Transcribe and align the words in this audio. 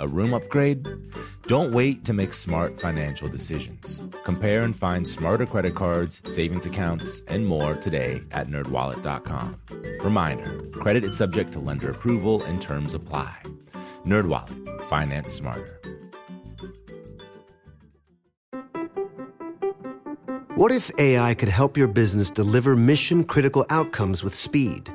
A 0.00 0.08
room 0.08 0.34
upgrade? 0.34 0.86
Don't 1.46 1.72
wait 1.72 2.04
to 2.04 2.12
make 2.12 2.34
smart 2.34 2.80
financial 2.80 3.28
decisions. 3.28 4.02
Compare 4.24 4.62
and 4.62 4.76
find 4.76 5.06
smarter 5.06 5.46
credit 5.46 5.74
cards, 5.74 6.22
savings 6.24 6.66
accounts, 6.66 7.22
and 7.28 7.46
more 7.46 7.74
today 7.74 8.22
at 8.30 8.48
nerdwallet.com. 8.48 9.56
Reminder, 10.00 10.62
credit 10.72 11.04
is 11.04 11.16
subject 11.16 11.52
to 11.52 11.60
lender 11.60 11.90
approval 11.90 12.42
and 12.42 12.60
terms 12.60 12.94
apply. 12.94 13.36
NerdWallet, 14.04 14.84
finance 14.88 15.32
smarter. 15.32 15.80
What 20.54 20.70
if 20.70 20.90
AI 20.98 21.34
could 21.34 21.48
help 21.48 21.76
your 21.76 21.88
business 21.88 22.30
deliver 22.30 22.76
mission 22.76 23.24
critical 23.24 23.64
outcomes 23.70 24.22
with 24.22 24.34
speed? 24.34 24.92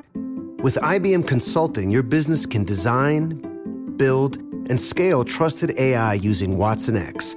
With 0.62 0.76
IBM 0.76 1.26
Consulting, 1.26 1.90
your 1.90 2.02
business 2.02 2.46
can 2.46 2.64
design, 2.64 3.96
build, 3.96 4.38
and 4.68 4.80
scale 4.80 5.24
trusted 5.24 5.78
AI 5.78 6.14
using 6.14 6.56
watsonx 6.56 7.36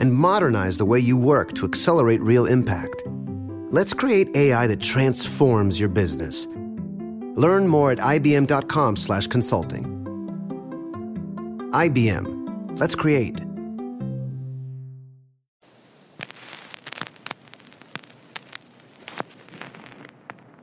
and 0.00 0.12
modernize 0.12 0.76
the 0.76 0.84
way 0.84 0.98
you 0.98 1.16
work 1.16 1.52
to 1.54 1.64
accelerate 1.64 2.20
real 2.20 2.46
impact. 2.46 3.02
Let's 3.70 3.92
create 3.92 4.36
AI 4.36 4.66
that 4.66 4.80
transforms 4.80 5.78
your 5.80 5.88
business. 5.88 6.46
Learn 7.36 7.68
more 7.68 7.92
at 7.92 7.98
ibm.com/consulting. 7.98 9.90
IBM. 11.72 12.78
Let's 12.78 12.94
create. 12.94 13.40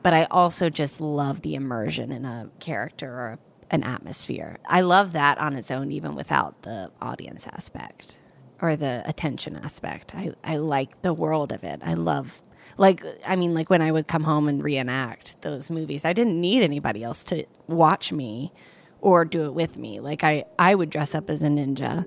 but 0.02 0.12
I 0.12 0.24
also 0.30 0.68
just 0.68 1.00
love 1.00 1.42
the 1.42 1.54
immersion 1.54 2.12
in 2.12 2.24
a 2.24 2.50
character 2.58 3.08
or 3.08 3.38
an 3.72 3.82
atmosphere. 3.82 4.58
I 4.66 4.82
love 4.82 5.12
that 5.14 5.38
on 5.38 5.54
its 5.56 5.70
own, 5.70 5.90
even 5.90 6.14
without 6.14 6.62
the 6.62 6.90
audience 7.00 7.46
aspect 7.46 8.18
or 8.60 8.76
the 8.76 9.02
attention 9.06 9.56
aspect. 9.56 10.14
I, 10.14 10.34
I 10.44 10.58
like 10.58 11.02
the 11.02 11.14
world 11.14 11.50
of 11.50 11.64
it. 11.64 11.80
I 11.82 11.94
love, 11.94 12.42
like, 12.76 13.02
I 13.26 13.34
mean, 13.34 13.54
like 13.54 13.70
when 13.70 13.82
I 13.82 13.90
would 13.90 14.06
come 14.06 14.22
home 14.22 14.46
and 14.46 14.62
reenact 14.62 15.40
those 15.40 15.70
movies, 15.70 16.04
I 16.04 16.12
didn't 16.12 16.40
need 16.40 16.62
anybody 16.62 17.02
else 17.02 17.24
to 17.24 17.44
watch 17.66 18.12
me 18.12 18.52
or 19.00 19.24
do 19.24 19.46
it 19.46 19.54
with 19.54 19.76
me. 19.76 19.98
Like, 19.98 20.22
I, 20.22 20.44
I 20.58 20.74
would 20.74 20.90
dress 20.90 21.14
up 21.14 21.28
as 21.28 21.42
a 21.42 21.48
ninja 21.48 22.04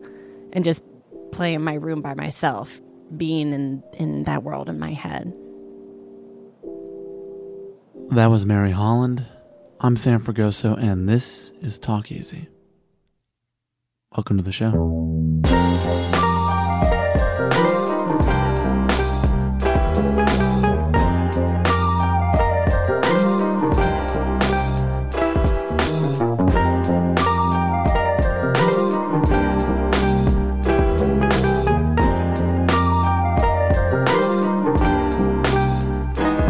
and 0.53 0.63
just 0.63 0.83
play 1.31 1.55
in 1.55 1.63
my 1.63 1.73
room 1.73 1.99
by 1.99 2.13
myself, 2.13 2.79
being 3.17 3.51
in, 3.51 3.83
in 3.97 4.23
that 4.23 4.43
world 4.43 4.69
in 4.69 4.79
my 4.79 4.93
head. 4.93 5.33
That 8.11 8.27
was 8.27 8.45
Mary 8.45 8.71
Holland. 8.71 9.25
I'm 9.81 9.97
Sam 9.97 10.21
Fragoso, 10.21 10.77
and 10.81 11.07
this 11.09 11.51
is 11.61 11.77
Talk 11.77 12.09
Easy. 12.09 12.47
Welcome 14.15 14.37
to 14.37 14.43
the 14.43 14.53
show. 14.53 14.71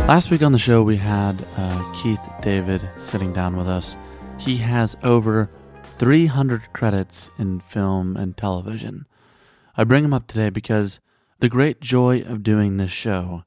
Last 0.07 0.29
week 0.29 0.43
on 0.43 0.51
the 0.51 0.59
show, 0.59 0.83
we 0.83 0.97
had 0.97 1.43
uh, 1.57 1.84
Keith 2.05 2.31
David 2.39 2.87
sitting 2.99 3.33
down 3.33 3.57
with 3.57 3.67
us. 3.67 3.95
He 4.37 4.57
has 4.57 4.95
over 5.01 5.49
300 5.97 6.71
credits 6.71 7.31
in 7.39 7.61
film 7.61 8.15
and 8.15 8.37
television. 8.37 9.07
I 9.75 9.85
bring 9.85 10.05
him 10.05 10.13
up 10.13 10.27
today 10.27 10.51
because 10.51 10.99
the 11.39 11.49
great 11.49 11.81
joy 11.81 12.21
of 12.21 12.43
doing 12.43 12.77
this 12.77 12.91
show 12.91 13.43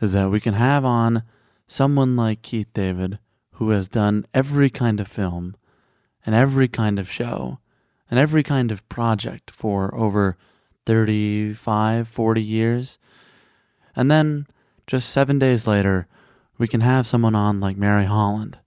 is 0.00 0.12
that 0.14 0.28
we 0.28 0.40
can 0.40 0.54
have 0.54 0.84
on 0.84 1.22
someone 1.68 2.16
like 2.16 2.42
Keith 2.42 2.66
David 2.74 3.20
who 3.52 3.70
has 3.70 3.86
done 3.86 4.26
every 4.34 4.70
kind 4.70 4.98
of 4.98 5.06
film 5.06 5.54
and 6.26 6.34
every 6.34 6.66
kind 6.66 6.98
of 6.98 7.08
show 7.08 7.60
and 8.10 8.18
every 8.18 8.42
kind 8.42 8.72
of 8.72 8.88
project 8.88 9.52
for 9.52 9.94
over 9.94 10.36
35, 10.84 12.08
40 12.08 12.42
years. 12.42 12.98
And 13.94 14.10
then 14.10 14.48
just 14.88 15.10
seven 15.10 15.38
days 15.38 15.68
later, 15.68 16.08
we 16.60 16.68
can 16.68 16.82
have 16.82 17.06
someone 17.06 17.34
on 17.34 17.58
like 17.58 17.78
Mary 17.78 18.04
Holland. 18.04 18.58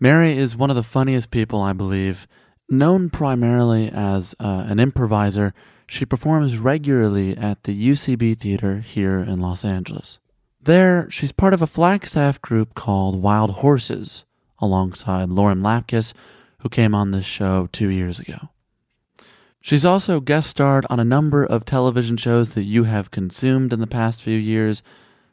Mary 0.00 0.36
is 0.36 0.56
one 0.56 0.70
of 0.70 0.76
the 0.76 0.82
funniest 0.82 1.30
people, 1.30 1.62
I 1.62 1.72
believe. 1.72 2.26
Known 2.68 3.10
primarily 3.10 3.88
as 3.94 4.34
uh, 4.40 4.64
an 4.66 4.80
improviser, 4.80 5.54
she 5.86 6.04
performs 6.04 6.58
regularly 6.58 7.36
at 7.36 7.62
the 7.62 7.90
UCB 7.90 8.36
Theater 8.36 8.80
here 8.80 9.20
in 9.20 9.40
Los 9.40 9.64
Angeles. 9.64 10.18
There, 10.60 11.08
she's 11.12 11.30
part 11.30 11.54
of 11.54 11.62
a 11.62 11.66
Flagstaff 11.68 12.42
group 12.42 12.74
called 12.74 13.22
Wild 13.22 13.52
Horses, 13.52 14.24
alongside 14.58 15.28
Lauren 15.28 15.62
Lapkus, 15.62 16.12
who 16.58 16.68
came 16.68 16.92
on 16.92 17.12
this 17.12 17.24
show 17.24 17.68
two 17.70 17.88
years 17.88 18.18
ago. 18.18 18.48
She's 19.60 19.84
also 19.84 20.18
guest 20.18 20.50
starred 20.50 20.86
on 20.90 20.98
a 20.98 21.04
number 21.04 21.44
of 21.44 21.64
television 21.64 22.16
shows 22.16 22.54
that 22.54 22.64
you 22.64 22.82
have 22.84 23.12
consumed 23.12 23.72
in 23.72 23.78
the 23.78 23.86
past 23.86 24.22
few 24.22 24.36
years 24.36 24.82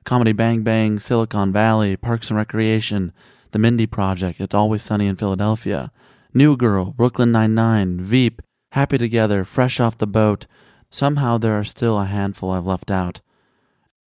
Comedy 0.06 0.34
Bang 0.34 0.62
Bang, 0.62 1.00
Silicon 1.00 1.52
Valley, 1.52 1.98
Parks 1.98 2.30
and 2.30 2.38
Recreation, 2.38 3.12
The 3.52 3.60
Mindy 3.60 3.88
Project, 3.88 4.40
It's 4.40 4.54
Always 4.54 4.84
Sunny 4.84 5.08
in 5.08 5.16
Philadelphia, 5.16 5.92
New 6.32 6.56
Girl, 6.56 6.92
Brooklyn 6.92 7.32
Nine-Nine, 7.32 8.02
Veep, 8.02 8.42
Happy 8.74 9.00
Together, 9.00 9.44
Fresh 9.44 9.80
Off 9.80 9.98
the 9.98 10.06
Boat. 10.06 10.46
Somehow 10.92 11.40
there 11.40 11.58
are 11.58 11.64
still 11.64 12.00
a 12.00 12.06
handful 12.06 12.52
I've 12.52 12.66
left 12.68 12.92
out. 12.92 13.22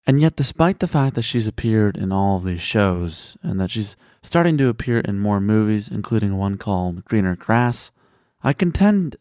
And 0.07 0.21
yet, 0.21 0.37
despite 0.37 0.79
the 0.79 0.87
fact 0.87 1.17
that 1.17 1.23
she's 1.23 1.49
appeared 1.49 1.97
in 1.97 2.13
all 2.13 2.37
of 2.37 2.45
these 2.45 2.63
shows 2.63 3.37
and 3.43 3.61
that 3.61 3.71
she's 3.71 3.97
starting 4.23 4.57
to 4.59 4.69
appear 4.69 5.01
in 5.01 5.19
more 5.19 5.41
movies, 5.41 5.89
including 5.89 6.37
one 6.37 6.59
called 6.59 7.05
Greener 7.05 7.35
Grass, 7.35 7.91
I 8.43 8.53
contend 8.53 9.17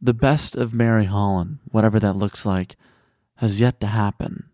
the 0.00 0.14
best 0.14 0.54
of 0.54 0.72
Mary 0.72 1.06
Holland, 1.06 1.58
whatever 1.70 1.98
that 1.98 2.12
looks 2.12 2.46
like, 2.46 2.76
has 3.38 3.60
yet 3.60 3.80
to 3.80 3.88
happen. 3.88 4.49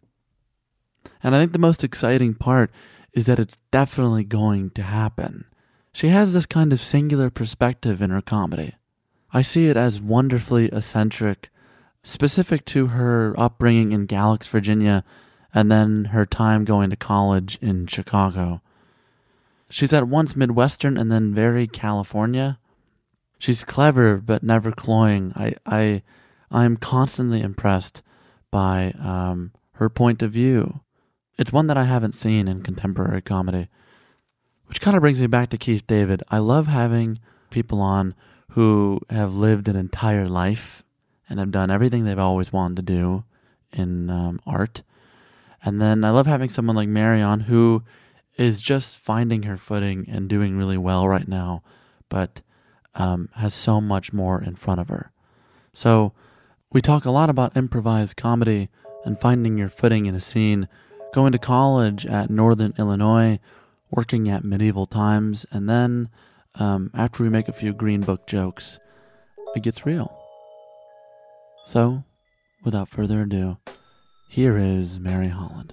And 1.26 1.34
I 1.34 1.40
think 1.40 1.50
the 1.50 1.58
most 1.58 1.82
exciting 1.82 2.34
part 2.34 2.70
is 3.12 3.26
that 3.26 3.40
it's 3.40 3.58
definitely 3.73 4.23
going 4.23 4.70
to 4.70 4.82
happen. 4.84 5.46
She 5.93 6.06
has 6.11 6.32
this 6.32 6.46
kind 6.46 6.73
of 6.73 6.81
singular 6.81 7.31
perspective 7.31 8.00
in 8.00 8.11
her 8.11 8.23
comedy. 8.23 8.76
I 9.32 9.43
see 9.43 9.67
it 9.67 9.76
as 9.76 10.00
wonderfully 10.00 10.67
eccentric, 10.67 11.50
specific 12.05 12.64
to 12.67 12.87
her 12.87 13.34
upbringing 13.37 13.90
in 13.90 14.06
Galax, 14.06 14.46
Virginia, 14.46 15.02
and 15.52 15.69
then 15.69 16.06
her 16.06 16.26
time 16.26 16.64
going 16.64 16.90
to 16.90 16.96
college 16.96 17.58
in 17.61 17.88
Chicago. 17.88 18.62
She's 19.69 19.93
at 19.93 20.06
once 20.06 20.37
Midwestern 20.37 20.96
and 20.96 21.11
then 21.11 21.34
very 21.34 21.67
California. 21.67 22.61
She's 23.40 23.64
clever 23.64 24.19
but 24.19 24.44
never 24.44 24.70
cloying. 24.70 25.32
I 25.34 25.55
I 25.67 26.02
I'm 26.52 26.76
constantly 26.76 27.40
impressed 27.40 28.05
by 28.52 28.94
um, 29.02 29.50
her 29.73 29.90
point 29.90 30.23
of 30.23 30.31
view. 30.31 30.82
It's 31.38 31.53
one 31.53 31.67
that 31.67 31.77
I 31.77 31.85
haven't 31.85 32.15
seen 32.15 32.49
in 32.49 32.62
contemporary 32.62 33.23
comedy, 33.23 33.69
which 34.67 34.81
kind 34.81 34.97
of 34.97 35.03
brings 35.03 35.21
me 35.21 35.27
back 35.27 35.50
to 35.50 35.59
Keith 35.59 35.87
David. 35.87 36.23
I 36.31 36.38
love 36.38 36.67
having 36.67 37.19
people 37.50 37.81
on 37.81 38.15
who 38.50 39.00
have 39.11 39.35
lived 39.35 39.69
an 39.69 39.77
entire 39.77 40.27
life 40.27 40.83
and 41.29 41.38
have 41.38 41.50
done 41.50 41.71
everything 41.71 42.05
they've 42.05 42.19
always 42.19 42.53
wanted 42.53 42.77
to 42.77 42.83
do 42.83 43.25
in 43.73 44.09
um, 44.09 44.41
art. 44.47 44.83
And 45.62 45.81
then 45.81 46.05
I 46.05 46.11
love 46.11 46.27
having 46.27 46.49
someone 46.49 46.77
like 46.77 46.88
Marion 46.88 47.41
who 47.41 47.83
is 48.37 48.61
just 48.61 48.97
finding 48.97 49.43
her 49.44 49.56
footing 49.56 50.06
and 50.09 50.29
doing 50.29 50.56
really 50.56 50.79
well 50.79 51.09
right 51.09 51.29
now, 51.29 51.62
but 52.09 52.43
um, 52.94 53.29
has 53.35 53.53
so 53.55 53.81
much 53.81 54.12
more 54.12 54.43
in 54.43 54.56
front 54.56 54.81
of 54.81 54.88
her. 54.88 55.11
So 55.73 56.12
we 56.73 56.81
talk 56.81 57.05
a 57.05 57.11
lot 57.11 57.29
about 57.29 57.56
improvised 57.56 58.17
comedy 58.17 58.69
and 59.05 59.21
finding 59.21 59.59
your 59.59 59.69
footing 59.69 60.06
in 60.06 60.15
a 60.15 60.21
scene, 60.21 60.69
going 61.16 61.32
to 61.32 61.38
college 61.38 62.04
at 62.04 62.28
Northern 62.28 62.74
Illinois, 62.78 63.38
working 63.90 64.28
at 64.28 64.44
Medieval 64.44 64.84
Times, 64.84 65.46
and 65.50 65.66
then 65.66 66.10
um, 66.56 66.90
after 66.92 67.22
we 67.22 67.30
make 67.30 67.48
a 67.48 67.54
few 67.54 67.72
Green 67.72 68.02
Book 68.02 68.26
jokes, 68.26 68.78
it 69.54 69.62
gets 69.62 69.86
real. 69.86 70.14
So, 71.64 72.04
without 72.62 72.90
further 72.90 73.22
ado, 73.22 73.56
here 74.28 74.58
is 74.58 74.98
Mary 75.00 75.28
Holland. 75.28 75.72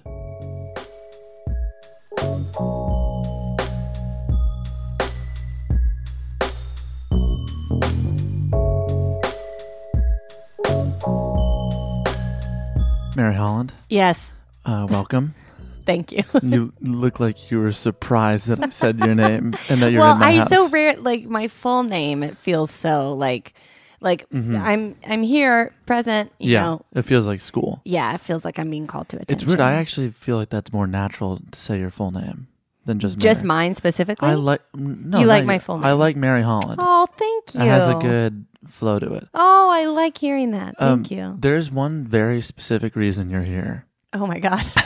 Mary 13.18 13.36
Holland, 13.36 13.74
Yes. 13.90 14.34
Uh, 14.66 14.88
welcome. 14.90 15.36
Thank 15.86 16.12
you. 16.14 16.24
you 16.42 16.74
look 16.80 17.20
like 17.20 17.52
you 17.52 17.60
were 17.60 17.74
surprised 17.74 18.48
that 18.48 18.64
I 18.64 18.70
said 18.70 19.00
your 19.00 19.16
name 19.16 19.54
and 19.70 19.82
that 19.82 19.92
you're 19.92 20.00
well, 20.02 20.14
in 20.14 20.20
my 20.20 20.28
I 20.28 20.36
house. 20.38 20.50
so 20.50 20.70
rare 20.70 20.96
like 20.96 21.26
my 21.26 21.48
full 21.50 21.84
name. 21.84 22.24
It 22.24 22.38
feels 22.38 22.72
so 22.72 23.14
like 23.14 23.54
like 24.00 24.26
I'm 24.34 24.96
I'm 25.06 25.24
here, 25.24 25.74
present. 25.86 26.32
You 26.40 26.46
Mm-hmm. 26.46 26.52
yeah, 26.54 26.62
know. 26.64 26.86
it 26.96 27.02
feels 27.04 27.28
like 27.28 27.42
school. 27.42 27.82
Yeah, 27.84 28.14
it 28.16 28.22
feels 28.22 28.46
like 28.46 28.60
I'm 28.60 28.70
being 28.70 28.88
called 28.88 29.10
to 29.10 29.18
attention. 29.18 29.36
It's 29.36 29.46
weird. 29.46 29.60
I 29.60 29.74
actually 29.74 30.12
feel 30.12 30.38
like 30.38 30.50
that's 30.50 30.72
more 30.72 30.88
natural 30.88 31.42
to 31.52 31.60
say 31.60 31.80
your 31.80 31.92
full 31.92 32.12
name 32.12 32.48
than 32.86 33.00
just 33.00 33.18
just 33.18 33.44
mine 33.44 33.74
specifically. 33.74 34.30
I 34.30 34.36
like 34.36 34.62
no. 34.74 35.20
You 35.20 35.26
like 35.26 35.44
my 35.46 35.60
full 35.60 35.78
name. 35.78 35.86
I 35.86 35.92
like 35.94 36.16
Mary 36.16 36.44
Holland. 36.44 36.80
Oh, 36.82 37.08
thank 37.18 37.56
you. 37.56 37.62
It 37.62 37.68
has 37.68 37.90
a 37.90 37.96
good 37.96 38.46
flow 38.68 39.00
to 39.00 39.14
it. 39.16 39.28
Oh, 39.34 39.70
I 39.70 39.84
like 39.86 40.18
hearing 40.18 40.52
that. 40.52 40.76
Um, 40.80 41.00
Thank 41.04 41.12
you. 41.12 41.36
There's 41.38 41.70
one 41.70 42.06
very 42.06 42.42
specific 42.42 42.96
reason 42.96 43.30
you're 43.30 43.42
here. 43.44 43.86
Oh 44.14 44.28
my 44.28 44.40
god. 44.40 44.64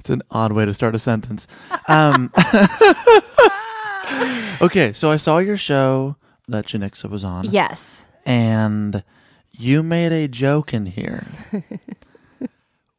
It's 0.00 0.10
an 0.10 0.22
odd 0.30 0.52
way 0.52 0.66
to 0.66 0.74
start 0.74 0.94
a 0.94 0.98
sentence. 0.98 1.46
Um, 1.88 2.30
okay, 4.60 4.92
so 4.92 5.10
I 5.10 5.16
saw 5.16 5.38
your 5.38 5.56
show 5.56 6.16
that 6.48 6.66
Janixa 6.66 7.08
was 7.08 7.24
on. 7.24 7.46
yes. 7.46 8.02
and 8.26 9.02
you 9.50 9.82
made 9.82 10.12
a 10.12 10.28
joke 10.28 10.74
in 10.74 10.84
here 10.86 11.26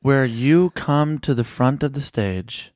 where 0.01 0.25
you 0.25 0.71
come 0.71 1.19
to 1.19 1.33
the 1.35 1.43
front 1.43 1.83
of 1.83 1.93
the 1.93 2.01
stage 2.01 2.71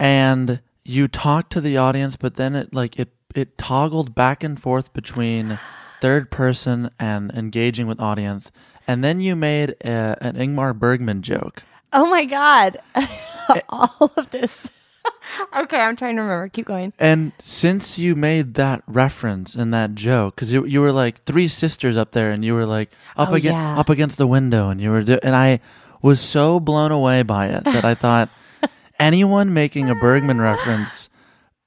and 0.00 0.60
you 0.84 1.06
talk 1.06 1.50
to 1.50 1.60
the 1.60 1.76
audience 1.76 2.16
but 2.16 2.34
then 2.36 2.56
it 2.56 2.74
like 2.74 2.98
it 2.98 3.10
it 3.34 3.58
toggled 3.58 4.14
back 4.14 4.42
and 4.42 4.60
forth 4.60 4.92
between 4.92 5.58
third 6.00 6.30
person 6.30 6.90
and 6.98 7.30
engaging 7.32 7.86
with 7.86 8.00
audience 8.00 8.50
and 8.86 9.02
then 9.04 9.20
you 9.20 9.34
made 9.36 9.70
a, 9.84 10.16
an 10.20 10.36
Ingmar 10.36 10.78
Bergman 10.78 11.22
joke 11.22 11.62
Oh 11.92 12.10
my 12.10 12.24
god. 12.24 12.78
All 13.68 14.10
of 14.16 14.30
this. 14.30 14.68
okay, 15.56 15.78
I'm 15.78 15.94
trying 15.94 16.16
to 16.16 16.22
remember. 16.22 16.48
Keep 16.48 16.66
going. 16.66 16.92
And 16.98 17.30
since 17.38 17.98
you 18.00 18.16
made 18.16 18.54
that 18.54 18.82
reference 18.88 19.54
and 19.54 19.72
that 19.74 19.94
joke, 19.94 20.34
because 20.34 20.52
you 20.52 20.64
you 20.64 20.80
were 20.80 20.90
like 20.90 21.22
three 21.24 21.46
sisters 21.46 21.96
up 21.96 22.10
there, 22.12 22.32
and 22.32 22.44
you 22.44 22.54
were 22.54 22.66
like 22.66 22.90
up 23.16 23.28
Oh, 23.30 23.34
against 23.34 23.54
yeah. 23.54 23.78
up 23.78 23.90
against 23.90 24.18
the 24.18 24.26
window, 24.26 24.70
and 24.70 24.80
you 24.80 24.90
were 24.90 25.02
do- 25.04 25.20
and 25.22 25.36
I 25.36 25.60
was 26.02 26.20
so 26.20 26.58
blown 26.58 26.90
away 26.90 27.22
by 27.22 27.46
it 27.46 27.62
that 27.64 27.84
I 27.84 27.94
thought 27.94 28.28
anyone 28.98 29.54
making 29.54 29.88
a 29.88 29.94
Bergman 29.94 30.40
reference 30.40 31.08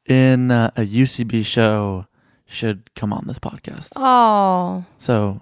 in 0.07 0.51
uh, 0.51 0.71
a 0.75 0.81
UCB 0.81 1.45
show 1.45 2.05
should 2.45 2.93
come 2.95 3.13
on 3.13 3.27
this 3.27 3.39
podcast. 3.39 3.89
Oh. 3.95 4.83
So 4.97 5.39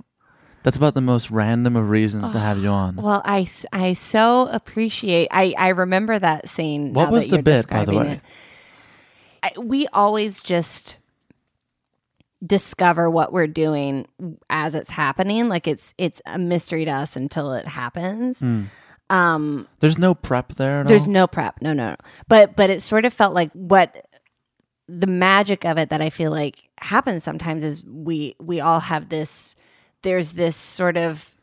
that's 0.66 0.78
about 0.78 0.96
the 0.96 1.02
most 1.02 1.30
random 1.30 1.76
of 1.76 1.92
reasons 1.92 2.32
to 2.32 2.40
have 2.40 2.58
you 2.58 2.70
on. 2.70 2.96
Well, 2.96 3.22
I, 3.24 3.48
I 3.72 3.94
so 3.94 4.48
appreciate. 4.52 5.28
I, 5.30 5.54
I 5.56 5.68
remember 5.70 6.18
that 6.18 6.50
scene. 6.50 6.92
What 6.92 7.06
now 7.06 7.12
was 7.12 7.26
that 7.26 7.30
the 7.30 7.36
you're 7.36 7.44
bit, 7.44 7.70
by 7.70 7.86
the 7.86 7.92
describing 7.92 8.10
way? 8.10 8.14
it. 8.16 8.22
I, 9.44 9.60
we 9.60 9.88
always 9.94 10.40
just 10.40 10.98
discover 12.44 13.12
what 13.12 13.32
we're 13.32 13.46
doing 13.46 14.08
as 14.50 14.74
it's 14.74 14.90
happening. 14.90 15.50
Like 15.50 15.68
it's 15.68 15.94
it's 16.00 16.20
a 16.26 16.40
mystery 16.40 16.84
to 16.86 16.92
us 16.92 17.16
until 17.16 17.54
it 17.54 17.68
happens. 17.68 18.42
Um, 19.12 19.68
There's 19.82 20.00
no 20.00 20.16
prep 20.16 20.54
there 20.54 20.80
at 20.80 20.88
there's 20.88 21.06
all. 21.06 21.14
no 21.14 21.28
prep. 21.28 21.62
No, 21.62 21.74
no, 21.74 21.92
no. 21.92 21.96
But 22.28 22.56
but 22.56 22.72
it 22.72 22.82
sort 22.82 23.06
of 23.06 23.14
felt 23.14 23.36
like 23.36 23.52
what 23.52 24.08
the 24.88 25.06
magic 25.06 25.64
of 25.64 25.78
it 25.78 25.90
that 25.92 26.02
I 26.02 26.10
feel 26.10 26.32
like 26.32 26.70
happens 26.80 27.24
sometimes 27.24 27.62
is 27.62 27.86
we 27.86 28.36
we 28.40 28.62
all 28.62 28.80
have 28.80 29.10
this 29.10 29.56
there's 30.06 30.34
this 30.34 30.56
sort 30.56 30.98
of 30.98 31.36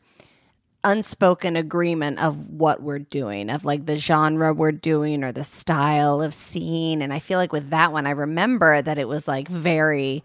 unspoken 0.85 1.55
agreement 1.55 2.17
of 2.19 2.49
what 2.49 2.81
we're 2.81 2.99
doing 2.99 3.49
of 3.49 3.63
like 3.63 3.85
the 3.85 3.97
genre 3.97 4.53
we're 4.53 4.71
doing 4.71 5.23
or 5.23 5.31
the 5.31 5.43
style 5.43 6.21
of 6.21 6.33
scene 6.33 7.01
and 7.01 7.13
I 7.13 7.19
feel 7.19 7.37
like 7.37 7.53
with 7.53 7.69
that 7.69 7.93
one 7.93 8.05
I 8.05 8.11
remember 8.11 8.81
that 8.81 8.97
it 8.97 9.07
was 9.07 9.27
like 9.27 9.47
very 9.47 10.23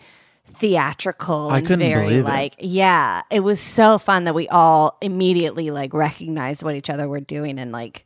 theatrical 0.54 1.50
I 1.50 1.60
couldn't 1.60 1.80
very 1.80 2.06
believe 2.06 2.20
it. 2.20 2.24
like 2.24 2.54
yeah 2.58 3.22
it 3.30 3.40
was 3.40 3.60
so 3.60 3.98
fun 3.98 4.24
that 4.24 4.34
we 4.34 4.48
all 4.48 4.96
immediately 5.00 5.70
like 5.70 5.92
recognized 5.94 6.62
what 6.62 6.74
each 6.74 6.90
other 6.90 7.08
were 7.08 7.20
doing 7.20 7.58
and 7.58 7.70
like 7.70 8.04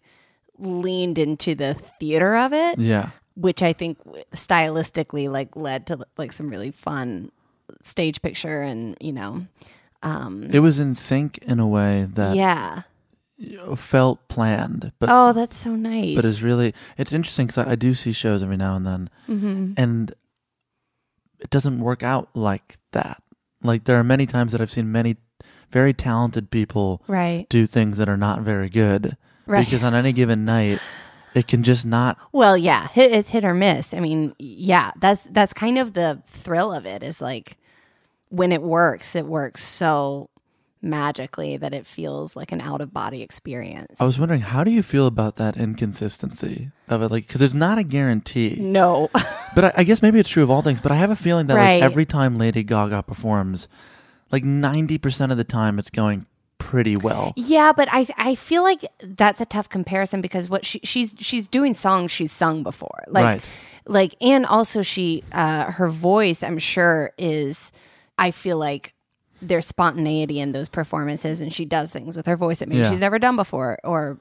leaned 0.59 1.19
into 1.19 1.55
the 1.55 1.75
theater 2.01 2.37
of 2.37 2.53
it 2.53 2.79
yeah. 2.79 3.11
which 3.35 3.63
I 3.63 3.73
think 3.73 3.99
stylistically 4.33 5.31
like 5.31 5.57
led 5.57 5.87
to 5.87 6.05
like 6.19 6.33
some 6.33 6.51
really 6.51 6.71
fun 6.71 7.33
stage 7.83 8.21
picture 8.21 8.61
and 8.61 8.97
you 9.01 9.13
know 9.13 9.47
um 10.03 10.45
It 10.53 10.61
was 10.61 10.79
in 10.79 10.95
sync 10.95 11.39
in 11.39 11.61
a 11.61 11.67
way 11.67 12.07
that 12.15 12.37
yeah 12.37 12.83
felt 13.77 14.29
planned, 14.29 14.93
but 14.99 15.09
oh 15.11 15.33
that's 15.33 15.57
so 15.57 15.75
nice 15.75 16.15
but 16.15 16.25
it's 16.25 16.43
really 16.43 16.75
it's 16.97 17.13
interesting 17.13 17.47
because 17.47 17.67
I, 17.67 17.73
I 17.73 17.75
do 17.75 17.95
see 17.95 18.13
shows 18.13 18.43
every 18.43 18.57
now 18.57 18.77
and 18.77 18.87
then, 18.87 19.11
Mhm. 19.29 19.75
and 19.77 20.15
it 21.41 21.51
doesn't 21.51 21.81
work 21.81 22.03
out 22.05 22.29
like 22.35 22.79
that. 22.93 23.21
Like 23.63 23.85
there 23.85 23.97
are 23.99 24.05
many 24.05 24.27
times 24.27 24.53
that 24.53 24.61
I've 24.61 24.71
seen 24.71 24.93
many 24.93 25.17
very 25.71 25.93
talented 25.93 26.51
people 26.51 27.03
right 27.09 27.49
do 27.49 27.67
things 27.67 27.97
that 27.97 28.09
are 28.09 28.17
not 28.17 28.43
very 28.43 28.69
good 28.69 29.17
right 29.47 29.65
because 29.65 29.83
on 29.83 29.95
any 29.95 30.13
given 30.13 30.45
night 30.45 30.79
it 31.35 31.49
can 31.49 31.63
just 31.63 31.87
not. 31.87 32.19
well 32.33 32.57
yeah 32.59 32.89
it's 32.95 33.31
hit 33.31 33.43
or 33.45 33.55
miss 33.55 33.95
I 33.95 34.01
mean 34.01 34.35
yeah 34.39 34.93
that's 35.01 35.27
that's 35.31 35.53
kind 35.55 35.79
of 35.79 35.95
the 35.95 36.23
thrill 36.29 36.73
of 36.73 36.85
it 36.87 37.03
is 37.03 37.21
like 37.23 37.57
when 38.33 38.51
it 38.53 38.63
works 38.63 39.15
it 39.15 39.27
works 39.27 39.63
so 39.63 40.29
magically 40.85 41.57
that 41.57 41.73
it 41.73 41.87
feels 41.87 42.35
like 42.35 42.51
an 42.51 42.61
out 42.61 42.81
of 42.81 42.93
body 42.93 43.23
experience 43.23 44.01
I 44.01 44.05
was 44.05 44.19
wondering 44.19 44.41
how 44.41 44.65
do 44.65 44.71
you 44.73 44.83
feel 44.83 45.07
about 45.07 45.37
that 45.37 45.57
inconsistency 45.57 46.71
of 46.89 47.03
it, 47.03 47.11
like 47.11 47.27
because 47.27 47.41
it's 47.43 47.55
not 47.55 47.79
a 47.79 47.85
guarantee. 47.85 48.57
no 48.61 49.09
But 49.55 49.65
I, 49.67 49.73
I 49.79 49.85
guess 49.85 50.01
maybe 50.03 50.19
it's 50.19 50.31
true 50.31 50.43
of 50.43 50.51
all 50.51 50.63
things. 50.63 50.81
But 50.81 50.93
I 50.93 50.95
have 50.97 51.11
a 51.11 51.17
feeling 51.17 51.47
that 51.49 51.57
Right. 51.57 51.81
like 51.81 51.83
every 51.83 52.07
time 52.07 52.39
Lady 52.39 52.63
Gaga 52.65 53.03
performs, 53.03 53.69
like 54.31 54.43
ninety 54.45 54.97
percent 54.97 55.31
of 55.31 55.37
the 55.39 55.45
time, 55.45 55.79
it's 55.79 55.91
going 55.91 56.25
pretty 56.57 56.97
well. 56.97 57.35
Yeah, 57.37 57.73
but 57.77 57.87
I 57.93 58.07
I 58.17 58.35
feel 58.35 58.63
like 58.63 58.83
that's 59.03 59.43
a 59.43 59.45
tough 59.47 59.69
comparison 59.69 60.23
because 60.23 60.49
what 60.49 60.65
she 60.65 60.81
she's 60.85 61.15
she's 61.19 61.47
doing 61.47 61.75
songs 61.75 62.11
she's 62.11 62.33
sung 62.33 62.63
before. 62.63 63.05
Like 63.09 63.25
Right. 63.25 63.43
like 63.87 64.15
and 64.23 64.47
also 64.47 64.81
she 64.83 65.23
uh 65.33 65.71
her 65.73 65.89
voice 65.91 66.43
I'm 66.43 66.59
sure 66.59 67.13
is 67.19 67.73
I 68.19 68.31
feel 68.31 68.59
like 68.59 68.95
there's 69.41 69.67
spontaneity 69.67 70.39
in 70.41 70.53
those 70.53 70.69
performances 70.69 71.41
and 71.41 71.53
she 71.53 71.65
does 71.65 71.91
things 71.93 72.17
with 72.17 72.27
her 72.27 72.37
voice 72.37 72.61
that 72.61 72.69
maybe 72.69 72.81
Yeah. 72.81 72.91
she's 72.91 73.01
never 73.01 73.19
done 73.19 73.37
before 73.37 73.79
or 73.83 74.19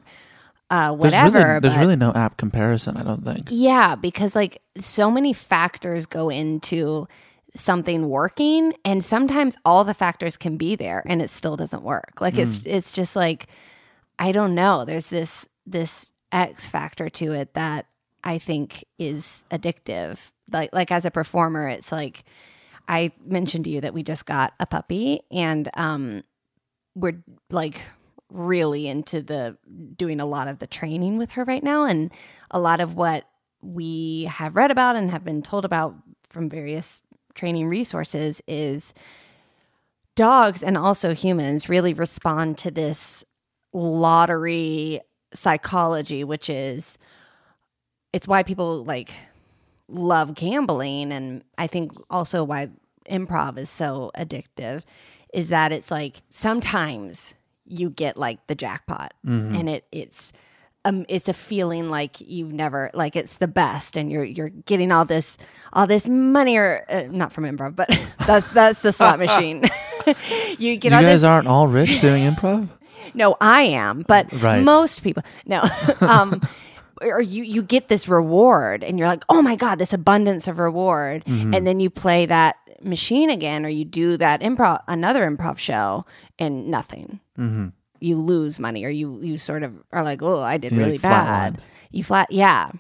uh 0.72 0.90
There's 0.96 1.00
whatever. 1.14 1.38
really, 1.38 1.60
there's 1.60 1.74
but- 1.76 1.80
really 1.80 1.96
no 1.96 2.12
app 2.14 2.38
comparison. 2.38 2.98
I 2.98 3.04
don't 3.04 3.24
think. 3.24 3.48
yeah, 3.52 3.96
because 3.96 4.36
like 4.36 4.62
so 4.80 5.12
many 5.12 5.34
factors 5.34 6.06
go 6.06 6.30
into 6.30 7.08
something 7.56 8.08
working 8.10 8.74
and 8.86 9.04
sometimes 9.04 9.58
all 9.66 9.84
the 9.84 9.94
factors 9.94 10.38
can 10.38 10.56
be 10.58 10.76
there 10.76 11.04
and 11.06 11.22
it 11.22 11.30
still 11.30 11.58
doesn't 11.58 11.84
work. 11.84 12.14
Like 12.22 12.38
it's 12.38 12.60
Mm. 12.60 12.68
it's 12.68 12.92
just 12.92 13.16
like 13.16 13.48
I 14.18 14.32
don't 14.32 14.56
know. 14.56 14.86
There's 14.86 15.08
this 15.08 15.48
this 15.68 16.08
X 16.32 16.68
factor 16.70 17.10
to 17.10 17.34
it 17.34 17.54
that 17.54 17.86
I 18.24 18.38
think 18.38 18.86
is 18.98 19.44
addictive. 19.52 20.18
Like 20.52 20.70
like 20.74 20.92
as 20.92 21.06
a 21.06 21.12
performer, 21.12 21.68
it's 21.68 21.92
like 21.92 22.24
I 22.88 23.12
mentioned 23.26 23.66
to 23.66 23.72
you 23.72 23.82
that 23.82 23.94
we 23.94 24.04
just 24.04 24.26
got 24.26 24.54
a 24.60 24.66
puppy 24.66 25.22
and 25.32 25.70
um 25.76 26.24
we're 26.96 27.24
like 27.50 27.82
really 28.30 28.88
into 28.88 29.22
the 29.22 29.58
doing 29.96 30.20
a 30.20 30.26
lot 30.26 30.48
of 30.48 30.60
the 30.60 30.68
training 30.68 31.18
with 31.18 31.32
her 31.32 31.44
right 31.44 31.64
now. 31.64 31.84
And 31.84 32.12
a 32.50 32.60
lot 32.60 32.80
of 32.80 32.96
what 32.96 33.26
we 33.62 34.26
have 34.32 34.56
read 34.56 34.72
about 34.72 34.96
and 34.96 35.12
have 35.12 35.24
been 35.24 35.42
told 35.42 35.66
about 35.66 35.96
from 36.30 36.50
various 36.50 37.02
training 37.36 37.68
resources 37.68 38.42
is 38.48 38.94
dogs 40.16 40.64
and 40.64 40.78
also 40.78 41.14
humans 41.14 41.70
really 41.70 41.94
respond 41.94 42.58
to 42.60 42.72
this 42.72 43.24
lottery 43.74 45.00
psychology, 45.34 46.24
which 46.24 46.50
is 46.50 46.98
it's 48.14 48.28
why 48.28 48.44
people 48.44 48.84
like 48.84 49.14
love 49.92 50.34
gambling 50.36 51.12
and 51.12 51.44
I 51.58 51.68
think 51.68 51.92
also 52.10 52.44
why 52.44 52.70
improv 53.10 53.58
is 53.58 53.70
so 53.70 54.12
addictive 54.18 54.84
is 55.34 55.50
that 55.50 55.72
it's 55.72 55.92
like 55.92 56.22
sometimes 56.30 57.34
you 57.66 57.90
get 57.90 58.18
like 58.18 58.46
the 58.48 58.56
jackpot 58.56 59.14
and 59.26 59.70
it 59.70 59.86
it's 59.92 60.32
um 60.86 61.06
it's 61.10 61.28
a 61.28 61.34
feeling 61.34 61.90
like 61.90 62.20
you've 62.22 62.52
never 62.54 62.90
like 62.94 63.16
it's 63.16 63.36
the 63.36 63.48
best 63.48 63.96
and 63.98 64.12
you're 64.12 64.24
you're 64.24 64.50
getting 64.50 64.92
all 64.92 65.06
this 65.06 65.38
all 65.74 65.88
this 65.88 66.08
money 66.10 66.58
or 66.58 66.86
uh, 66.90 67.04
not 67.10 67.32
from 67.34 67.44
improv 67.46 67.76
but 67.76 67.88
that's 68.28 68.50
that's 68.52 68.82
the 68.82 68.92
slot 68.92 69.20
machine 69.26 69.64
you 70.58 70.76
get 70.78 70.86
You 70.92 71.00
guys 71.00 71.22
this 71.22 71.24
aren't 71.24 71.48
all 71.48 71.68
rich 71.68 72.00
doing 72.02 72.24
improv? 72.24 72.68
no, 73.14 73.36
I 73.42 73.64
am, 73.64 74.04
but 74.08 74.32
Right. 74.42 74.64
most 74.64 75.04
people 75.04 75.24
no. 75.46 75.62
um, 76.02 76.42
or 77.02 77.22
you 77.22 77.44
you 77.44 77.62
get 77.64 77.88
this 77.88 78.08
reward, 78.08 78.84
and 78.84 78.98
you're 78.98 79.08
like, 79.08 79.24
oh 79.30 79.42
my 79.42 79.56
god, 79.56 79.80
this 79.80 79.94
abundance 79.94 80.48
of 80.48 80.60
reward, 80.60 81.26
Mm-hmm. 81.26 81.54
and 81.54 81.66
then 81.68 81.80
you 81.80 81.90
play 81.90 82.26
that 82.26 82.56
machine 82.82 83.30
again, 83.30 83.66
or 83.66 83.70
you 83.70 83.86
do 83.86 84.18
that 84.18 84.42
improv 84.42 84.82
another 84.88 85.30
improv 85.30 85.58
show, 85.58 86.06
and 86.40 86.70
nothing. 86.70 87.20
Mm-hmm. 87.38 87.68
You 88.00 88.18
lose 88.18 88.60
money, 88.60 88.84
or 88.86 88.90
you 88.90 89.20
you 89.22 89.38
sort 89.38 89.64
of 89.64 89.74
are 89.92 90.04
like, 90.04 90.22
oh, 90.22 90.42
I 90.42 90.58
did 90.58 90.72
You, 90.72 90.78
really 90.80 90.92
like, 90.94 91.02
bad. 91.02 91.62
You 91.92 92.04
flat, 92.04 92.32
yeah. 92.32 92.72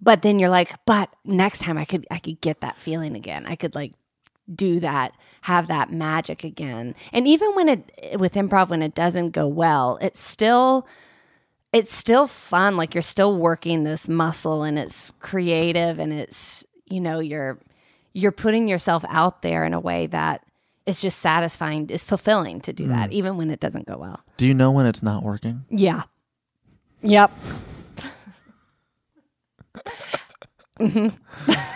But 0.00 0.22
then 0.22 0.38
you're 0.38 0.48
like, 0.48 0.72
but 0.86 1.10
next 1.24 1.58
time 1.60 1.76
I 1.76 1.84
could 1.84 2.06
I 2.10 2.18
could 2.18 2.40
get 2.40 2.60
that 2.62 2.76
feeling 2.78 3.14
again. 3.16 3.44
I 3.46 3.54
could 3.56 3.74
like 3.74 3.92
do 4.52 4.80
that, 4.80 5.12
have 5.42 5.68
that 5.68 5.92
magic 5.92 6.42
again. 6.42 6.94
And 7.12 7.28
even 7.28 7.54
when 7.54 7.68
it 7.68 8.18
with 8.18 8.32
improv 8.34 8.70
when 8.70 8.82
it 8.82 8.94
doesn't 8.94 9.30
go 9.30 9.46
well, 9.46 9.98
it's 10.00 10.20
still 10.20 10.86
it's 11.72 11.94
still 11.94 12.26
fun. 12.26 12.76
Like 12.76 12.94
you're 12.94 13.02
still 13.02 13.36
working 13.36 13.84
this 13.84 14.08
muscle 14.08 14.62
and 14.62 14.78
it's 14.78 15.12
creative 15.20 15.98
and 15.98 16.12
it's 16.12 16.64
you 16.86 17.00
know, 17.00 17.20
you're 17.20 17.58
you're 18.12 18.32
putting 18.32 18.66
yourself 18.68 19.04
out 19.08 19.42
there 19.42 19.64
in 19.64 19.72
a 19.74 19.80
way 19.80 20.06
that 20.08 20.44
is 20.86 21.00
just 21.00 21.20
satisfying, 21.20 21.88
is 21.88 22.02
fulfilling 22.02 22.60
to 22.62 22.72
do 22.72 22.88
that, 22.88 23.12
even 23.12 23.36
when 23.36 23.50
it 23.50 23.60
doesn't 23.60 23.86
go 23.86 23.96
well. 23.96 24.20
Do 24.36 24.46
you 24.46 24.54
know 24.54 24.72
when 24.72 24.86
it's 24.86 25.02
not 25.02 25.22
working? 25.22 25.64
Yeah. 25.70 26.02
Yep. 27.02 27.30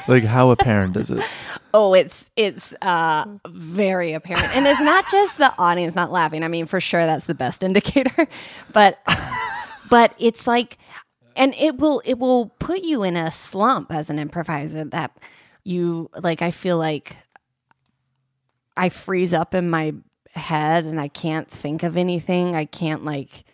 Like, 0.09 0.25
how 0.25 0.51
apparent 0.51 0.97
is 0.97 1.11
it? 1.11 1.23
Oh, 1.73 1.93
it's 1.95 2.31
it's 2.37 2.75
uh 2.81 3.25
very 3.49 4.13
apparent. 4.13 4.55
And 4.57 4.67
it's 4.67 4.81
not 4.81 5.05
just 5.11 5.39
the 5.39 5.53
audience 5.59 5.95
not 5.95 6.11
laughing. 6.13 6.43
I 6.43 6.49
mean, 6.49 6.67
for 6.67 6.81
sure 6.81 7.05
that's 7.05 7.25
the 7.27 7.35
best 7.35 7.63
indicator. 7.63 8.27
But 8.73 8.99
but 9.95 10.13
it's 10.19 10.49
like 10.49 10.77
and 11.37 11.55
it 11.55 11.77
will 11.77 12.03
it 12.05 12.19
will 12.19 12.49
put 12.59 12.83
you 12.83 13.05
in 13.05 13.15
a 13.17 13.31
slump 13.31 13.93
as 13.93 14.11
an 14.11 14.19
improviser 14.19 14.85
that 14.87 15.17
you 15.63 16.11
like 16.19 16.43
I 16.43 16.51
feel 16.51 16.79
like 16.79 17.17
I 18.77 18.89
freeze 18.89 19.33
up 19.33 19.55
in 19.55 19.71
my 19.71 19.95
head 20.33 20.85
and 20.85 21.01
I 21.01 21.07
can't 21.07 21.49
think 21.49 21.85
of 21.85 21.97
anything. 21.97 22.57
I 22.57 22.65
can't 22.65 23.05
like 23.05 23.45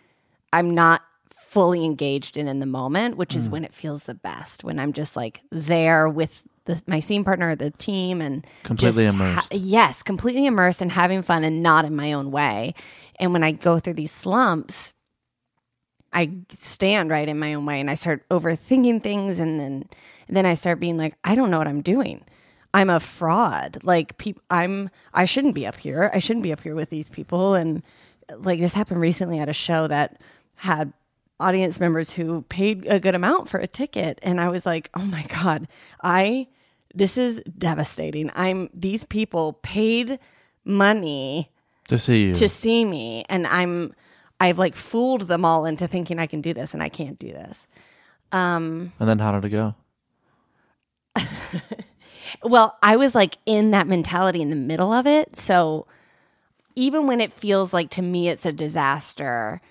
I'm 0.51 0.73
not 0.73 1.03
fully 1.39 1.85
engaged 1.85 2.37
in 2.37 2.47
in 2.47 2.59
the 2.59 2.65
moment, 2.65 3.17
which 3.17 3.35
is 3.35 3.47
mm. 3.47 3.51
when 3.51 3.63
it 3.63 3.71
feels 3.71 4.05
the 4.05 4.15
best. 4.15 4.63
When 4.63 4.79
I'm 4.79 4.93
just 4.93 5.15
like 5.15 5.41
there 5.51 6.09
with 6.09 6.41
the, 6.65 6.81
my 6.87 7.01
scene 7.01 7.23
partner, 7.23 7.55
the 7.55 7.69
team, 7.69 8.19
and 8.19 8.47
Completely 8.63 9.05
immersed. 9.05 9.53
yes, 9.53 10.01
completely 10.01 10.47
immersed 10.47 10.81
and 10.81 10.91
having 10.91 11.21
fun 11.21 11.43
and 11.43 11.61
not 11.61 11.85
in 11.85 11.95
my 11.95 12.13
own 12.13 12.31
way. 12.31 12.73
And 13.19 13.31
when 13.31 13.43
I 13.43 13.51
go 13.51 13.77
through 13.77 13.93
these 13.93 14.11
slumps, 14.11 14.93
I 16.13 16.31
stand 16.59 17.09
right 17.09 17.27
in 17.27 17.39
my 17.39 17.53
own 17.53 17.65
way 17.65 17.79
and 17.79 17.89
I 17.89 17.95
start 17.95 18.27
overthinking 18.29 19.01
things 19.03 19.39
and 19.39 19.59
then 19.59 19.85
and 20.27 20.37
then 20.37 20.45
I 20.45 20.53
start 20.55 20.79
being 20.79 20.97
like, 20.97 21.15
I 21.23 21.35
don't 21.35 21.49
know 21.51 21.57
what 21.57 21.67
I'm 21.67 21.81
doing. 21.81 22.23
I'm 22.73 22.89
a 22.89 22.99
fraud. 22.99 23.79
Like 23.83 24.17
people 24.17 24.41
I'm 24.49 24.89
I 25.13 25.25
shouldn't 25.25 25.55
be 25.55 25.65
up 25.65 25.77
here. 25.77 26.11
I 26.13 26.19
shouldn't 26.19 26.43
be 26.43 26.51
up 26.53 26.61
here 26.61 26.75
with 26.75 26.89
these 26.89 27.09
people 27.09 27.53
and 27.53 27.81
like 28.37 28.59
this 28.59 28.73
happened 28.73 29.01
recently 29.01 29.39
at 29.39 29.49
a 29.49 29.53
show 29.53 29.87
that 29.87 30.19
had 30.55 30.93
audience 31.39 31.79
members 31.79 32.11
who 32.11 32.43
paid 32.43 32.85
a 32.87 32.99
good 32.99 33.15
amount 33.15 33.49
for 33.49 33.59
a 33.59 33.67
ticket 33.67 34.19
and 34.21 34.39
I 34.39 34.49
was 34.49 34.65
like, 34.65 34.89
"Oh 34.93 35.03
my 35.05 35.23
god, 35.23 35.67
I 36.03 36.47
this 36.93 37.17
is 37.17 37.41
devastating. 37.57 38.29
I'm 38.35 38.69
these 38.73 39.03
people 39.05 39.53
paid 39.63 40.19
money 40.65 41.49
To 41.87 41.97
see 41.97 42.25
you. 42.27 42.33
to 42.35 42.47
see 42.47 42.85
me 42.85 43.25
and 43.29 43.47
i'm 43.47 43.93
i've 44.41 44.59
like 44.59 44.75
fooled 44.75 45.27
them 45.29 45.45
all 45.45 45.65
into 45.65 45.87
thinking 45.87 46.19
i 46.19 46.27
can 46.27 46.41
do 46.41 46.53
this 46.53 46.73
and 46.73 46.83
i 46.83 46.89
can't 46.89 47.17
do 47.19 47.27
this. 47.27 47.67
Um, 48.33 48.91
and 48.99 49.07
then 49.09 49.19
how 49.19 49.31
did 49.33 49.45
it 49.45 49.49
go? 49.49 49.75
well 52.43 52.77
i 52.81 52.95
was 52.95 53.13
like 53.13 53.37
in 53.45 53.71
that 53.71 53.87
mentality 53.87 54.41
in 54.41 54.49
the 54.49 54.55
middle 54.55 54.91
of 54.93 55.05
it. 55.07 55.35
So 55.35 55.85
even 56.75 57.07
when 57.07 57.21
it 57.21 57.33
feels 57.33 57.73
like 57.73 57.89
to 57.91 58.01
me 58.01 58.29
it's 58.29 58.45
a 58.45 58.51
disaster 58.51 59.61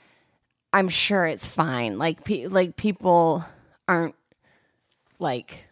i'm 0.73 0.89
sure 0.89 1.27
it's 1.27 1.47
fine. 1.47 1.99
Like 1.99 2.25
pe- 2.25 2.47
like 2.47 2.77
people 2.77 3.45
aren't 3.89 4.15
like 5.19 5.65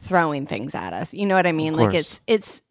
throwing 0.00 0.46
things 0.46 0.74
at 0.74 0.92
us. 0.92 1.14
You 1.14 1.26
know 1.26 1.34
what 1.36 1.46
i 1.46 1.52
mean? 1.52 1.74
Like 1.74 1.94
it's 1.94 2.20
it's 2.26 2.62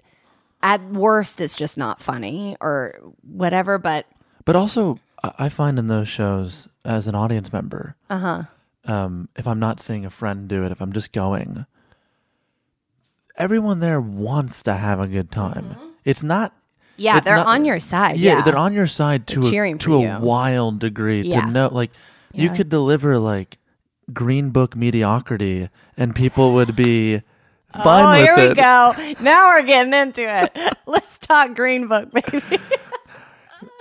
at 0.61 0.83
worst 0.91 1.39
it's 1.39 1.55
just 1.55 1.77
not 1.77 2.01
funny 2.01 2.57
or 2.59 2.99
whatever 3.21 3.77
but 3.77 4.05
But 4.43 4.55
also, 4.57 4.99
I 5.23 5.49
find 5.49 5.77
in 5.77 5.87
those 5.87 6.07
shows, 6.07 6.67
as 6.85 7.07
an 7.07 7.15
audience 7.15 7.51
member, 7.51 7.95
uh-huh. 8.09 8.43
um, 8.85 9.29
if 9.35 9.47
I'm 9.47 9.59
not 9.59 9.79
seeing 9.79 10.05
a 10.05 10.09
friend 10.09 10.47
do 10.47 10.63
it, 10.63 10.71
if 10.71 10.81
I'm 10.81 10.93
just 10.93 11.11
going, 11.11 11.65
everyone 13.37 13.79
there 13.79 13.99
wants 13.99 14.63
to 14.63 14.73
have 14.73 14.99
a 14.99 15.07
good 15.07 15.31
time. 15.31 15.75
It's 16.05 16.23
not. 16.23 16.53
yeah 16.95 17.17
it's 17.17 17.25
they're 17.25 17.35
not- 17.35 17.47
on 17.47 17.65
your 17.65 17.79
side 17.79 18.17
Yeah, 18.17 18.37
yeah, 18.37 18.41
they're 18.43 18.57
on 18.57 18.73
your 18.73 18.87
side 18.87 19.27
to 19.27 19.49
They're 19.49 19.65
a, 19.65 19.77
to 19.77 19.95
a 19.95 20.19
wild 20.19 20.79
degree. 20.79 21.21
Yeah. 21.21 21.41
To 21.41 21.51
know, 21.51 21.69
like, 21.71 21.91
you 22.33 22.49
could 22.51 22.69
deliver 22.69 23.17
like 23.17 23.57
Green 24.13 24.51
Book 24.51 24.75
mediocrity, 24.75 25.69
and 25.97 26.15
people 26.15 26.53
would 26.53 26.75
be 26.75 27.21
fine 27.83 28.19
oh, 28.19 28.23
here 28.23 28.35
it. 28.37 28.49
we 28.49 28.55
go. 28.55 28.95
Now 29.21 29.49
we're 29.49 29.63
getting 29.63 29.93
into 29.93 30.21
it. 30.23 30.77
Let's 30.85 31.17
talk 31.17 31.55
Green 31.55 31.87
Book, 31.87 32.11
baby. 32.11 32.41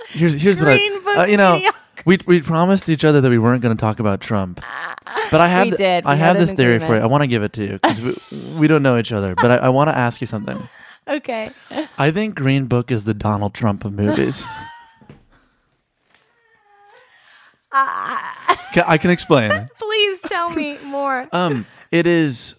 Here's 0.09 0.41
here's 0.41 0.59
Green 0.59 1.03
what 1.03 1.17
I, 1.17 1.23
uh, 1.23 1.25
you 1.27 1.37
know. 1.37 1.61
We 2.05 2.17
we 2.25 2.41
promised 2.41 2.87
each 2.89 3.03
other 3.03 3.19
that 3.21 3.29
we 3.29 3.37
weren't 3.37 3.61
going 3.61 3.75
to 3.75 3.79
talk 3.79 3.99
about 3.99 4.21
Trump, 4.21 4.61
but 5.31 5.41
I 5.41 5.47
have 5.47 5.69
We 5.69 5.77
did. 5.77 6.05
I 6.05 6.15
have 6.15 6.37
this 6.37 6.53
theory 6.53 6.79
for 6.79 6.95
you. 6.95 7.01
I 7.01 7.05
want 7.05 7.23
to 7.23 7.27
give 7.27 7.43
it 7.43 7.53
to 7.53 7.63
you 7.65 7.73
because 7.73 8.01
we, 8.01 8.17
we 8.57 8.67
don't 8.67 8.81
know 8.81 8.97
each 8.97 9.11
other. 9.11 9.35
But 9.35 9.51
I, 9.51 9.55
I 9.57 9.69
want 9.69 9.89
to 9.89 9.97
ask 9.97 10.21
you 10.21 10.27
something. 10.27 10.67
okay. 11.07 11.51
I 11.97 12.11
think 12.11 12.35
Green 12.35 12.67
Book 12.67 12.89
is 12.91 13.05
the 13.05 13.13
Donald 13.13 13.53
Trump 13.53 13.83
of 13.85 13.93
movies. 13.93 14.45
Ca- 17.71 18.85
I 18.87 18.97
can 18.97 19.11
explain. 19.11 19.67
Please 19.77 20.19
tell 20.21 20.49
me 20.49 20.77
more. 20.85 21.27
Um, 21.31 21.65
it 21.91 22.07
is 22.07 22.55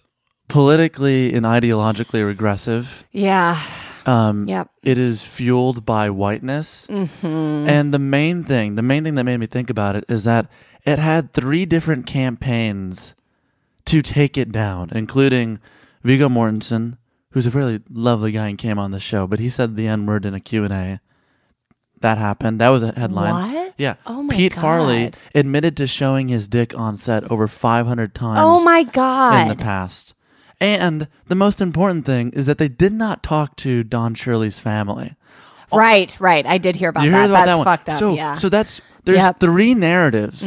politically 0.47 1.33
and 1.33 1.45
ideologically 1.45 2.25
regressive. 2.25 3.05
Yeah. 3.11 3.61
Um, 4.05 4.47
Yep. 4.47 4.69
It 4.83 4.97
is 4.97 5.23
fueled 5.23 5.85
by 5.85 6.09
whiteness. 6.09 6.87
Mm-hmm. 6.87 7.25
And 7.69 7.93
the 7.93 7.99
main 7.99 8.43
thing, 8.43 8.75
the 8.75 8.81
main 8.81 9.03
thing 9.03 9.15
that 9.15 9.23
made 9.23 9.37
me 9.37 9.45
think 9.45 9.69
about 9.69 9.95
it 9.95 10.05
is 10.09 10.23
that 10.23 10.47
it 10.85 10.99
had 10.99 11.33
three 11.33 11.65
different 11.65 12.05
campaigns 12.07 13.13
to 13.85 14.01
take 14.01 14.37
it 14.37 14.51
down, 14.51 14.89
including 14.93 15.59
Viggo 16.03 16.29
Mortensen, 16.29 16.97
who's 17.31 17.47
a 17.47 17.51
really 17.51 17.81
lovely 17.89 18.31
guy 18.31 18.47
and 18.47 18.57
came 18.57 18.79
on 18.79 18.91
the 18.91 18.99
show, 18.99 19.27
but 19.27 19.39
he 19.39 19.49
said 19.49 19.75
the 19.75 19.87
N 19.87 20.05
word 20.05 20.25
in 20.25 20.33
a 20.33 20.39
Q&A. 20.39 20.99
That 22.01 22.17
happened. 22.17 22.59
That 22.59 22.69
was 22.69 22.81
a 22.81 22.91
headline. 22.93 23.53
What? 23.53 23.73
Yeah. 23.77 23.95
Oh 24.07 24.23
my 24.23 24.35
Pete 24.35 24.53
Farrelly 24.53 25.13
admitted 25.35 25.77
to 25.77 25.85
showing 25.87 26.29
his 26.29 26.47
dick 26.47 26.75
on 26.77 26.97
set 26.97 27.29
over 27.31 27.47
500 27.47 28.15
times 28.15 28.39
Oh 28.41 28.63
my 28.63 28.83
God. 28.83 29.41
in 29.43 29.47
the 29.55 29.63
past. 29.63 30.15
And 30.61 31.07
the 31.27 31.35
most 31.35 31.59
important 31.59 32.05
thing 32.05 32.31
is 32.31 32.45
that 32.45 32.57
they 32.59 32.69
did 32.69 32.93
not 32.93 33.23
talk 33.23 33.55
to 33.57 33.83
Don 33.83 34.15
Shirley's 34.15 34.59
family. 34.59 35.15
Right, 35.73 36.15
right. 36.19 36.45
I 36.45 36.57
did 36.57 36.75
hear 36.75 36.89
about 36.89 37.03
You 37.03 37.11
that. 37.11 37.17
heard 37.17 37.29
about 37.31 37.45
That's 37.45 37.47
that 37.47 37.55
one? 37.57 37.65
fucked 37.65 37.89
up. 37.89 37.99
So, 37.99 38.13
yeah. 38.15 38.35
so 38.35 38.47
that's 38.49 38.79
there's 39.03 39.17
Yep. 39.19 39.35
Mm-hmm. 39.39 39.45
three 39.45 39.73
narratives. 39.73 40.41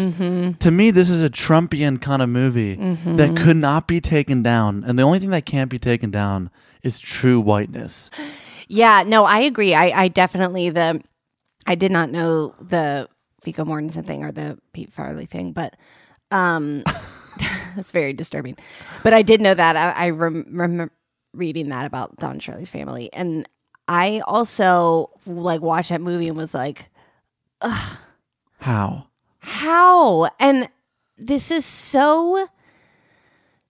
To 0.61 0.71
me, 0.71 0.91
this 0.93 1.11
is 1.11 1.21
a 1.21 1.29
Trumpian 1.31 2.01
kind 2.01 2.23
of 2.23 2.29
movie 2.29 2.77
Mm-hmm. 2.77 3.17
that 3.17 3.37
could 3.37 3.57
not 3.57 3.89
be 3.89 4.01
taken 4.01 4.43
down, 4.43 4.85
and 4.85 4.97
the 4.99 5.03
only 5.03 5.19
thing 5.19 5.31
that 5.31 5.45
can't 5.47 5.69
be 5.71 5.79
taken 5.79 6.11
down 6.11 6.51
is 6.83 6.99
true 7.01 7.41
whiteness. 7.41 8.09
Yeah, 8.67 9.03
no, 9.07 9.27
I 9.27 9.41
agree. 9.41 9.75
I, 9.75 10.05
I 10.05 10.09
definitely 10.09 10.71
the 10.71 11.03
I 11.67 11.75
did 11.75 11.93
not 11.93 12.11
know 12.11 12.55
the 12.61 13.09
Viggo 13.45 13.63
Mortensen 13.67 14.07
thing 14.07 14.25
or 14.25 14.33
the 14.33 14.59
Pete 14.73 14.91
Farrelly 14.95 15.29
thing, 15.29 15.53
but 15.53 15.77
um 16.31 16.83
that's 17.77 17.91
very 17.91 18.13
disturbing. 18.13 18.57
But 19.03 19.13
I 19.15 19.23
did 19.23 19.41
know 19.41 19.55
that. 19.55 19.77
I, 19.77 20.07
I 20.07 20.11
rem- 20.11 20.47
remember 20.51 20.93
reading 21.33 21.69
that 21.71 21.87
about 21.87 22.17
Don 22.19 22.39
Shirley's 22.39 22.71
family, 22.71 23.13
and 23.13 23.49
I 23.89 24.23
also 24.27 25.11
like 25.27 25.61
watched 25.61 25.91
that 25.91 26.01
movie 26.01 26.29
and 26.29 26.37
was 26.37 26.55
like, 26.55 26.89
Ugh, 27.61 27.99
How? 28.61 29.07
how? 29.39 30.31
And 30.39 30.69
this 31.19 31.51
is 31.51 31.65
so. 31.65 32.49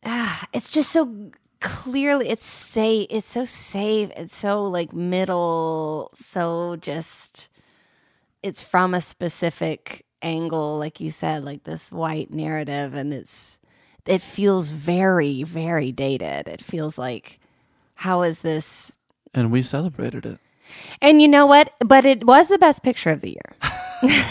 ah, 0.04 0.46
it's 0.52 0.70
just 0.70 0.90
so 0.90 1.30
clearly 1.60 2.28
it's 2.28 2.46
safe. 2.46 3.06
It's 3.10 3.30
so 3.30 3.44
safe. 3.44 4.10
It's 4.16 4.36
so 4.36 4.64
like 4.66 4.92
middle. 4.92 6.10
So 6.14 6.76
just. 6.76 7.48
It's 8.42 8.62
from 8.62 8.92
a 8.92 9.00
specific 9.00 10.04
angle, 10.20 10.76
like 10.78 11.00
you 11.00 11.08
said, 11.10 11.44
like 11.44 11.64
this 11.64 11.90
white 11.90 12.30
narrative, 12.30 12.92
and 12.94 13.12
it's. 13.14 13.58
It 14.06 14.20
feels 14.20 14.68
very, 14.68 15.42
very 15.42 15.92
dated. 15.92 16.48
It 16.48 16.60
feels 16.62 16.98
like, 16.98 17.40
how 17.94 18.22
is 18.22 18.40
this 18.40 18.92
And 19.32 19.50
we 19.50 19.62
celebrated 19.62 20.26
it. 20.26 20.38
And 21.00 21.20
you 21.22 21.28
know 21.28 21.46
what? 21.46 21.72
But 21.80 22.04
it 22.04 22.24
was 22.24 22.48
the 22.48 22.58
best 22.58 22.82
picture 22.82 23.10
of 23.10 23.20
the 23.20 23.30
year. 23.30 24.20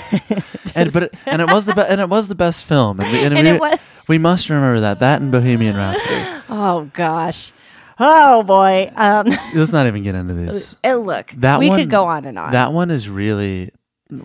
And 0.76 0.92
but 0.92 1.04
it, 1.04 1.14
and 1.28 1.40
it 1.40 1.48
was 1.52 1.66
the 1.66 1.76
be- 1.76 1.82
and 1.88 2.02
it 2.02 2.10
was 2.10 2.28
the 2.30 2.36
best 2.36 2.66
film. 2.66 3.00
And 3.00 3.12
we, 3.12 3.24
and 3.24 3.38
And 3.38 3.48
we, 3.48 3.54
it 3.54 3.62
was- 3.62 3.80
we 4.08 4.18
must 4.18 4.50
remember 4.50 4.80
that 4.82 5.00
that 5.00 5.22
and 5.22 5.32
Bohemian 5.32 5.76
Rhapsody. 5.76 6.42
Oh 6.50 6.90
gosh. 6.94 7.52
Oh 8.00 8.42
boy. 8.44 8.92
Um 8.96 9.28
Let's 9.56 9.72
not 9.72 9.86
even 9.88 10.02
get 10.04 10.16
into 10.16 10.34
this. 10.34 10.76
and 10.84 11.06
look, 11.06 11.30
That 11.38 11.60
we 11.60 11.70
one, 11.70 11.80
could 11.80 11.90
go 11.92 12.06
on 12.06 12.26
and 12.26 12.38
on. 12.40 12.52
That 12.52 12.74
one 12.74 12.90
is 12.92 13.08
really. 13.10 13.70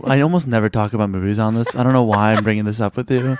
I 0.04 0.20
almost 0.22 0.46
never 0.46 0.68
talk 0.70 0.92
about 0.94 1.10
movies 1.10 1.38
on 1.38 1.54
this. 1.54 1.68
I 1.74 1.82
don't 1.82 1.92
know 1.92 2.02
why 2.02 2.32
I'm 2.34 2.42
bringing 2.44 2.64
this 2.64 2.80
up 2.80 2.96
with 2.96 3.10
you, 3.10 3.38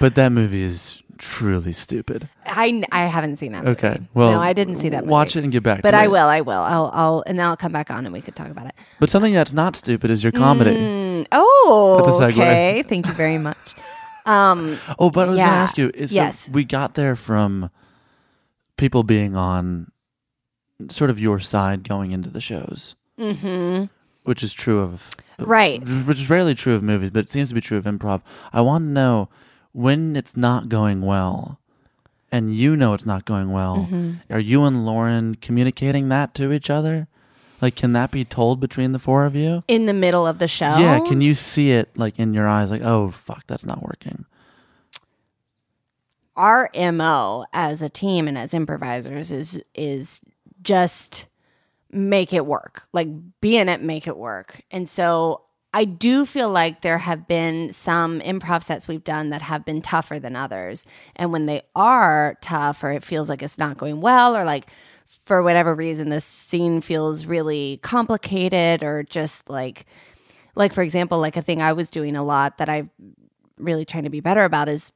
but 0.00 0.14
that 0.16 0.32
movie 0.32 0.62
is 0.62 1.02
truly 1.18 1.72
stupid. 1.72 2.28
I 2.46 2.82
I 2.92 3.06
haven't 3.06 3.36
seen 3.36 3.52
that. 3.52 3.64
Movie. 3.64 3.78
Okay, 3.78 4.00
well, 4.14 4.32
no, 4.32 4.40
I 4.40 4.52
didn't 4.52 4.76
see 4.78 4.88
that. 4.90 5.02
Movie. 5.04 5.10
Watch 5.10 5.36
it 5.36 5.42
and 5.44 5.52
get 5.52 5.62
back. 5.62 5.82
But 5.82 5.90
to 5.92 5.96
I 5.98 6.04
it. 6.04 6.10
will. 6.10 6.26
I 6.26 6.40
will. 6.40 6.52
I'll. 6.60 6.90
I'll. 6.94 7.24
And 7.26 7.38
then 7.38 7.46
I'll 7.46 7.56
come 7.56 7.72
back 7.72 7.90
on 7.90 8.06
and 8.06 8.12
we 8.12 8.20
could 8.20 8.34
talk 8.36 8.48
about 8.48 8.66
it. 8.66 8.74
But 9.00 9.10
something 9.10 9.32
that's 9.32 9.52
not 9.52 9.76
stupid 9.76 10.10
is 10.10 10.22
your 10.22 10.32
comedy. 10.32 10.76
Mm, 10.76 11.26
oh. 11.32 12.02
That's 12.04 12.36
a 12.36 12.38
segue. 12.38 12.42
Okay. 12.42 12.82
Thank 12.84 13.06
you 13.06 13.12
very 13.14 13.38
much. 13.38 13.56
Um. 14.26 14.76
Oh, 14.98 15.08
but 15.10 15.26
I 15.28 15.30
was 15.30 15.38
going 15.38 15.48
to 15.48 15.54
ask 15.56 15.78
you. 15.78 15.90
Is 15.94 16.12
Yes. 16.12 16.46
we 16.50 16.62
got 16.62 16.92
there 16.94 17.16
from 17.16 17.70
people 18.76 19.02
being 19.02 19.34
on 19.34 19.90
sort 20.90 21.08
of 21.08 21.18
your 21.18 21.40
side 21.40 21.88
going 21.88 22.10
into 22.12 22.28
the 22.28 22.40
shows, 22.40 22.94
hmm 23.18 23.84
which 24.24 24.42
is 24.42 24.52
true 24.52 24.80
of 24.80 25.08
Right. 25.38 25.80
which 26.04 26.18
is 26.18 26.28
rarely 26.28 26.54
true 26.54 26.74
of 26.74 26.82
movies, 26.82 27.10
but 27.10 27.20
it 27.20 27.30
seems 27.30 27.48
to 27.48 27.54
be 27.54 27.62
true 27.62 27.78
of 27.78 27.84
improv. 27.84 28.20
I 28.52 28.60
want 28.60 28.84
to 28.84 28.88
know 28.90 29.30
when 29.72 30.16
it's 30.16 30.36
not 30.36 30.68
going 30.68 31.02
well, 31.02 31.60
and 32.32 32.54
you 32.54 32.76
know 32.76 32.94
it's 32.94 33.06
not 33.06 33.24
going 33.24 33.50
well. 33.52 33.88
Mm-hmm. 33.90 34.32
Are 34.32 34.40
you 34.40 34.64
and 34.64 34.84
Lauren 34.84 35.34
communicating 35.36 36.08
that 36.10 36.34
to 36.34 36.52
each 36.52 36.70
other? 36.70 37.08
Like, 37.60 37.74
can 37.74 37.92
that 37.94 38.10
be 38.12 38.24
told 38.24 38.60
between 38.60 38.92
the 38.92 38.98
four 39.00 39.24
of 39.24 39.34
you? 39.34 39.64
In 39.66 39.86
the 39.86 39.92
middle 39.94 40.26
of 40.26 40.38
the 40.38 40.46
show. 40.46 40.76
Yeah, 40.78 41.00
can 41.00 41.20
you 41.20 41.34
see 41.34 41.72
it 41.72 41.88
like 41.96 42.18
in 42.18 42.32
your 42.34 42.46
eyes? 42.46 42.70
Like, 42.70 42.82
oh 42.82 43.10
fuck, 43.10 43.44
that's 43.46 43.66
not 43.66 43.82
working. 43.82 44.26
our 46.36 46.70
mo 46.92 47.44
as 47.52 47.82
a 47.82 47.88
team 47.88 48.28
and 48.28 48.38
as 48.38 48.54
improvisers 48.54 49.32
is 49.32 49.60
is 49.74 50.20
just 50.62 51.26
make 51.90 52.32
it 52.32 52.46
work 52.46 52.86
like 52.92 53.08
be 53.40 53.56
in 53.56 53.68
it 53.68 53.82
make 53.82 54.06
it 54.06 54.16
work 54.16 54.60
and 54.70 54.88
so 54.88 55.42
i 55.74 55.84
do 55.84 56.24
feel 56.24 56.50
like 56.50 56.80
there 56.80 56.98
have 56.98 57.26
been 57.26 57.70
some 57.72 58.20
improv 58.20 58.62
sets 58.62 58.88
we've 58.88 59.04
done 59.04 59.30
that 59.30 59.42
have 59.42 59.64
been 59.64 59.82
tougher 59.82 60.18
than 60.18 60.34
others. 60.36 60.84
And 61.16 61.32
when 61.32 61.46
they 61.46 61.62
are 61.74 62.36
tough 62.40 62.82
or 62.82 62.92
it 62.92 63.04
feels 63.04 63.28
like 63.28 63.42
it's 63.42 63.58
not 63.58 63.78
going 63.78 64.00
well 64.00 64.36
or 64.36 64.44
like 64.44 64.70
for 65.24 65.42
whatever 65.42 65.74
reason 65.74 66.08
this 66.08 66.24
scene 66.24 66.80
feels 66.80 67.26
really 67.26 67.80
complicated 67.82 68.82
or 68.82 69.02
just 69.02 69.48
like 69.48 69.84
like 70.54 70.72
for 70.72 70.82
example 70.82 71.18
like 71.18 71.36
a 71.36 71.42
thing 71.42 71.62
i 71.62 71.72
was 71.72 71.90
doing 71.90 72.16
a 72.16 72.24
lot 72.24 72.58
that 72.58 72.68
i 72.68 72.88
really 73.58 73.84
trying 73.84 74.04
to 74.04 74.10
be 74.10 74.20
better 74.20 74.44
about 74.44 74.68
is 74.68 74.92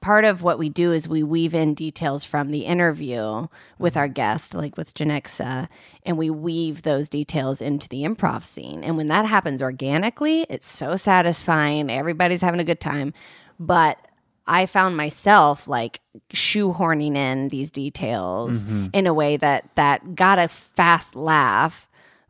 part 0.00 0.24
of 0.24 0.42
what 0.42 0.58
we 0.58 0.68
do 0.68 0.92
is 0.92 1.08
we 1.08 1.22
weave 1.22 1.54
in 1.54 1.74
details 1.74 2.24
from 2.24 2.50
the 2.50 2.60
interview 2.60 3.46
with 3.78 3.94
mm-hmm. 3.94 4.00
our 4.00 4.08
guest, 4.08 4.54
like 4.54 4.76
with 4.76 4.94
Janexa, 4.94 5.68
and 6.04 6.16
we 6.16 6.30
weave 6.30 6.82
those 6.82 7.08
details 7.08 7.60
into 7.60 7.88
the 7.88 8.04
improv 8.04 8.44
scene. 8.44 8.84
And 8.84 8.96
when 8.96 9.08
that 9.08 9.26
happens 9.26 9.62
organically, 9.62 10.46
it's 10.48 10.68
so 10.68 10.96
satisfying. 10.96 11.90
Everybody's 11.90 12.40
having 12.40 12.60
a 12.60 12.64
good 12.64 12.80
time. 12.80 13.12
But 13.58 13.98
I 14.46 14.66
found 14.66 14.96
myself 14.96 15.68
like 15.68 16.00
shoehorning 16.32 17.16
in 17.16 17.48
these 17.48 17.70
details 17.70 18.62
mm-hmm. 18.62 18.88
in 18.92 19.06
a 19.06 19.14
way 19.14 19.36
that 19.36 19.68
that 19.74 20.14
got 20.14 20.38
a 20.38 20.48
fast 20.48 21.14
laugh, 21.14 21.88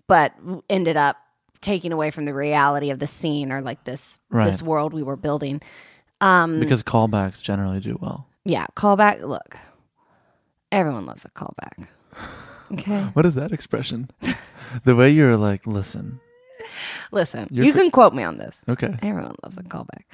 but 0.09 0.35
ended 0.68 0.96
up 0.96 1.16
taking 1.61 1.92
away 1.92 2.11
from 2.11 2.24
the 2.24 2.35
reality 2.35 2.90
of 2.90 2.98
the 2.98 3.07
scene 3.07 3.52
or 3.52 3.61
like 3.61 3.85
this 3.85 4.18
Right. 4.31 4.44
this 4.44 4.62
world 4.62 4.92
we 4.92 5.02
were 5.02 5.16
building. 5.16 5.62
Um, 6.20 6.61
Because 6.61 6.83
callbacks 6.83 7.40
generally 7.42 7.81
do 7.81 7.96
well. 8.00 8.26
yeah, 8.44 8.66
callback. 8.76 9.22
Look, 9.22 9.57
everyone 10.72 11.07
loves 11.07 11.24
a 11.24 11.31
callback. 11.31 11.87
Okay. 12.70 13.00
What 13.14 13.24
is 13.24 13.35
that 13.37 13.50
expression? 13.50 14.11
the 14.85 14.94
way 14.94 15.09
you're 15.09 15.38
like, 15.38 15.66
listen, 15.66 16.20
Listen, 17.12 17.48
You're 17.50 17.64
you 17.64 17.72
can 17.72 17.90
quote 17.90 18.12
me 18.12 18.22
on 18.22 18.37
this. 18.37 18.61
okay, 18.68 18.94
Everyone 19.00 19.35
loves 19.42 19.57
a 19.57 19.62
callback. 19.62 20.04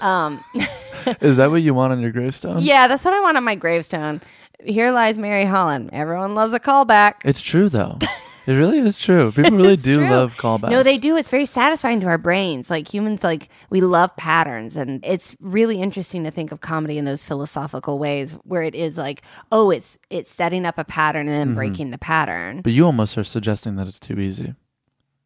Um, 0.00 0.38
is 1.20 1.36
that 1.38 1.50
what 1.50 1.62
you 1.62 1.74
want 1.74 1.92
on 1.92 2.00
your 2.00 2.12
gravestone? 2.12 2.60
yeah, 2.62 2.86
that's 2.86 3.04
what 3.04 3.12
I 3.12 3.18
want 3.18 3.36
on 3.36 3.42
my 3.42 3.56
gravestone. 3.56 4.20
Here 4.64 4.92
lies 4.92 5.18
Mary 5.18 5.44
Holland. 5.46 5.90
Everyone 5.92 6.36
loves 6.36 6.52
a 6.52 6.60
callback. 6.60 7.14
It's 7.24 7.40
true 7.40 7.68
though. 7.68 7.98
It 8.46 8.54
really 8.54 8.78
is 8.78 8.96
true. 8.96 9.32
People 9.32 9.56
really 9.56 9.76
do 9.76 9.98
true. 9.98 10.08
love 10.08 10.36
callbacks. 10.36 10.70
No, 10.70 10.82
they 10.82 10.98
do. 10.98 11.16
It's 11.16 11.28
very 11.28 11.44
satisfying 11.44 12.00
to 12.00 12.06
our 12.06 12.18
brains. 12.18 12.70
Like 12.70 12.92
humans, 12.92 13.24
like 13.24 13.48
we 13.70 13.80
love 13.80 14.14
patterns, 14.16 14.76
and 14.76 15.04
it's 15.04 15.36
really 15.40 15.80
interesting 15.82 16.24
to 16.24 16.30
think 16.30 16.52
of 16.52 16.60
comedy 16.60 16.98
in 16.98 17.04
those 17.04 17.24
philosophical 17.24 17.98
ways, 17.98 18.32
where 18.44 18.62
it 18.62 18.74
is 18.74 18.96
like, 18.96 19.22
oh, 19.52 19.70
it's 19.70 19.98
it's 20.10 20.30
setting 20.30 20.64
up 20.66 20.78
a 20.78 20.84
pattern 20.84 21.28
and 21.28 21.48
then 21.48 21.54
breaking 21.54 21.90
the 21.90 21.98
pattern. 21.98 22.62
But 22.62 22.72
you 22.72 22.86
almost 22.86 23.18
are 23.18 23.24
suggesting 23.24 23.76
that 23.76 23.86
it's 23.88 24.00
too 24.00 24.18
easy. 24.20 24.54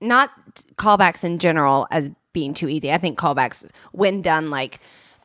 not 0.00 0.30
callbacks 0.76 1.22
in 1.24 1.38
general 1.38 1.86
as 1.90 2.10
being 2.32 2.54
too 2.54 2.68
easy. 2.68 2.92
I 2.92 2.98
think 2.98 3.18
callbacks, 3.18 3.68
when 3.92 4.22
done 4.22 4.50
like 4.50 4.80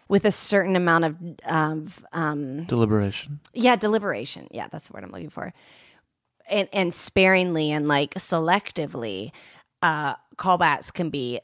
with 0.07 0.25
a 0.25 0.31
certain 0.31 0.75
amount 0.75 1.03
of, 1.05 1.15
of 1.47 2.05
um, 2.13 2.65
Deliberation. 2.65 3.39
yeah, 3.53 3.75
deliberation. 3.75 4.47
Yeah, 4.51 4.67
that's 4.71 4.87
the 4.87 4.93
word 4.93 5.03
I'm 5.03 5.11
looking 5.11 5.29
for. 5.31 5.53
And 6.47 6.69
and 6.71 6.93
sparingly 6.93 7.71
and 7.71 7.87
like 7.87 8.13
selectively, 8.15 9.31
uh, 9.81 10.15
callbacks 10.37 10.93
can 10.93 11.09
be 11.09 11.39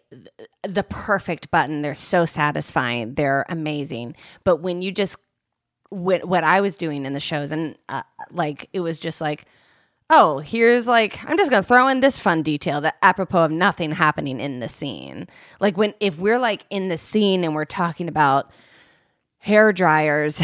the 0.64 0.84
perfect 0.84 1.50
button. 1.52 1.82
They're 1.82 1.96
so 1.96 2.26
satisfying. 2.26 3.16
They're 3.16 3.46
amazing. 3.50 4.16
But 4.44 4.58
when 4.58 4.82
you 4.82 4.92
just 4.92 5.18
what 5.90 6.26
what 6.26 6.44
I 6.44 6.62
was 6.62 6.76
doing 6.76 7.06
in 7.06 7.14
the 7.14 7.20
shows 7.20 7.52
and 7.52 7.78
uh, 7.90 8.04
like 8.32 8.70
it 8.74 8.80
was 8.80 9.00
just 9.00 9.22
like 9.22 9.46
oh, 10.14 10.40
here's 10.40 10.88
like 10.88 11.24
I'm 11.26 11.38
just 11.38 11.50
gonna 11.50 11.64
throw 11.64 11.88
in 11.88 12.02
this 12.02 12.20
fun 12.20 12.44
detail 12.44 12.82
that 12.82 12.98
apropos 13.02 13.46
of 13.46 13.52
nothing 13.52 13.92
happening 13.92 14.40
in 14.40 14.60
the 14.60 14.70
scene. 14.70 15.28
Like 15.60 15.78
when 15.78 15.94
if 16.00 16.20
we're 16.20 16.40
like 16.40 16.66
in 16.70 16.90
the 16.90 16.98
scene 16.98 17.44
and 17.44 17.56
we're 17.56 17.66
talking 17.66 18.08
about 18.08 18.52
hair 19.40 19.74
dryers. 19.74 20.42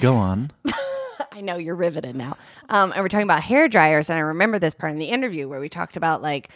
Go 0.00 0.16
on. 0.16 0.50
I 1.40 1.42
know 1.42 1.56
you're 1.56 1.74
riveted 1.74 2.14
now. 2.16 2.36
Um, 2.68 2.92
and 2.92 3.02
we're 3.02 3.08
talking 3.08 3.24
about 3.24 3.42
hair 3.42 3.66
dryers, 3.66 4.10
and 4.10 4.18
I 4.18 4.20
remember 4.20 4.58
this 4.58 4.74
part 4.74 4.92
in 4.92 4.98
the 4.98 5.06
interview 5.06 5.48
where 5.48 5.58
we 5.58 5.70
talked 5.70 5.96
about 5.96 6.20
like, 6.20 6.50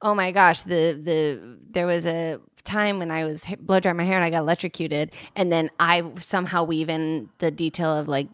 oh 0.00 0.14
my 0.14 0.32
gosh, 0.32 0.62
the 0.62 0.98
the 1.02 1.58
there 1.70 1.86
was 1.86 2.06
a 2.06 2.40
time 2.64 2.98
when 2.98 3.10
I 3.10 3.26
was 3.26 3.44
blow 3.60 3.80
drying 3.80 3.98
my 3.98 4.04
hair 4.04 4.16
and 4.16 4.24
I 4.24 4.30
got 4.30 4.38
electrocuted, 4.38 5.12
and 5.36 5.52
then 5.52 5.70
I 5.78 6.10
somehow 6.20 6.64
weave 6.64 6.88
in 6.88 7.28
the 7.38 7.50
detail 7.50 7.96
of 7.96 8.08
like. 8.08 8.28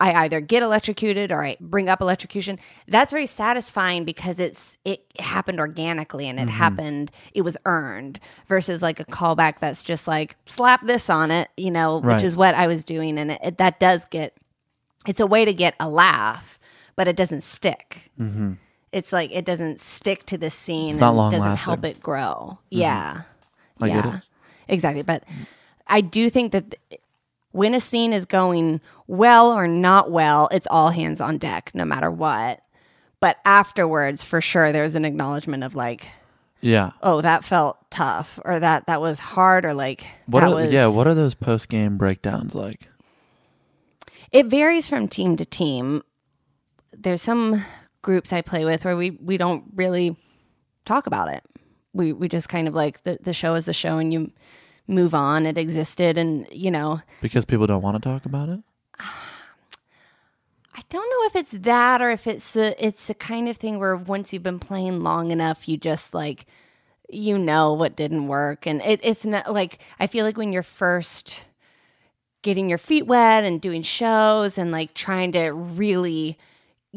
I 0.00 0.12
either 0.26 0.40
get 0.40 0.62
electrocuted 0.62 1.32
or 1.32 1.44
I 1.44 1.56
bring 1.58 1.88
up 1.88 2.00
electrocution. 2.00 2.60
That's 2.86 3.10
very 3.10 3.26
satisfying 3.26 4.04
because 4.04 4.38
it's 4.38 4.78
it 4.84 5.04
happened 5.18 5.58
organically 5.58 6.28
and 6.28 6.38
it 6.38 6.48
happened 6.48 7.10
it 7.34 7.42
was 7.42 7.56
earned 7.64 8.20
versus 8.46 8.80
like 8.80 9.00
a 9.00 9.04
callback 9.04 9.54
that's 9.58 9.82
just 9.82 10.06
like 10.06 10.36
slap 10.46 10.86
this 10.86 11.10
on 11.10 11.32
it, 11.32 11.48
you 11.56 11.72
know, 11.72 12.00
Right. 12.00 12.14
which 12.14 12.22
is 12.22 12.36
what 12.36 12.54
I 12.54 12.68
was 12.68 12.84
doing 12.84 13.18
and 13.18 13.32
it, 13.32 13.40
it, 13.42 13.58
that 13.58 13.80
does 13.80 14.04
get 14.04 14.36
it's 15.06 15.20
a 15.20 15.26
way 15.26 15.44
to 15.44 15.52
get 15.54 15.74
a 15.80 15.88
laugh, 15.88 16.58
but 16.96 17.08
it 17.08 17.16
doesn't 17.16 17.42
stick. 17.42 18.10
Mm-hmm. 18.18 18.54
It's 18.92 19.12
like 19.12 19.30
it 19.34 19.44
doesn't 19.44 19.80
stick 19.80 20.24
to 20.26 20.38
the 20.38 20.50
scene 20.50 20.90
It's 20.90 21.00
not 21.00 21.10
and 21.10 21.16
long 21.18 21.30
doesn't 21.32 21.46
lasting. 21.48 21.64
help 21.66 21.84
it 21.84 22.00
grow. 22.00 22.58
Mm-hmm. 22.72 22.78
Yeah. 22.78 23.22
I 23.80 23.86
yeah. 23.86 24.02
get 24.02 24.14
it. 24.14 24.20
Exactly. 24.68 25.02
But 25.02 25.24
I 25.86 26.00
do 26.00 26.28
think 26.30 26.52
that 26.52 26.74
th- 26.90 27.00
when 27.52 27.74
a 27.74 27.80
scene 27.80 28.12
is 28.12 28.24
going 28.24 28.80
well 29.06 29.52
or 29.52 29.66
not 29.68 30.10
well, 30.10 30.48
it's 30.52 30.66
all 30.70 30.90
hands 30.90 31.20
on 31.20 31.38
deck, 31.38 31.70
no 31.74 31.84
matter 31.84 32.10
what. 32.10 32.60
But 33.20 33.38
afterwards, 33.44 34.22
for 34.24 34.40
sure, 34.40 34.72
there's 34.72 34.94
an 34.94 35.04
acknowledgement 35.04 35.64
of 35.64 35.74
like, 35.74 36.06
Yeah. 36.60 36.90
oh, 37.02 37.20
that 37.20 37.44
felt 37.44 37.78
tough, 37.90 38.38
or 38.44 38.60
that 38.60 38.86
that 38.86 39.00
was 39.00 39.18
hard, 39.18 39.64
or 39.64 39.74
like 39.74 40.04
What 40.26 40.42
are, 40.44 40.54
was. 40.54 40.72
yeah, 40.72 40.86
what 40.88 41.06
are 41.06 41.14
those 41.14 41.34
post 41.34 41.68
game 41.68 41.96
breakdowns 41.98 42.54
like? 42.54 42.87
It 44.32 44.46
varies 44.46 44.88
from 44.88 45.08
team 45.08 45.36
to 45.36 45.44
team. 45.44 46.02
there's 46.92 47.22
some 47.22 47.64
groups 48.02 48.32
I 48.32 48.42
play 48.42 48.64
with 48.64 48.84
where 48.84 48.96
we 48.96 49.10
we 49.10 49.36
don't 49.36 49.64
really 49.74 50.16
talk 50.84 51.06
about 51.06 51.28
it. 51.28 51.44
We 51.92 52.12
we 52.12 52.28
just 52.28 52.48
kind 52.48 52.68
of 52.68 52.74
like 52.74 53.02
the 53.02 53.18
the 53.20 53.32
show 53.32 53.54
is 53.54 53.64
the 53.64 53.72
show 53.72 53.98
and 53.98 54.12
you 54.12 54.32
move 54.86 55.14
on. 55.14 55.46
It 55.46 55.58
existed 55.58 56.16
and 56.18 56.46
you 56.50 56.70
know, 56.70 57.00
Because 57.20 57.44
people 57.44 57.66
don't 57.66 57.82
want 57.82 58.02
to 58.02 58.08
talk 58.08 58.24
about 58.24 58.48
it? 58.48 58.60
I 60.74 60.82
don't 60.90 61.10
know 61.10 61.26
if 61.26 61.36
it's 61.36 61.52
that 61.52 62.00
or 62.00 62.10
if 62.10 62.26
it's 62.26 62.52
the 62.52 62.74
it's 62.84 63.06
the 63.06 63.14
kind 63.14 63.48
of 63.48 63.56
thing 63.56 63.78
where 63.78 63.96
once 63.96 64.32
you've 64.32 64.42
been 64.42 64.60
playing 64.60 65.02
long 65.02 65.30
enough, 65.30 65.68
you 65.68 65.76
just 65.76 66.14
like 66.14 66.46
you 67.10 67.38
know 67.38 67.72
what 67.72 67.96
didn't 67.96 68.28
work, 68.28 68.66
and 68.66 68.82
it, 68.82 69.00
it's 69.02 69.24
not 69.24 69.52
like 69.52 69.78
I 69.98 70.06
feel 70.06 70.24
like 70.24 70.36
when 70.36 70.52
you're 70.52 70.62
first 70.62 71.40
getting 72.48 72.70
your 72.70 72.78
feet 72.78 73.06
wet 73.06 73.44
and 73.44 73.60
doing 73.60 73.82
shows 73.82 74.56
and 74.56 74.70
like 74.70 74.94
trying 74.94 75.32
to 75.32 75.50
really 75.50 76.38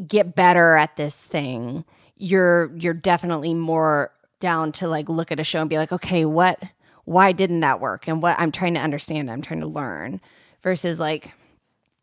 get 0.06 0.34
better 0.34 0.76
at 0.76 0.96
this 0.96 1.22
thing, 1.22 1.84
you're 2.16 2.74
you're 2.74 2.94
definitely 2.94 3.52
more 3.52 4.10
down 4.40 4.72
to 4.72 4.88
like 4.88 5.10
look 5.10 5.30
at 5.30 5.38
a 5.38 5.44
show 5.44 5.60
and 5.60 5.68
be 5.68 5.76
like, 5.76 5.92
okay, 5.92 6.24
what 6.24 6.58
why 7.04 7.32
didn't 7.32 7.60
that 7.60 7.80
work? 7.80 8.08
And 8.08 8.22
what 8.22 8.34
I'm 8.38 8.50
trying 8.50 8.72
to 8.74 8.80
understand, 8.80 9.30
I'm 9.30 9.42
trying 9.42 9.60
to 9.60 9.66
learn 9.66 10.22
versus 10.62 10.98
like 10.98 11.32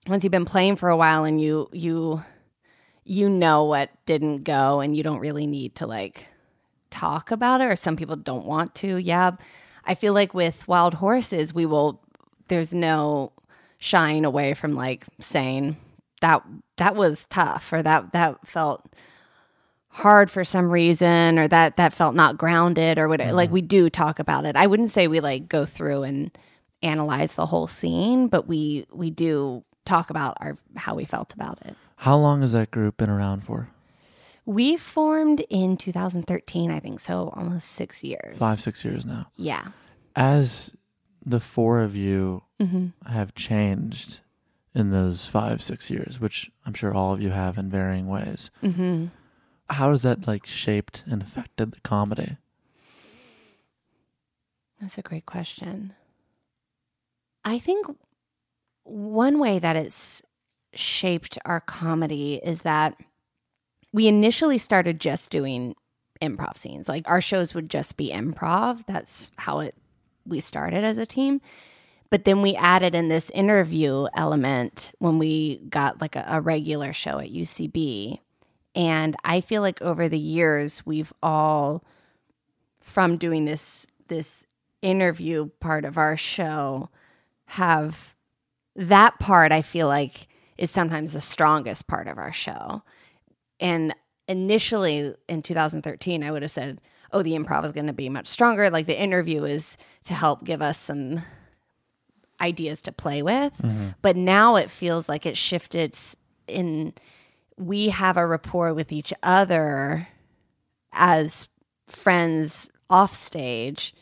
once 0.05 0.23
you've 0.23 0.29
been 0.29 0.45
playing 0.45 0.75
for 0.75 0.89
a 0.89 0.97
while 0.97 1.23
and 1.23 1.41
you 1.41 1.69
you 1.73 2.23
you 3.03 3.29
know 3.31 3.63
what 3.63 3.89
didn't 4.05 4.43
go 4.43 4.79
and 4.79 4.95
you 4.95 5.01
don't 5.01 5.17
really 5.17 5.47
need 5.47 5.73
to 5.77 5.87
like 5.87 6.23
talk 6.91 7.31
about 7.31 7.61
it 7.61 7.65
or 7.65 7.75
some 7.75 7.95
people 7.95 8.15
don't 8.15 8.45
want 8.45 8.75
to 8.75 8.97
yeah 8.97 9.31
i 9.85 9.93
feel 9.93 10.11
like 10.13 10.33
with 10.33 10.67
wild 10.67 10.95
horses 10.95 11.53
we 11.53 11.65
will 11.65 12.01
there's 12.49 12.73
no 12.73 13.31
shying 13.79 14.25
away 14.25 14.53
from 14.53 14.73
like 14.75 15.05
saying 15.19 15.77
that 16.21 16.43
that 16.77 16.95
was 16.95 17.25
tough 17.29 17.71
or 17.71 17.81
that 17.81 18.11
that 18.11 18.45
felt 18.47 18.85
hard 19.89 20.29
for 20.29 20.43
some 20.43 20.69
reason 20.69 21.39
or 21.39 21.47
that 21.47 21.77
that 21.77 21.93
felt 21.93 22.13
not 22.13 22.37
grounded 22.37 22.97
or 22.97 23.07
what 23.07 23.19
like 23.19 23.47
mm-hmm. 23.47 23.53
we 23.53 23.61
do 23.61 23.89
talk 23.89 24.19
about 24.19 24.45
it. 24.45 24.55
I 24.55 24.67
wouldn't 24.67 24.91
say 24.91 25.07
we 25.07 25.19
like 25.19 25.49
go 25.49 25.65
through 25.65 26.03
and 26.03 26.37
analyze 26.81 27.33
the 27.33 27.45
whole 27.45 27.67
scene 27.67 28.27
but 28.27 28.47
we 28.47 28.85
we 28.91 29.09
do 29.09 29.63
talk 29.85 30.09
about 30.09 30.37
our 30.39 30.57
how 30.75 30.95
we 30.95 31.05
felt 31.05 31.33
about 31.33 31.59
it. 31.65 31.75
How 31.97 32.15
long 32.17 32.41
has 32.41 32.53
that 32.53 32.71
group 32.71 32.97
been 32.97 33.09
around 33.09 33.43
for? 33.43 33.69
we 34.49 34.77
formed 34.77 35.45
in 35.51 35.77
2013 35.77 36.71
i 36.71 36.79
think 36.79 36.99
so 36.99 37.31
almost 37.35 37.69
six 37.69 38.03
years. 38.03 38.37
Five, 38.39 38.59
six 38.59 38.83
years 38.83 39.05
now. 39.05 39.27
yeah. 39.35 39.67
As 40.15 40.71
the 41.25 41.39
four 41.39 41.81
of 41.81 41.95
you 41.95 42.43
Mm-hmm. 42.61 42.87
have 43.09 43.33
changed 43.35 44.19
in 44.75 44.91
those 44.91 45.25
five, 45.25 45.63
six 45.63 45.89
years, 45.89 46.19
which 46.19 46.51
I'm 46.65 46.73
sure 46.73 46.93
all 46.93 47.13
of 47.13 47.21
you 47.21 47.29
have 47.29 47.57
in 47.57 47.69
varying 47.69 48.07
ways, 48.07 48.51
mm-hmm. 48.61 49.05
how 49.69 49.91
has 49.91 50.01
that 50.01 50.27
like 50.27 50.45
shaped 50.45 51.05
and 51.09 51.21
affected 51.21 51.71
the 51.71 51.79
comedy? 51.79 52.35
That's 54.81 54.97
a 54.97 55.01
great 55.01 55.25
question. 55.25 55.93
I 57.45 57.59
think 57.59 57.87
one 58.83 59.39
way 59.39 59.59
that 59.59 59.77
it's 59.77 60.21
shaped 60.73 61.37
our 61.45 61.61
comedy 61.61 62.41
is 62.43 62.59
that 62.61 62.95
we 63.93 64.07
initially 64.07 64.57
started 64.57 64.99
just 64.99 65.29
doing 65.29 65.75
improv 66.21 66.57
scenes. 66.57 66.89
Like 66.89 67.09
our 67.09 67.21
shows 67.21 67.53
would 67.53 67.69
just 67.69 67.95
be 67.95 68.11
improv. 68.11 68.85
That's 68.85 69.31
how 69.37 69.59
it 69.59 69.75
we 70.29 70.39
started 70.39 70.83
as 70.83 70.97
a 70.97 71.05
team. 71.05 71.41
But 72.09 72.25
then 72.25 72.41
we 72.41 72.55
added 72.55 72.95
in 72.95 73.07
this 73.09 73.29
interview 73.31 74.07
element 74.15 74.91
when 74.97 75.19
we 75.19 75.57
got 75.69 76.01
like 76.01 76.15
a, 76.15 76.25
a 76.27 76.41
regular 76.41 76.91
show 76.91 77.19
at 77.19 77.31
UCB. 77.31 78.19
And 78.75 79.15
I 79.23 79.41
feel 79.41 79.61
like 79.61 79.81
over 79.81 80.09
the 80.09 80.17
years 80.17 80.85
we've 80.85 81.13
all 81.21 81.83
from 82.81 83.17
doing 83.17 83.45
this 83.45 83.85
this 84.07 84.45
interview 84.81 85.49
part 85.59 85.85
of 85.85 85.97
our 85.97 86.17
show 86.17 86.89
have 87.45 88.15
that 88.75 89.19
part 89.19 89.51
I 89.51 89.61
feel 89.61 89.87
like 89.87 90.27
is 90.57 90.71
sometimes 90.71 91.11
the 91.11 91.21
strongest 91.21 91.87
part 91.87 92.07
of 92.07 92.17
our 92.17 92.33
show. 92.33 92.81
And 93.59 93.93
initially 94.27 95.13
in 95.27 95.43
2013 95.43 96.23
I 96.23 96.31
would 96.31 96.41
have 96.41 96.51
said, 96.51 96.81
"Oh, 97.11 97.23
the 97.23 97.33
improv 97.33 97.65
is 97.65 97.71
going 97.71 97.87
to 97.87 97.93
be 97.93 98.09
much 98.09 98.27
stronger. 98.27 98.69
Like 98.69 98.85
the 98.85 98.99
interview 98.99 99.43
is 99.43 99.77
to 100.05 100.13
help 100.13 100.43
give 100.43 100.61
us 100.61 100.77
some 100.77 101.21
ideas 102.41 102.81
to 102.83 102.91
play 102.91 103.21
with." 103.21 103.53
Mm-hmm. 103.61 103.89
But 104.01 104.15
now 104.15 104.55
it 104.55 104.69
feels 104.69 105.07
like 105.09 105.25
it 105.25 105.37
shifted 105.37 105.97
in 106.47 106.93
we 107.57 107.89
have 107.89 108.15
a 108.17 108.25
rapport 108.25 108.73
with 108.73 108.91
each 108.91 109.13
other 109.21 110.07
as 110.93 111.49
friends 111.87 112.69
off 112.89 113.13
stage 113.13 113.93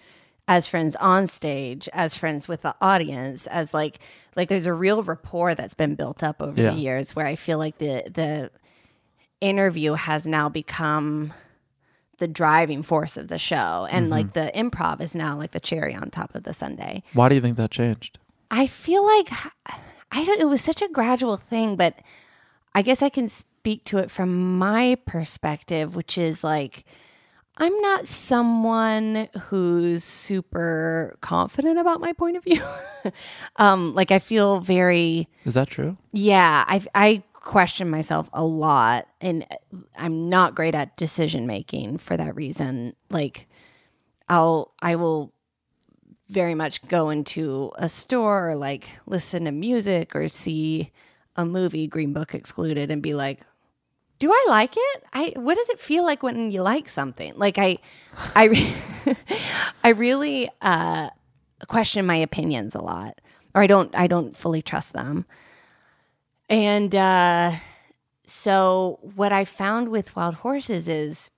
as 0.48 0.66
friends 0.68 0.96
on 0.98 1.28
stage 1.28 1.90
as 1.92 2.18
friends 2.18 2.48
with 2.48 2.62
the 2.62 2.74
audience 2.80 3.48
as 3.48 3.74
like 3.74 4.00
like 4.38 4.48
there's 4.48 4.66
a 4.66 4.74
real 4.74 5.04
rapport 5.04 5.56
that's 5.56 5.74
been 5.74 5.96
built 5.96 6.24
up 6.24 6.42
over 6.42 6.62
Yeah. 6.62 6.72
the 6.72 6.78
years 6.80 7.16
where 7.16 7.26
i 7.26 7.36
feel 7.36 7.58
like 7.58 7.80
the 7.80 8.04
the 8.10 8.50
interview 9.42 9.94
has 9.94 10.26
now 10.28 10.48
become 10.48 11.34
the 12.18 12.28
driving 12.28 12.82
force 12.82 13.18
of 13.18 13.28
the 13.28 13.38
show 13.38 13.88
and 13.92 14.10
like 14.10 14.34
the 14.34 14.52
improv 14.56 15.02
is 15.02 15.14
now 15.16 15.38
like 15.38 15.52
the 15.52 15.60
cherry 15.60 15.94
on 15.94 16.10
top 16.10 16.34
of 16.36 16.44
the 16.44 16.54
sundae 16.54 17.02
Why 17.14 17.30
do 17.30 17.36
you 17.36 17.42
think 17.42 17.58
that 17.58 17.72
changed? 17.72 18.20
I 18.50 18.68
feel 18.68 19.06
like 19.06 19.30
I 20.12 20.24
don't, 20.26 20.40
it 20.40 20.48
was 20.48 20.62
such 20.62 20.82
a 20.82 20.88
gradual 20.88 21.38
thing, 21.38 21.76
but 21.76 21.96
I 22.74 22.82
guess 22.82 23.02
I 23.02 23.10
can 23.10 23.28
speak 23.30 23.84
to 23.86 23.98
it 23.98 24.10
from 24.10 24.58
my 24.58 24.98
perspective, 25.06 25.96
which 25.96 26.18
is 26.18 26.44
like 26.44 26.86
I'm 27.60 27.76
not 27.82 28.08
someone 28.08 29.30
who's 29.50 30.04
super 30.04 31.18
confident 31.22 31.80
about 31.80 32.00
my 32.00 32.14
point 32.14 32.38
of 32.38 32.44
view. 32.44 32.64
um, 33.56 33.96
like 33.96 34.12
I 34.12 34.20
feel 34.20 34.60
very 34.62 35.28
Is 35.44 35.56
that 35.56 35.68
true? 35.70 35.98
yeah, 36.14 36.64
I 36.68 36.86
I 36.94 37.24
question 37.48 37.90
myself 37.90 38.30
a 38.34 38.44
lot 38.44 39.08
and 39.22 39.46
I'm 39.98 40.28
not 40.28 40.54
great 40.54 40.76
at 40.76 40.98
decision 40.98 41.48
making 41.48 41.98
for 41.98 42.18
that 42.18 42.36
reason. 42.36 42.94
Like 43.10 43.48
I'll 44.28 44.74
I 44.82 44.98
will 44.98 45.34
very 46.28 46.56
much 46.56 46.86
go 46.90 47.10
into 47.10 47.72
a 47.76 47.88
store 47.88 48.50
or 48.50 48.56
like 48.56 48.90
listen 49.06 49.46
to 49.46 49.52
music 49.52 50.14
or 50.14 50.28
see 50.28 50.92
a 51.38 51.46
movie 51.46 51.88
Green 51.88 52.12
Book 52.12 52.36
excluded 52.36 52.92
and 52.92 53.02
be 53.02 53.14
like 53.14 53.44
do 54.20 54.30
I 54.30 54.46
like 54.50 54.74
it? 54.76 55.04
I 55.14 55.34
what 55.38 55.58
does 55.58 55.70
it 55.70 55.80
feel 55.80 56.04
like 56.04 56.22
when 56.22 56.52
you 56.52 56.62
like 56.62 56.90
something? 56.90 57.32
Like 57.38 57.58
I 57.58 57.78
I 58.36 58.76
I 59.86 59.90
really 59.90 60.50
uh 60.62 61.12
question 61.70 62.06
my 62.06 62.18
opinions 62.18 62.76
a 62.76 62.82
lot 62.82 63.22
or 63.56 63.62
I 63.62 63.68
don't 63.68 63.96
I 63.96 64.08
don't 64.08 64.36
fully 64.36 64.62
trust 64.62 64.92
them. 64.92 65.26
And 66.50 66.96
uh, 66.96 67.54
so, 68.26 69.00
what 69.16 69.32
I 69.32 69.46
found 69.46 69.90
with 69.90 70.16
Wild 70.16 70.36
Horses 70.36 70.88
is 70.88 71.30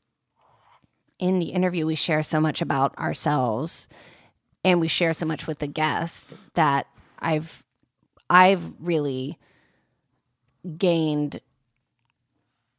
in 1.17 1.39
the 1.39 1.49
interview, 1.49 1.85
we 1.85 1.95
share 1.95 2.23
so 2.23 2.39
much 2.39 2.61
about 2.61 2.97
ourselves 2.97 3.87
and 4.63 4.79
we 4.79 4.87
share 4.87 5.13
so 5.13 5.25
much 5.25 5.47
with 5.47 5.59
the 5.59 5.67
guests 5.67 6.25
that 6.53 6.87
I've 7.19 7.63
I've 8.29 8.71
really 8.79 9.37
gained 10.77 11.41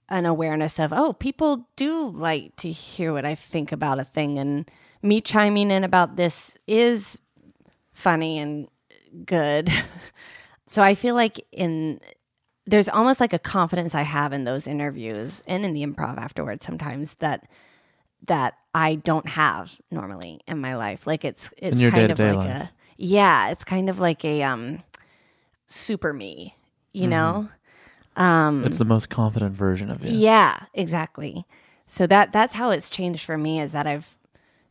an 0.09 0.27
awareness 0.27 0.79
of 0.79 0.93
oh 0.93 1.12
people 1.12 1.69
do 1.77 2.09
like 2.09 2.55
to 2.57 2.71
hear 2.71 3.12
what 3.12 3.25
I 3.25 3.35
think 3.35 3.73
about 3.73 3.99
a 3.99 4.05
thing 4.05 4.38
and 4.38 4.71
me 5.03 5.21
chiming 5.21 5.71
in 5.71 5.85
about 5.85 6.16
this 6.16 6.59
is 6.66 7.19
funny 7.93 8.38
and 8.38 8.69
good. 9.25 9.71
so 10.66 10.83
I 10.83 10.95
feel 10.95 11.14
like 11.14 11.45
in 11.53 12.01
there's 12.66 12.88
almost 12.88 13.20
like 13.20 13.33
a 13.33 13.38
confidence 13.38 13.94
I 13.94 14.03
have 14.03 14.33
in 14.33 14.44
those 14.44 14.66
interviews 14.66 15.42
and 15.46 15.64
in 15.64 15.73
the 15.73 15.85
improv 15.85 16.18
afterwards 16.18 16.64
sometimes 16.66 17.14
that 17.14 17.49
that 18.27 18.55
I 18.75 18.96
don't 18.96 19.29
have 19.29 19.81
normally 19.90 20.40
in 20.46 20.61
my 20.61 20.77
life. 20.77 21.07
Like 21.07 21.25
it's 21.25 21.53
it's 21.57 21.81
kind 21.81 22.11
of 22.11 22.18
like 22.18 22.35
life. 22.37 22.46
a 22.46 22.70
yeah, 22.96 23.51
it's 23.51 23.64
kind 23.64 23.88
of 23.88 23.99
like 23.99 24.25
a 24.25 24.42
um 24.42 24.83
super 25.66 26.12
me, 26.12 26.55
you 26.92 27.03
Mm-hmm. 27.03 27.11
know? 27.11 27.49
Um 28.16 28.64
It's 28.64 28.79
the 28.79 28.85
most 28.85 29.09
confident 29.09 29.55
version 29.55 29.90
of 29.90 30.05
you. 30.05 30.11
yeah, 30.11 30.64
exactly. 30.75 31.44
So 31.87 32.07
that 32.07 32.31
that's 32.33 32.55
how 32.55 32.70
it's 32.70 32.88
changed 32.88 33.25
for 33.25 33.37
me 33.37 33.61
is 33.61 33.73
that 33.73 33.87
I've 33.87 34.16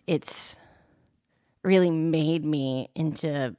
it's 0.07 0.57
really 1.63 1.91
made 1.91 2.45
me 2.45 2.89
into 2.95 3.55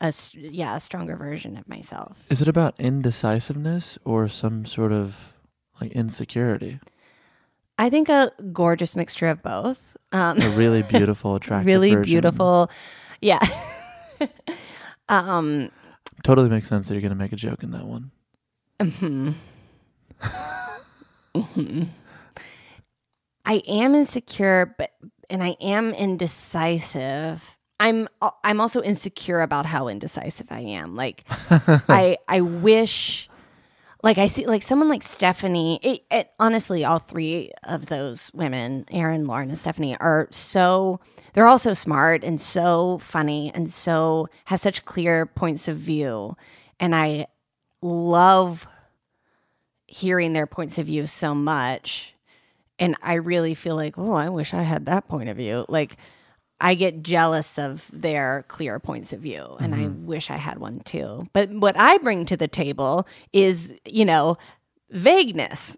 a 0.00 0.12
yeah, 0.32 0.76
a 0.76 0.80
stronger 0.80 1.16
version 1.16 1.56
of 1.56 1.68
myself. 1.68 2.24
Is 2.30 2.42
it 2.42 2.48
about 2.48 2.78
indecisiveness 2.78 3.98
or 4.04 4.28
some 4.28 4.64
sort 4.64 4.92
of 4.92 5.32
like 5.80 5.92
insecurity? 5.92 6.80
I 7.78 7.90
think 7.90 8.08
a 8.08 8.30
gorgeous 8.52 8.94
mixture 8.96 9.28
of 9.28 9.42
both. 9.42 9.96
Um 10.12 10.40
A 10.40 10.48
really 10.50 10.82
beautiful, 10.88 11.34
attractive, 11.36 11.66
really 11.66 11.94
version. 11.94 12.12
beautiful. 12.12 12.70
Yeah. 13.20 13.40
um 15.08 15.70
Totally 16.22 16.48
makes 16.48 16.68
sense 16.68 16.88
that 16.88 16.94
you're 16.94 17.02
going 17.02 17.10
to 17.10 17.16
make 17.16 17.32
a 17.32 17.36
joke 17.36 17.62
in 17.62 17.70
that 17.72 17.84
one. 17.84 18.10
mhm. 18.80 19.34
I 23.46 23.62
am 23.68 23.94
insecure, 23.94 24.74
but 24.78 24.90
and 25.28 25.42
I 25.42 25.56
am 25.60 25.92
indecisive. 25.92 27.56
I'm 27.84 28.08
uh, 28.22 28.30
I'm 28.42 28.62
also 28.62 28.82
insecure 28.82 29.42
about 29.42 29.66
how 29.66 29.88
indecisive 29.88 30.46
I 30.50 30.60
am. 30.60 30.96
Like 30.96 31.24
I 31.30 32.16
I 32.26 32.40
wish 32.40 33.28
like 34.02 34.16
I 34.16 34.26
see 34.26 34.46
like 34.46 34.62
someone 34.62 34.88
like 34.88 35.02
Stephanie. 35.02 35.78
It, 35.82 36.02
it, 36.10 36.30
honestly, 36.40 36.82
all 36.82 36.98
three 36.98 37.52
of 37.62 37.86
those 37.86 38.32
women, 38.32 38.86
Erin, 38.90 39.26
Lauren, 39.26 39.50
and 39.50 39.58
Stephanie, 39.58 39.98
are 40.00 40.28
so 40.30 40.98
they're 41.34 41.46
all 41.46 41.58
so 41.58 41.74
smart 41.74 42.24
and 42.24 42.40
so 42.40 42.98
funny 43.02 43.52
and 43.54 43.70
so 43.70 44.28
have 44.46 44.60
such 44.60 44.86
clear 44.86 45.26
points 45.26 45.68
of 45.68 45.76
view. 45.76 46.38
And 46.80 46.96
I 46.96 47.26
love 47.82 48.66
hearing 49.86 50.32
their 50.32 50.46
points 50.46 50.78
of 50.78 50.86
view 50.86 51.06
so 51.06 51.34
much. 51.34 52.14
And 52.78 52.96
I 53.02 53.14
really 53.14 53.54
feel 53.54 53.76
like, 53.76 53.98
oh, 53.98 54.14
I 54.14 54.30
wish 54.30 54.54
I 54.54 54.62
had 54.62 54.86
that 54.86 55.06
point 55.06 55.28
of 55.28 55.36
view. 55.36 55.66
Like 55.68 55.98
I 56.64 56.74
get 56.76 57.02
jealous 57.02 57.58
of 57.58 57.86
their 57.92 58.46
clear 58.48 58.80
points 58.80 59.12
of 59.12 59.20
view 59.20 59.54
and 59.60 59.74
I 59.74 59.80
mm-hmm. 59.80 60.06
wish 60.06 60.30
I 60.30 60.38
had 60.38 60.56
one 60.56 60.80
too. 60.80 61.28
But 61.34 61.50
what 61.50 61.78
I 61.78 61.98
bring 61.98 62.24
to 62.24 62.38
the 62.38 62.48
table 62.48 63.06
is, 63.34 63.78
you 63.84 64.06
know, 64.06 64.38
vagueness 64.88 65.76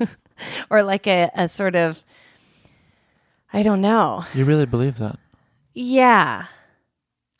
or 0.70 0.82
like 0.82 1.06
a, 1.06 1.30
a 1.34 1.48
sort 1.48 1.74
of, 1.76 2.02
I 3.54 3.62
don't 3.62 3.80
know. 3.80 4.26
You 4.34 4.44
really 4.44 4.66
believe 4.66 4.98
that? 4.98 5.18
Yeah. 5.72 6.44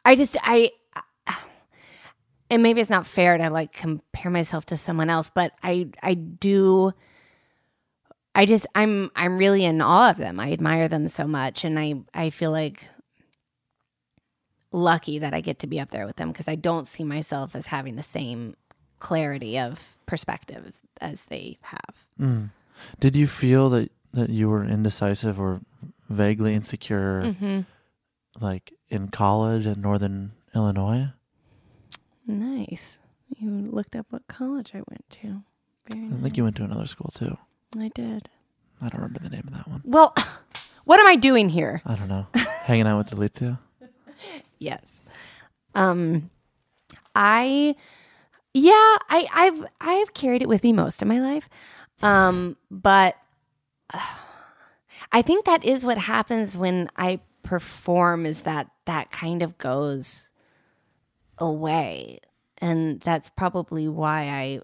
I 0.06 0.16
just, 0.16 0.38
I, 0.42 0.70
and 2.48 2.62
maybe 2.62 2.80
it's 2.80 2.88
not 2.88 3.06
fair 3.06 3.37
to 3.37 3.50
like 3.50 3.74
compare 3.74 4.30
myself 4.30 4.64
to 4.66 4.78
someone 4.78 5.11
else, 5.11 5.30
but 5.35 5.52
I, 5.62 5.88
I 6.02 6.14
do. 6.14 6.94
I 8.35 8.47
just 8.47 8.66
I'm 8.75 9.11
I'm 9.14 9.37
really 9.38 9.64
in 9.64 9.81
awe 9.81 10.11
of 10.11 10.16
them. 10.16 10.40
I 10.40 10.53
admire 10.53 10.88
them 10.88 11.07
so 11.09 11.27
much 11.27 11.64
and 11.64 11.79
I 11.79 11.95
I 12.14 12.31
feel 12.31 12.51
like 12.51 12.85
lucky 14.73 15.18
that 15.18 15.35
I 15.35 15.40
get 15.40 15.59
to 15.61 15.66
be 15.66 15.79
up 15.81 15.90
there 15.90 16.07
with 16.07 16.16
them 16.16 16.33
because 16.33 16.49
I 16.49 16.55
don't 16.55 16.87
see 16.87 17.05
myself 17.05 17.55
as 17.55 17.66
having 17.66 17.97
the 17.97 18.03
same 18.03 18.57
clarity 18.99 19.59
of 19.59 19.99
perspective 20.07 20.81
as 21.01 21.25
they 21.27 21.59
have. 21.62 22.51
Did 23.01 23.16
you 23.16 23.27
feel 23.27 23.68
that 23.71 23.90
that 24.14 24.31
you 24.31 24.49
were 24.49 24.64
indecisive 24.64 25.38
or 25.40 25.61
vaguely 26.09 26.55
insecure, 26.55 27.23
Mm-hmm. 27.25 27.61
like 28.40 28.73
in 28.88 29.09
college 29.09 29.66
in 29.66 29.81
Northern 29.81 30.33
Illinois? 30.55 31.09
Nice. 32.27 32.99
You 33.37 33.51
looked 33.51 33.97
up 33.97 34.07
what 34.11 34.27
college 34.29 34.73
I 34.75 34.83
went 34.88 35.05
to. 35.23 35.42
Very 35.90 36.05
I 36.07 36.09
nice. 36.09 36.23
think 36.23 36.37
you 36.37 36.45
went 36.45 36.57
to 36.57 36.64
another 36.64 36.87
school 36.87 37.11
too. 37.14 37.37
I 37.78 37.88
did. 37.94 38.28
I 38.80 38.88
don't 38.88 39.00
remember 39.00 39.20
the 39.20 39.30
name 39.30 39.44
of 39.46 39.54
that 39.54 39.68
one. 39.68 39.82
Well, 39.85 40.14
what 40.85 41.00
am 41.00 41.06
I 41.06 41.16
doing 41.16 41.48
here? 41.48 41.82
I 41.87 41.94
don't 41.94 42.08
know. 42.08 42.26
Hanging 42.35 42.87
out 42.87 42.98
with 42.98 43.11
Delitzia? 43.11 43.58
Yes. 44.58 45.02
Um 45.74 46.30
I 47.16 47.74
yeah, 48.54 48.70
I 49.11 49.26
I've 49.35 49.66
I've 49.80 50.14
carried 50.14 50.40
it 50.40 50.48
with 50.48 50.62
me 50.62 50.72
most 50.72 51.02
of 51.02 51.08
my 51.08 51.18
life. 51.20 51.48
Um 52.00 52.56
but 52.70 53.16
uh, 53.92 53.98
I 55.12 55.22
think 55.22 55.46
that 55.46 55.64
is 55.64 55.85
what 55.85 55.98
happens 55.98 56.56
when 56.56 56.88
I 56.96 57.20
perform 57.42 58.24
is 58.24 58.42
that 58.42 58.68
that 58.85 59.11
kind 59.11 59.42
of 59.42 59.58
goes 59.58 60.28
away. 61.38 62.20
And 62.58 63.00
that's 63.00 63.28
probably 63.28 63.88
why 63.88 64.28
I 64.28 64.61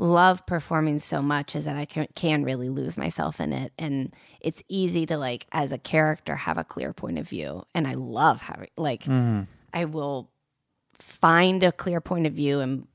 love 0.00 0.46
performing 0.46 0.98
so 0.98 1.20
much 1.20 1.54
is 1.54 1.66
that 1.66 1.76
I 1.76 1.84
can, 1.84 2.06
can 2.14 2.42
really 2.42 2.68
lose 2.70 2.96
myself 2.96 3.38
in 3.40 3.52
it. 3.52 3.72
And 3.78 4.14
it's 4.40 4.62
easy 4.68 5.04
to, 5.06 5.18
like, 5.18 5.46
as 5.52 5.72
a 5.72 5.78
character, 5.78 6.34
have 6.36 6.56
a 6.58 6.64
clear 6.64 6.92
point 6.92 7.18
of 7.18 7.28
view. 7.28 7.64
And 7.74 7.86
I 7.86 7.94
love 7.94 8.40
having, 8.40 8.68
like, 8.76 9.06
I 9.08 9.84
will 9.84 10.30
find 10.98 11.62
a 11.62 11.70
clear 11.72 12.00
point 12.00 12.26
of 12.26 12.32
view 12.32 12.60
and 12.60 12.86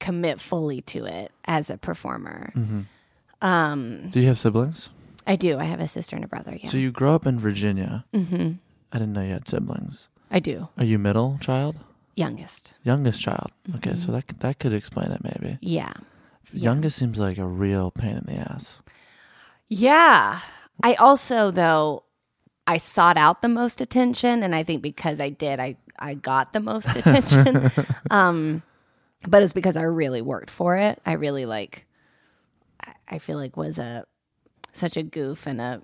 commit 0.00 0.40
fully 0.40 0.80
to 0.82 1.04
it 1.04 1.32
as 1.46 1.70
a 1.70 1.76
performer. 1.76 2.52
Um, 3.42 4.08
Do 4.10 4.20
you 4.20 4.28
have 4.28 4.38
siblings? 4.38 4.90
I 5.26 5.36
do. 5.36 5.58
I 5.58 5.64
have 5.64 5.80
a 5.80 5.88
sister 5.88 6.16
and 6.16 6.24
a 6.24 6.28
brother. 6.28 6.56
Yeah. 6.62 6.68
So 6.70 6.76
you 6.76 6.90
grew 6.92 7.10
up 7.10 7.26
in 7.26 7.38
Virginia. 7.38 8.04
hmm 8.14 8.52
I 8.92 8.98
didn't 8.98 9.14
know 9.14 9.22
you 9.22 9.32
had 9.32 9.48
siblings. 9.48 10.06
I 10.30 10.38
do. 10.38 10.68
Are 10.78 10.84
you 10.84 10.98
middle 11.00 11.38
child? 11.40 11.76
Youngest. 12.16 12.74
Youngest 12.84 13.20
child. 13.20 13.50
Okay, 13.76 13.90
Mm-hmm. 13.90 13.98
so 13.98 14.12
that 14.12 14.26
could- 14.28 14.38
that 14.40 14.58
could 14.58 14.72
explain 14.72 15.10
it 15.10 15.22
maybe. 15.24 15.58
Yeah. 15.60 15.92
Youngest 16.52 16.96
seems 16.96 17.18
like 17.18 17.38
a 17.38 17.44
real 17.46 17.90
pain 17.90 18.16
in 18.16 18.24
the 18.26 18.34
ass. 18.40 18.80
Yeah. 19.68 20.38
I 20.82 20.94
also 20.94 21.50
though 21.50 22.04
I 22.66 22.78
sought 22.78 23.16
out 23.16 23.42
the 23.42 23.48
most 23.48 23.80
attention 23.80 24.42
and 24.42 24.54
I 24.54 24.62
think 24.62 24.80
because 24.82 25.18
I 25.20 25.30
did 25.30 25.58
I 25.60 25.76
I 25.98 26.14
got 26.14 26.52
the 26.52 26.60
most 26.60 26.88
attention. 26.96 27.70
um 28.10 28.62
but 29.26 29.42
it's 29.42 29.52
because 29.52 29.76
I 29.76 29.82
really 29.82 30.22
worked 30.22 30.50
for 30.50 30.76
it. 30.76 31.00
I 31.04 31.12
really 31.14 31.46
like 31.46 31.86
I- 32.80 32.94
I 33.08 33.18
feel 33.18 33.38
like 33.38 33.56
was 33.56 33.78
a 33.78 34.06
such 34.72 34.96
a 34.96 35.02
goof 35.02 35.46
and 35.46 35.60
a 35.60 35.82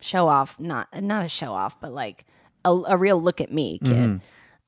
show 0.00 0.28
off 0.28 0.58
not 0.58 0.88
not 1.02 1.24
a 1.26 1.28
show 1.28 1.52
off 1.52 1.78
but 1.80 1.92
like 1.92 2.24
a, 2.64 2.70
a 2.70 2.96
real 2.96 3.20
look 3.20 3.40
at 3.40 3.52
me 3.52 3.78
kid. 3.84 4.20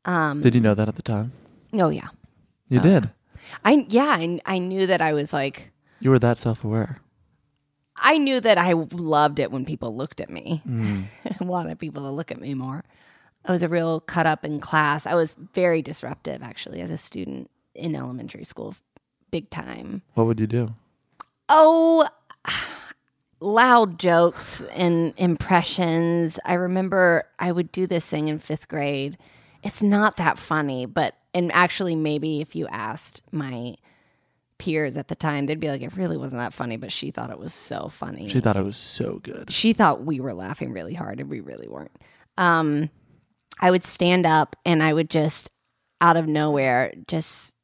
Um 0.05 0.41
Did 0.41 0.55
you 0.55 0.61
know 0.61 0.75
that 0.75 0.89
at 0.89 0.97
the 0.97 1.03
time? 1.03 1.33
oh 1.75 1.89
yeah. 1.89 2.09
You 2.69 2.81
did. 2.81 3.11
I 3.65 3.87
yeah, 3.89 4.07
I 4.19 4.41
I 4.47 4.59
knew 4.59 4.87
that 4.87 5.01
I 5.01 5.13
was 5.13 5.33
like 5.33 5.71
You 6.01 6.11
were 6.11 6.19
that 6.19 6.39
self 6.39 6.65
aware. 6.65 6.99
I 7.97 8.19
knew 8.19 8.41
that 8.41 8.59
I 8.59 8.73
loved 8.73 9.39
it 9.39 9.53
when 9.53 9.65
people 9.65 9.95
looked 9.95 10.21
at 10.21 10.31
me. 10.31 10.63
I 11.41 11.45
wanted 11.45 11.79
people 11.79 12.03
to 12.03 12.11
look 12.11 12.31
at 12.33 12.41
me 12.41 12.55
more. 12.55 12.85
I 13.45 13.53
was 13.53 13.63
a 13.63 13.69
real 13.69 14.01
cut 14.01 14.27
up 14.27 14.45
in 14.45 14.61
class. 14.61 15.07
I 15.07 15.15
was 15.15 15.35
very 15.55 15.83
disruptive, 15.83 16.43
actually, 16.43 16.81
as 16.81 16.91
a 16.91 16.97
student 16.97 17.51
in 17.75 17.95
elementary 17.97 18.45
school, 18.45 18.75
big 19.31 19.51
time. 19.51 20.03
What 20.15 20.27
would 20.27 20.41
you 20.41 20.47
do? 20.47 20.75
Oh, 21.49 22.09
loud 23.41 23.99
jokes 23.99 24.63
and 24.75 25.13
impressions. 25.17 26.39
I 26.45 26.55
remember 26.55 27.25
I 27.39 27.53
would 27.53 27.73
do 27.73 27.87
this 27.87 28.07
thing 28.07 28.29
in 28.29 28.39
fifth 28.39 28.69
grade. 28.69 29.19
It's 29.63 29.83
not 29.83 30.17
that 30.17 30.39
funny, 30.39 30.87
but, 30.87 31.17
and 31.35 31.53
actually, 31.53 31.95
maybe 31.95 32.41
if 32.41 32.57
you 32.57 32.67
asked 32.69 33.23
my 33.31 33.77
peers 34.59 34.97
at 34.97 35.09
the 35.09 35.15
time, 35.15 35.47
they'd 35.47 35.61
be 35.61 35.69
like, 35.71 35.83
it 35.83 35.97
really 35.97 36.17
wasn't 36.17 36.41
that 36.41 36.53
funny, 36.55 36.77
but 36.77 36.93
she 36.93 37.11
thought 37.11 37.31
it 37.31 37.39
was 37.39 37.53
so 37.53 37.89
funny 37.89 38.29
She 38.29 38.41
thought 38.41 38.57
it 38.57 38.65
was 38.65 38.77
so 38.77 39.19
good. 39.23 39.51
she 39.53 39.73
thought 39.73 40.05
we 40.05 40.21
were 40.21 40.35
laughing 40.35 40.73
really 40.73 40.95
hard 40.95 41.19
and 41.21 41.29
we 41.31 41.41
really 41.41 41.67
weren't. 41.69 41.91
Um, 42.39 42.91
I 43.61 43.71
would 43.71 43.85
stand 43.85 44.25
up 44.27 44.57
and 44.65 44.83
I 44.83 44.93
would 44.93 45.11
just 45.11 45.51
out 46.01 46.17
of 46.17 46.27
nowhere 46.27 46.93
just 47.07 47.55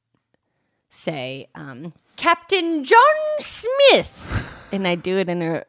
say, 0.91 1.49
um, 1.55 1.93
Captain 2.17 2.85
John 2.85 2.99
Smith. 3.41 4.69
and 4.73 4.87
I'd 4.87 5.03
do 5.03 5.19
it 5.19 5.29
in 5.29 5.41
a, 5.43 5.65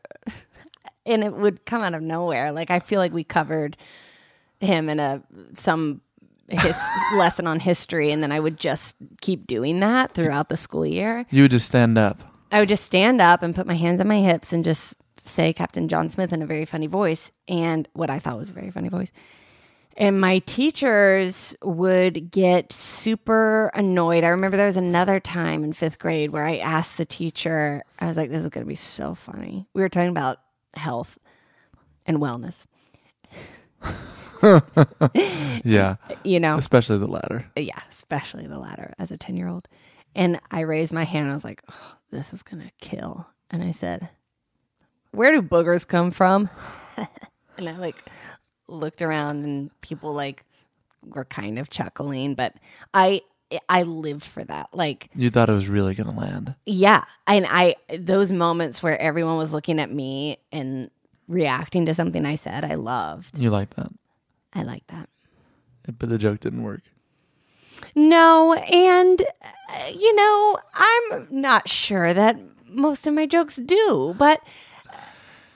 and 1.06 1.24
it 1.24 1.34
would 1.34 1.66
come 1.66 1.82
out 1.84 1.94
of 1.94 2.02
nowhere. 2.02 2.52
Like 2.52 2.72
I 2.72 2.80
feel 2.80 3.00
like 3.00 3.14
we 3.14 3.24
covered 3.24 3.78
him 4.60 4.90
in 4.90 5.00
a, 5.00 5.24
some 5.54 6.02
his 6.52 6.78
lesson 7.16 7.48
on 7.48 7.60
history. 7.60 8.12
And 8.12 8.22
then 8.22 8.32
I 8.32 8.40
would 8.40 8.58
just 8.58 8.96
keep 9.22 9.48
doing 9.48 9.80
that 9.80 10.14
throughout 10.14 10.50
the 10.50 10.58
school 10.58 10.86
year. 10.86 11.26
You 11.30 11.44
would 11.44 11.52
just 11.52 11.68
stand 11.68 11.98
up. 11.98 12.20
I 12.52 12.60
would 12.60 12.70
just 12.70 12.86
stand 12.86 13.22
up 13.22 13.44
and 13.44 13.56
put 13.56 13.68
my 13.68 13.76
hands 13.76 14.02
on 14.02 14.08
my 14.08 14.20
hips 14.20 14.52
and 14.52 14.64
just 14.64 14.96
say 15.24 15.54
Captain 15.54 15.88
John 15.88 16.10
Smith 16.10 16.34
in 16.34 16.42
a 16.42 16.48
very 16.48 16.66
funny 16.66 16.88
voice 16.88 17.32
and 17.48 17.88
what 17.94 18.10
I 18.10 18.20
thought 18.20 18.38
was 18.38 18.50
a 18.50 18.54
very 18.54 18.72
funny 18.72 18.90
voice. 18.90 19.12
And 19.98 20.20
my 20.20 20.40
teachers 20.40 21.56
would 21.62 22.32
get 22.32 22.72
super 22.72 23.70
annoyed. 23.74 24.24
I 24.24 24.30
remember 24.30 24.56
there 24.56 24.66
was 24.66 24.78
another 24.78 25.20
time 25.20 25.64
in 25.64 25.74
fifth 25.74 26.00
grade 26.00 26.32
where 26.32 26.46
I 26.46 26.58
asked 26.58 26.98
the 26.98 27.06
teacher, 27.06 27.84
I 28.00 28.06
was 28.06 28.16
like, 28.16 28.30
this 28.30 28.42
is 28.42 28.50
going 28.50 28.66
to 28.66 28.70
be 28.70 28.76
so 28.76 29.14
funny. 29.14 29.68
We 29.74 29.82
were 29.82 29.90
talking 29.90 30.10
about 30.10 30.40
health 30.74 31.18
and 32.06 32.20
wellness, 32.20 32.66
Yeah. 35.64 35.96
you 36.24 36.40
know? 36.40 36.58
Especially 36.58 36.98
the 36.98 37.08
latter. 37.08 37.46
yeah, 37.56 37.80
especially 37.92 38.48
the 38.48 38.58
latter 38.60 38.94
as 38.98 39.12
a 39.12 39.18
10 39.18 39.36
year 39.36 39.48
old. 39.48 39.68
And 40.16 40.40
I 40.50 40.62
raised 40.62 40.94
my 40.94 41.04
hand. 41.04 41.30
I 41.30 41.34
was 41.34 41.44
like, 41.44 41.62
oh, 41.70 41.96
this 42.12 42.34
is 42.34 42.42
going 42.42 42.64
to 42.64 42.72
kill. 42.80 43.28
And 43.52 43.62
I 43.64 43.72
said, 43.72 44.10
where 45.12 45.32
do 45.34 45.42
boogers 45.42 45.88
come 45.88 46.12
from? 46.12 46.50
and 47.58 47.68
I 47.70 47.74
like 47.78 47.96
looked 48.68 49.02
around 49.02 49.44
and 49.44 49.70
people 49.82 50.14
like 50.14 50.46
were 51.06 51.26
kind 51.26 51.60
of 51.60 51.70
chuckling, 51.70 52.36
but 52.36 52.54
I, 52.94 53.22
I 53.68 53.84
lived 53.84 54.24
for 54.24 54.44
that. 54.46 54.70
Like, 54.74 55.10
You 55.16 55.30
thought 55.30 55.50
it 55.50 55.54
was 55.54 55.68
really 55.68 55.96
going 55.96 56.12
to 56.14 56.18
land. 56.20 56.56
yeah. 56.66 57.04
And 57.28 57.46
I, 57.48 57.76
those 57.98 58.32
moments 58.32 58.82
where 58.82 59.00
everyone 59.00 59.38
was 59.38 59.54
looking 59.54 59.80
at 59.80 59.92
me 59.92 60.38
and 60.52 60.90
reacting 61.30 61.86
to 61.86 61.94
something 61.94 62.26
I 62.26 62.36
said, 62.36 62.66
I 62.66 62.76
loved. 62.76 63.40
You 63.40 63.50
like 63.50 63.76
that. 63.76 63.92
I 64.54 64.64
like 64.64 64.86
that. 64.88 65.08
But 65.98 66.10
the 66.10 66.18
joke 66.18 66.42
didn't 66.42 66.64
work. 66.64 66.82
No, 67.96 68.54
and 68.54 69.22
uh, 69.22 69.88
you 69.98 70.14
know, 70.16 70.58
I'm 70.74 71.28
not 71.32 71.70
sure 71.70 72.14
that 72.14 72.38
most 72.70 73.08
of 73.08 73.14
my 73.14 73.26
jokes 73.26 73.56
do, 73.56 74.14
but 74.18 74.42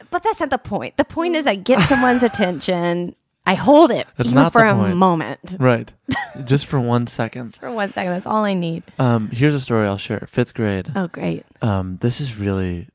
but 0.09 0.23
that's 0.23 0.39
not 0.39 0.49
the 0.49 0.57
point. 0.57 0.95
The 0.97 1.03
point 1.05 1.35
is 1.35 1.45
I 1.45 1.55
get 1.55 1.79
someone's 1.89 2.23
attention. 2.23 3.15
I 3.45 3.55
hold 3.55 3.91
it 3.91 4.07
That's 4.15 4.29
even 4.29 4.41
not 4.41 4.53
for 4.53 4.63
a 4.63 4.73
point. 4.73 4.95
moment. 4.95 5.57
Right. 5.59 5.91
Just 6.45 6.65
for 6.65 6.79
one 6.79 7.07
second. 7.07 7.55
For 7.57 7.69
one 7.69 7.91
second, 7.91 8.13
that's 8.13 8.25
all 8.25 8.45
I 8.45 8.53
need. 8.53 8.83
Um, 8.99 9.29
here's 9.31 9.53
a 9.53 9.59
story 9.59 9.85
I'll 9.85 9.97
share. 9.97 10.25
Fifth 10.29 10.53
grade. 10.53 10.89
Oh, 10.95 11.07
great. 11.07 11.43
Um, 11.61 11.97
this 11.97 12.21
is 12.21 12.37
really. 12.37 12.87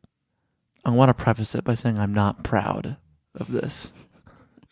I 0.89 0.91
want 0.93 1.11
to 1.11 1.23
preface 1.23 1.55
it 1.55 1.65
by 1.65 1.75
saying 1.75 1.99
I'm 1.99 2.15
not 2.15 2.45
proud 2.45 2.97
of 3.35 3.53
this. 3.53 3.93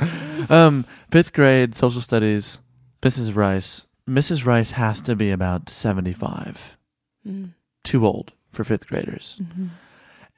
um, 0.51 0.87
fifth 1.11 1.35
grade 1.35 1.75
social 1.75 2.01
studies. 2.01 2.59
Mrs. 3.03 3.37
Rice. 3.37 3.83
Mrs. 4.09 4.47
Rice 4.47 4.71
has 4.73 5.03
to 5.03 5.15
be 5.15 5.31
about 5.31 5.69
75. 5.69 6.79
Mm. 7.27 7.53
Too 7.85 8.07
old 8.07 8.33
for 8.51 8.65
fifth 8.65 8.87
graders. 8.87 9.39
Mm-hmm. 9.43 9.67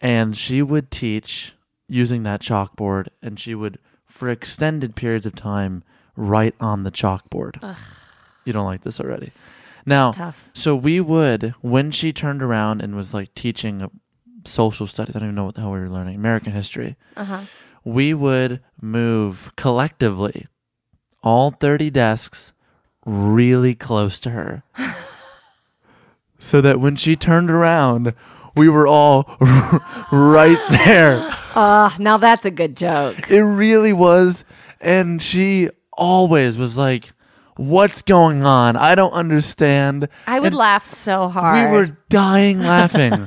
And 0.01 0.37
she 0.37 0.63
would 0.63 0.91
teach 0.91 1.53
using 1.89 2.25
that 2.25 2.41
chalkboard, 2.41 3.09
and 3.23 3.39
she 3.39 3.55
would, 3.55 3.79
for 4.07 4.29
extended 4.29 4.97
periods 4.97 5.27
of 5.27 5.37
time, 5.37 5.85
write 6.17 6.57
on 6.61 6.83
the 6.83 6.91
chalkboard. 6.91 7.77
You 8.45 8.53
don't 8.53 8.67
like 8.67 8.83
this 8.83 8.99
already. 8.99 9.31
Now, 9.87 10.35
so 10.53 10.75
we 10.75 11.01
would, 11.01 11.55
when 11.61 11.93
she 11.93 12.13
turned 12.13 12.43
around 12.43 12.83
and 12.83 12.97
was 12.97 13.15
like 13.15 13.35
teaching 13.35 13.89
social 14.49 14.87
studies, 14.87 15.15
I 15.17 15.21
don't 15.21 15.29
even 15.29 15.35
know 15.37 15.45
what 15.45 15.55
the 15.55 15.61
hell 15.63 15.73
we 15.73 15.81
were 15.81 15.89
learning, 15.89 16.17
American 16.17 16.53
history, 16.53 16.97
Uh 17.17 17.25
huh. 17.25 17.41
we 17.85 18.15
would 18.15 18.61
move 18.81 19.53
collectively 19.57 20.47
all 21.23 21.51
30 21.51 21.91
desks 21.91 22.53
really 23.05 23.75
close 23.75 24.19
to 24.21 24.31
her. 24.31 24.63
so 26.39 26.61
that 26.61 26.81
when 26.81 26.97
she 26.97 27.17
turned 27.17 27.51
around, 27.51 28.15
we 28.57 28.69
were 28.69 28.87
all 28.87 29.37
right 30.13 30.59
there. 30.85 31.35
Ah, 31.61 31.97
now 31.99 32.17
that's 32.19 32.45
a 32.45 32.53
good 32.53 32.77
joke. 32.77 33.29
It 33.33 33.43
really 33.43 33.93
was. 33.93 34.45
And 34.81 35.21
she 35.21 35.71
always 35.93 36.57
was 36.57 36.77
like, 36.79 37.11
What's 37.57 38.01
going 38.03 38.45
on? 38.45 38.77
I 38.77 38.95
don't 38.95 39.11
understand. 39.13 40.09
I 40.29 40.39
would 40.39 40.49
And 40.49 40.55
laugh 40.57 40.85
so 40.85 41.27
hard. 41.27 41.69
We 41.73 41.77
were 41.77 41.97
dying 42.11 42.61
laughing. 42.61 43.27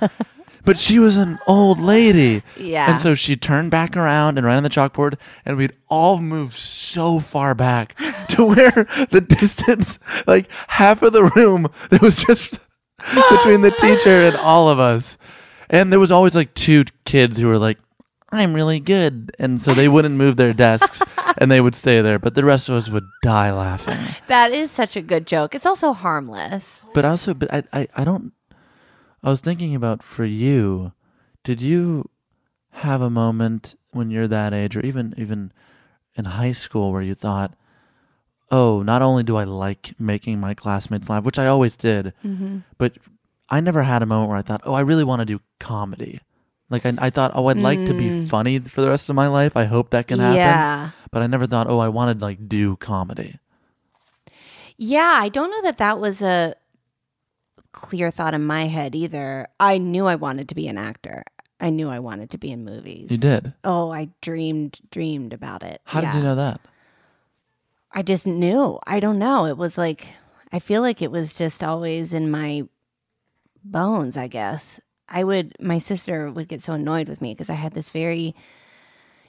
But 0.63 0.77
she 0.77 0.99
was 0.99 1.17
an 1.17 1.39
old 1.47 1.79
lady. 1.79 2.43
Yeah. 2.57 2.91
And 2.91 3.01
so 3.01 3.15
she 3.15 3.35
turned 3.35 3.71
back 3.71 3.95
around 3.97 4.37
and 4.37 4.45
ran 4.45 4.57
on 4.57 4.63
the 4.63 4.69
chalkboard, 4.69 5.17
and 5.45 5.57
we'd 5.57 5.73
all 5.89 6.19
move 6.19 6.53
so 6.53 7.19
far 7.19 7.53
back 7.55 7.95
to 8.29 8.45
where 8.45 8.87
the 9.11 9.21
distance, 9.21 9.99
like 10.27 10.49
half 10.67 11.01
of 11.01 11.13
the 11.13 11.25
room, 11.35 11.67
there 11.89 11.99
was 12.01 12.23
just 12.23 12.59
between 13.29 13.61
the 13.61 13.75
teacher 13.79 14.09
and 14.09 14.35
all 14.35 14.69
of 14.69 14.79
us. 14.79 15.17
And 15.69 15.91
there 15.91 15.99
was 15.99 16.11
always 16.11 16.35
like 16.35 16.53
two 16.53 16.83
kids 17.05 17.37
who 17.37 17.47
were 17.47 17.57
like, 17.57 17.77
I'm 18.33 18.53
really 18.53 18.79
good. 18.79 19.31
And 19.39 19.59
so 19.59 19.73
they 19.73 19.87
wouldn't 19.89 20.15
move 20.15 20.37
their 20.37 20.53
desks 20.53 21.01
and 21.37 21.51
they 21.51 21.59
would 21.59 21.75
stay 21.75 22.01
there. 22.01 22.17
But 22.19 22.35
the 22.35 22.45
rest 22.45 22.69
of 22.69 22.75
us 22.75 22.89
would 22.89 23.03
die 23.23 23.51
laughing. 23.51 23.97
that 24.27 24.51
is 24.53 24.71
such 24.71 24.95
a 24.95 25.01
good 25.01 25.27
joke. 25.27 25.53
It's 25.53 25.65
also 25.65 25.91
harmless. 25.93 26.83
But 26.93 27.03
also, 27.05 27.33
but 27.33 27.53
I, 27.53 27.63
I, 27.73 27.87
I 27.97 28.03
don't. 28.03 28.31
I 29.23 29.29
was 29.29 29.41
thinking 29.41 29.75
about 29.75 30.03
for 30.03 30.25
you. 30.25 30.93
Did 31.43 31.61
you 31.61 32.09
have 32.71 33.01
a 33.01 33.09
moment 33.09 33.75
when 33.91 34.09
you're 34.09 34.27
that 34.27 34.53
age, 34.53 34.75
or 34.75 34.81
even 34.81 35.13
even 35.17 35.51
in 36.15 36.25
high 36.25 36.53
school, 36.53 36.91
where 36.91 37.01
you 37.01 37.13
thought, 37.13 37.53
"Oh, 38.49 38.81
not 38.81 39.01
only 39.01 39.23
do 39.23 39.35
I 39.35 39.43
like 39.43 39.93
making 39.99 40.39
my 40.39 40.53
classmates 40.53 41.09
laugh, 41.09 41.23
which 41.23 41.39
I 41.39 41.47
always 41.47 41.75
did, 41.77 42.13
mm-hmm. 42.25 42.59
but 42.77 42.97
I 43.49 43.59
never 43.59 43.83
had 43.83 44.01
a 44.01 44.05
moment 44.05 44.29
where 44.29 44.37
I 44.37 44.41
thought, 44.43 44.61
oh, 44.63 44.73
I 44.73 44.81
really 44.81 45.03
want 45.03 45.19
to 45.19 45.25
do 45.25 45.41
comedy." 45.59 46.19
Like 46.71 46.85
I, 46.85 46.93
I 46.99 47.09
thought, 47.09 47.31
oh, 47.35 47.47
I'd 47.47 47.57
like 47.57 47.85
to 47.85 47.93
be 47.93 48.07
mm. 48.07 48.29
funny 48.29 48.57
for 48.59 48.79
the 48.79 48.87
rest 48.87 49.09
of 49.09 49.15
my 49.15 49.27
life. 49.27 49.57
I 49.57 49.65
hope 49.65 49.89
that 49.89 50.07
can 50.07 50.19
happen. 50.19 50.37
Yeah. 50.37 50.91
But 51.11 51.21
I 51.21 51.27
never 51.27 51.45
thought, 51.45 51.67
oh, 51.69 51.79
I 51.79 51.89
wanted 51.89 52.19
to 52.19 52.25
like 52.25 52.47
do 52.47 52.77
comedy. 52.77 53.37
Yeah, 54.77 55.19
I 55.21 55.27
don't 55.27 55.51
know 55.51 55.61
that 55.63 55.77
that 55.79 55.99
was 55.99 56.21
a 56.21 56.55
clear 57.71 58.11
thought 58.11 58.33
in 58.33 58.45
my 58.45 58.65
head 58.65 58.95
either. 58.95 59.47
I 59.59 59.77
knew 59.77 60.05
I 60.05 60.15
wanted 60.15 60.49
to 60.49 60.55
be 60.55 60.67
an 60.67 60.77
actor. 60.77 61.23
I 61.59 61.69
knew 61.69 61.89
I 61.89 61.99
wanted 61.99 62.31
to 62.31 62.37
be 62.37 62.51
in 62.51 62.65
movies. 62.65 63.11
You 63.11 63.17
did. 63.17 63.53
Oh, 63.63 63.91
I 63.91 64.09
dreamed 64.21 64.79
dreamed 64.89 65.31
about 65.33 65.63
it. 65.63 65.81
How 65.85 66.01
did 66.01 66.13
you 66.15 66.23
know 66.23 66.35
that? 66.35 66.59
I 67.91 68.01
just 68.01 68.25
knew. 68.25 68.79
I 68.87 68.99
don't 68.99 69.19
know. 69.19 69.45
It 69.45 69.57
was 69.57 69.77
like 69.77 70.07
I 70.51 70.59
feel 70.59 70.81
like 70.81 71.01
it 71.01 71.11
was 71.11 71.33
just 71.33 71.63
always 71.63 72.13
in 72.13 72.31
my 72.31 72.63
bones, 73.63 74.17
I 74.17 74.27
guess. 74.27 74.79
I 75.07 75.23
would 75.23 75.55
my 75.59 75.77
sister 75.77 76.31
would 76.31 76.47
get 76.47 76.61
so 76.63 76.73
annoyed 76.73 77.07
with 77.07 77.21
me 77.21 77.33
because 77.33 77.49
I 77.49 77.55
had 77.55 77.73
this 77.73 77.89
very 77.89 78.35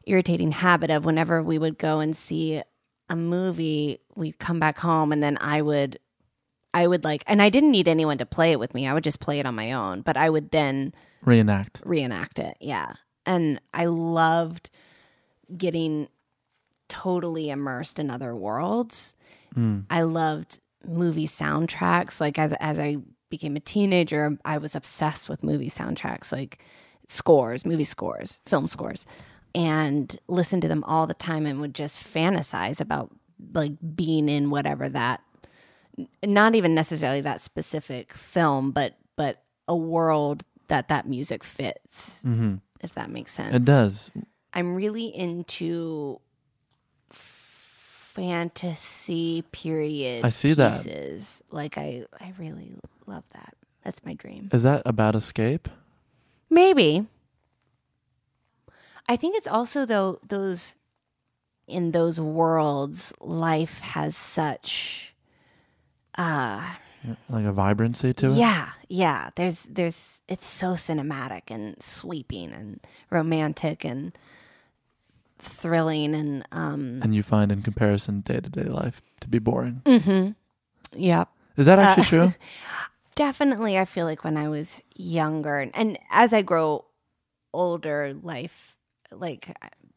irritating 0.04 0.52
habit 0.52 0.90
of 0.90 1.04
whenever 1.04 1.42
we 1.42 1.58
would 1.58 1.78
go 1.78 2.00
and 2.00 2.16
see 2.16 2.62
a 3.10 3.16
movie, 3.16 4.00
we'd 4.16 4.38
come 4.38 4.58
back 4.58 4.78
home 4.78 5.12
and 5.12 5.22
then 5.22 5.36
I 5.40 5.60
would 5.60 5.98
I 6.74 6.86
would 6.86 7.04
like 7.04 7.22
and 7.26 7.42
I 7.42 7.48
didn't 7.50 7.70
need 7.70 7.88
anyone 7.88 8.18
to 8.18 8.26
play 8.26 8.52
it 8.52 8.58
with 8.58 8.74
me. 8.74 8.86
I 8.86 8.94
would 8.94 9.04
just 9.04 9.20
play 9.20 9.38
it 9.38 9.46
on 9.46 9.54
my 9.54 9.72
own, 9.72 10.00
but 10.02 10.16
I 10.16 10.30
would 10.30 10.50
then 10.50 10.94
Reenact. 11.24 11.80
reenact 11.84 12.38
it. 12.38 12.56
Yeah. 12.60 12.92
And 13.26 13.60
I 13.72 13.86
loved 13.86 14.70
getting 15.56 16.08
totally 16.88 17.50
immersed 17.50 17.98
in 17.98 18.10
other 18.10 18.34
worlds. 18.34 19.14
Hmm. 19.54 19.80
I 19.90 20.02
loved 20.02 20.60
movie 20.86 21.26
soundtracks. 21.26 22.20
Like 22.20 22.38
as 22.38 22.52
as 22.60 22.78
I 22.78 22.96
became 23.30 23.56
a 23.56 23.60
teenager, 23.60 24.36
I 24.44 24.58
was 24.58 24.74
obsessed 24.74 25.28
with 25.28 25.42
movie 25.42 25.70
soundtracks, 25.70 26.32
like 26.32 26.58
scores, 27.08 27.64
movie 27.64 27.84
scores, 27.84 28.40
film 28.46 28.66
scores, 28.68 29.06
and 29.54 30.18
listened 30.28 30.62
to 30.62 30.68
them 30.68 30.84
all 30.84 31.06
the 31.06 31.14
time 31.14 31.46
and 31.46 31.60
would 31.60 31.74
just 31.74 32.02
fantasize 32.02 32.80
about 32.80 33.10
like 33.54 33.72
being 33.94 34.28
in 34.28 34.50
whatever 34.50 34.88
that 34.88 35.20
not 36.24 36.54
even 36.54 36.74
necessarily 36.74 37.20
that 37.22 37.40
specific 37.40 38.12
film, 38.12 38.70
but 38.70 38.96
but 39.16 39.42
a 39.68 39.76
world 39.76 40.44
that 40.68 40.88
that 40.88 41.06
music 41.06 41.44
fits. 41.44 42.22
Mm-hmm. 42.24 42.56
If 42.80 42.94
that 42.94 43.10
makes 43.10 43.32
sense. 43.32 43.54
It 43.54 43.64
does. 43.64 44.10
I'm 44.52 44.74
really 44.74 45.06
into 45.06 46.20
fantasy 47.10 49.42
period. 49.52 50.24
I 50.24 50.30
see 50.30 50.52
that. 50.54 51.42
Like 51.50 51.78
I, 51.78 52.04
I 52.20 52.34
really 52.38 52.74
love 53.06 53.24
that. 53.32 53.54
That's 53.84 54.04
my 54.04 54.14
dream. 54.14 54.48
Is 54.52 54.64
that 54.64 54.82
about 54.84 55.14
escape? 55.14 55.68
Maybe. 56.50 57.06
I 59.08 59.16
think 59.16 59.36
it's 59.36 59.46
also 59.46 59.86
though 59.86 60.18
those 60.28 60.76
in 61.66 61.92
those 61.92 62.20
worlds, 62.20 63.12
life 63.20 63.78
has 63.80 64.16
such 64.16 65.11
uh 66.18 66.74
Like 67.28 67.44
a 67.44 67.52
vibrancy 67.52 68.12
to 68.14 68.32
it? 68.32 68.38
yeah, 68.38 68.70
yeah. 68.88 69.30
There's 69.36 69.64
there's 69.64 70.22
it's 70.28 70.46
so 70.46 70.74
cinematic 70.74 71.42
and 71.50 71.80
sweeping 71.82 72.52
and 72.52 72.80
romantic 73.10 73.84
and 73.84 74.12
thrilling 75.38 76.14
and 76.14 76.46
um 76.52 77.00
And 77.02 77.14
you 77.14 77.22
find 77.22 77.50
in 77.50 77.62
comparison 77.62 78.20
day 78.20 78.40
to 78.40 78.48
day 78.48 78.64
life 78.64 79.02
to 79.20 79.28
be 79.28 79.38
boring. 79.38 79.82
yeah. 80.94 81.24
Is 81.56 81.66
that 81.66 81.78
Uh, 81.78 81.82
actually 81.82 82.04
true? 82.04 82.34
Definitely 83.14 83.76
I 83.78 83.84
feel 83.84 84.06
like 84.06 84.24
when 84.24 84.36
I 84.36 84.48
was 84.48 84.82
younger 84.94 85.58
and, 85.58 85.70
and 85.74 85.98
as 86.10 86.32
I 86.32 86.42
grow 86.42 86.84
older 87.52 88.14
life 88.22 88.76
like 89.10 89.54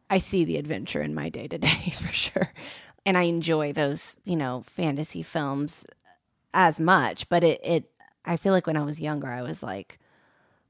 I 0.09 0.17
see 0.19 0.43
the 0.45 0.57
adventure 0.57 1.01
in 1.01 1.13
my 1.15 1.29
day 1.29 1.47
to 1.47 1.57
day 1.57 1.93
for 2.01 2.11
sure. 2.11 2.51
And 3.05 3.17
I 3.17 3.23
enjoy 3.23 3.71
those, 3.71 4.17
you 4.25 4.35
know, 4.35 4.63
fantasy 4.67 5.21
films 5.23 5.85
as 6.55 6.79
much, 6.79 7.29
but 7.29 7.43
it 7.43 7.59
it 7.63 7.91
I 8.25 8.37
feel 8.37 8.53
like 8.53 8.65
when 8.65 8.77
I 8.77 8.83
was 8.83 8.99
younger 8.99 9.27
I 9.27 9.43
was 9.43 9.61
like 9.61 9.99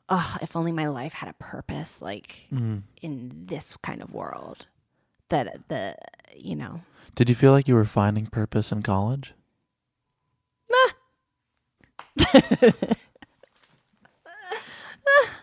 oh, 0.07 0.37
if 0.41 0.55
only 0.55 0.71
my 0.71 0.87
life 0.87 1.13
had 1.13 1.29
a 1.29 1.33
purpose 1.39 2.01
like 2.01 2.47
Mm. 2.53 2.81
in 3.01 3.31
this 3.47 3.75
kind 3.81 4.01
of 4.03 4.11
world 4.13 4.67
that 5.29 5.67
the 5.69 5.95
you 6.35 6.55
know 6.55 6.81
Did 7.15 7.29
you 7.29 7.35
feel 7.35 7.51
like 7.53 7.67
you 7.67 7.75
were 7.75 7.85
finding 7.85 8.25
purpose 8.27 8.71
in 8.71 8.81
college? 8.83 9.33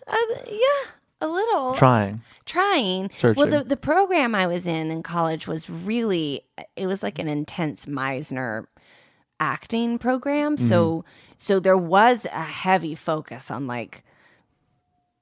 uh, 0.09 0.17
yeah 0.49 0.91
a 1.21 1.29
little 1.29 1.75
Trying. 1.75 2.21
trying 2.47 3.11
Searching. 3.11 3.41
well 3.41 3.59
the, 3.59 3.65
the 3.65 3.77
program 3.77 4.35
i 4.35 4.47
was 4.47 4.67
in 4.67 4.91
in 4.91 5.03
college 5.03 5.47
was 5.47 5.71
really 5.71 6.43
it 6.77 6.87
was 6.87 7.03
like 7.03 7.19
an 7.21 7.29
intense 7.29 7.87
meisner 7.87 8.65
acting 9.43 9.99
program. 9.99 10.57
Mm-hmm. 10.57 10.69
So 10.69 11.05
so 11.37 11.59
there 11.59 11.77
was 11.77 12.25
a 12.27 12.43
heavy 12.43 12.95
focus 12.95 13.51
on 13.51 13.67
like 13.67 14.05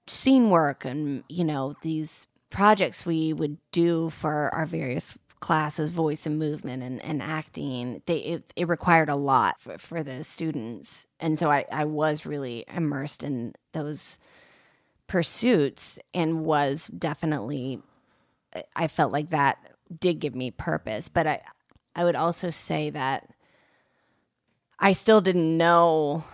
scene 0.07 0.51
work 0.51 0.85
and 0.85 1.25
you 1.29 1.45
know 1.45 1.75
these 1.83 2.27
projects 2.51 3.07
we 3.07 3.33
would 3.33 3.57
do 3.73 4.11
for 4.11 4.53
our 4.55 4.67
various 4.67 5.17
classes 5.39 5.91
voice 5.91 6.27
and 6.27 6.39
movement 6.39 6.83
and, 6.83 7.03
and 7.03 7.23
acting. 7.23 8.03
They 8.05 8.19
it, 8.19 8.53
it 8.57 8.69
required 8.69 9.09
a 9.09 9.17
lot 9.17 9.59
for, 9.59 9.79
for 9.79 10.03
the 10.03 10.23
students. 10.23 11.07
And 11.19 11.39
so 11.39 11.51
I, 11.51 11.65
I 11.73 11.85
was 11.87 12.27
really 12.27 12.67
immersed 12.69 13.23
in 13.23 13.55
those 13.73 14.19
pursuits 15.07 15.99
and 16.13 16.45
was 16.45 16.89
definitely 16.89 17.81
I 18.77 18.89
felt 18.89 19.13
like 19.13 19.31
that 19.31 19.59
did 19.99 20.19
give 20.19 20.35
me 20.35 20.51
purpose, 20.51 21.09
but 21.09 21.27
I 21.27 21.41
I 21.97 22.05
would 22.05 22.17
also 22.17 22.51
say 22.51 22.91
that 22.91 23.31
I 24.81 24.95
still 24.95 25.21
didn't 25.21 25.57
know 25.57 26.25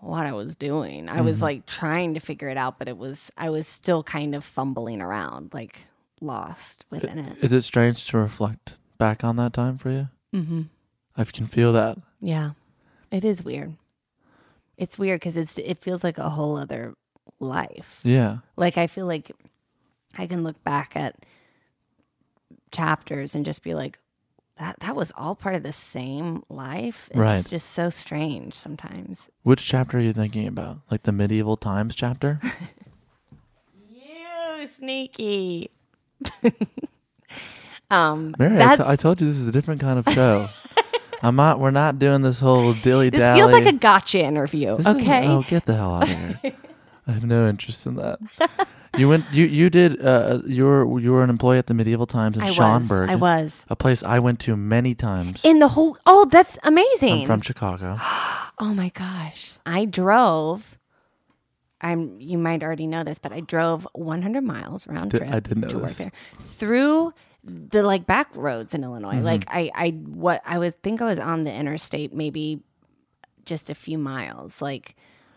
what 0.00 0.26
I 0.26 0.32
was 0.32 0.56
doing. 0.56 1.08
I 1.08 1.20
was 1.20 1.40
like 1.40 1.64
trying 1.64 2.14
to 2.14 2.20
figure 2.20 2.48
it 2.48 2.56
out, 2.56 2.78
but 2.78 2.88
it 2.88 2.98
was 2.98 3.30
I 3.38 3.50
was 3.50 3.68
still 3.68 4.02
kind 4.02 4.34
of 4.34 4.44
fumbling 4.44 5.00
around, 5.00 5.54
like 5.54 5.86
lost 6.20 6.84
within 6.90 7.18
it. 7.20 7.38
Is 7.42 7.52
it 7.52 7.62
strange 7.62 8.06
to 8.08 8.18
reflect 8.18 8.78
back 8.98 9.22
on 9.22 9.36
that 9.36 9.52
time 9.52 9.78
for 9.78 9.90
you? 9.90 10.08
Mm-hmm. 10.34 10.62
I 11.16 11.24
can 11.24 11.46
feel 11.46 11.72
that. 11.74 11.98
Yeah, 12.20 12.50
it 13.12 13.24
is 13.24 13.44
weird. 13.44 13.76
It's 14.76 14.98
weird 14.98 15.20
because 15.20 15.36
it's 15.36 15.56
it 15.58 15.80
feels 15.80 16.02
like 16.02 16.18
a 16.18 16.30
whole 16.30 16.56
other 16.56 16.94
life. 17.38 18.00
Yeah. 18.02 18.38
Like 18.56 18.76
I 18.78 18.88
feel 18.88 19.06
like 19.06 19.30
I 20.18 20.26
can 20.26 20.42
look 20.42 20.62
back 20.64 20.96
at 20.96 21.24
chapters 22.72 23.34
and 23.34 23.44
just 23.44 23.62
be 23.62 23.74
like, 23.74 23.98
that 24.58 24.76
that 24.80 24.94
was 24.94 25.12
all 25.16 25.34
part 25.34 25.54
of 25.56 25.62
the 25.62 25.72
same 25.72 26.42
life. 26.48 27.08
It's 27.10 27.18
Right. 27.18 27.46
just 27.48 27.70
so 27.70 27.90
strange 27.90 28.54
sometimes. 28.56 29.18
Which 29.42 29.64
chapter 29.64 29.98
are 29.98 30.00
you 30.00 30.12
thinking 30.12 30.46
about? 30.46 30.78
Like 30.90 31.02
the 31.04 31.12
medieval 31.12 31.56
times 31.56 31.94
chapter? 31.94 32.40
You 34.60 34.68
sneaky. 34.78 35.70
um, 37.90 38.34
Mary, 38.38 38.60
I, 38.62 38.76
t- 38.76 38.82
I 38.86 38.94
told 38.96 39.20
you 39.20 39.26
this 39.26 39.36
is 39.36 39.48
a 39.48 39.52
different 39.52 39.80
kind 39.80 39.98
of 39.98 40.12
show. 40.14 40.48
I'm 41.22 41.34
not. 41.36 41.58
We're 41.58 41.70
not 41.72 41.98
doing 41.98 42.22
this 42.22 42.38
whole 42.38 42.72
dilly 42.74 43.10
dally. 43.10 43.24
this 43.24 43.36
feels 43.36 43.50
like 43.52 43.66
a 43.66 43.72
gotcha 43.76 44.20
interview. 44.24 44.76
This 44.76 44.86
is- 44.86 44.96
okay. 45.02 45.26
oh, 45.26 45.42
get 45.48 45.66
the 45.66 45.74
hell 45.74 45.94
out 45.94 46.02
of 46.04 46.08
here! 46.42 46.54
I 47.06 47.12
have 47.12 47.24
no 47.24 47.48
interest 47.48 47.86
in 47.86 47.96
that. 47.96 48.18
You 48.98 49.08
went. 49.08 49.24
You 49.32 49.46
you 49.46 49.70
did. 49.70 50.04
Uh, 50.04 50.40
you 50.46 50.64
were 50.64 51.00
you 51.00 51.12
were 51.12 51.24
an 51.24 51.30
employee 51.30 51.58
at 51.58 51.66
the 51.66 51.74
Medieval 51.74 52.06
Times 52.06 52.36
in 52.36 52.42
I 52.42 52.46
was. 52.46 52.54
Schaumburg. 52.54 53.08
I 53.08 53.14
was. 53.14 53.64
a 53.70 53.76
place 53.76 54.02
I 54.02 54.18
went 54.18 54.38
to 54.40 54.54
many 54.56 54.94
times. 54.94 55.40
In 55.44 55.60
the 55.60 55.68
whole. 55.68 55.96
Oh, 56.04 56.26
that's 56.26 56.58
amazing. 56.62 57.22
I'm 57.22 57.26
from 57.26 57.40
Chicago. 57.40 57.98
Oh 58.58 58.74
my 58.74 58.90
gosh. 58.90 59.52
I 59.66 59.86
drove 59.86 60.78
I'm 61.82 62.20
you 62.20 62.38
might 62.38 62.62
already 62.62 62.86
know 62.86 63.02
this, 63.02 63.18
but 63.18 63.32
I 63.32 63.40
drove 63.40 63.86
100 63.92 64.42
miles 64.42 64.86
round 64.86 65.10
trip 65.10 65.28
I 65.28 65.40
did 65.40 65.58
know 65.58 65.68
to 65.68 65.78
work 65.78 65.92
there 65.92 66.12
through 66.38 67.12
the 67.44 67.82
like 67.82 68.06
back 68.06 68.28
roads 68.36 68.72
in 68.72 68.84
Illinois. 68.84 69.14
Mm-hmm. 69.14 69.24
Like 69.24 69.44
I 69.48 69.70
I 69.74 69.88
what 69.90 70.42
I 70.46 70.58
would 70.58 70.80
think 70.82 71.02
I 71.02 71.06
was 71.06 71.18
on 71.18 71.42
the 71.44 71.52
interstate 71.52 72.14
maybe 72.14 72.60
just 73.44 73.68
a 73.68 73.74
few 73.74 73.98
miles. 73.98 74.62
Like 74.62 74.94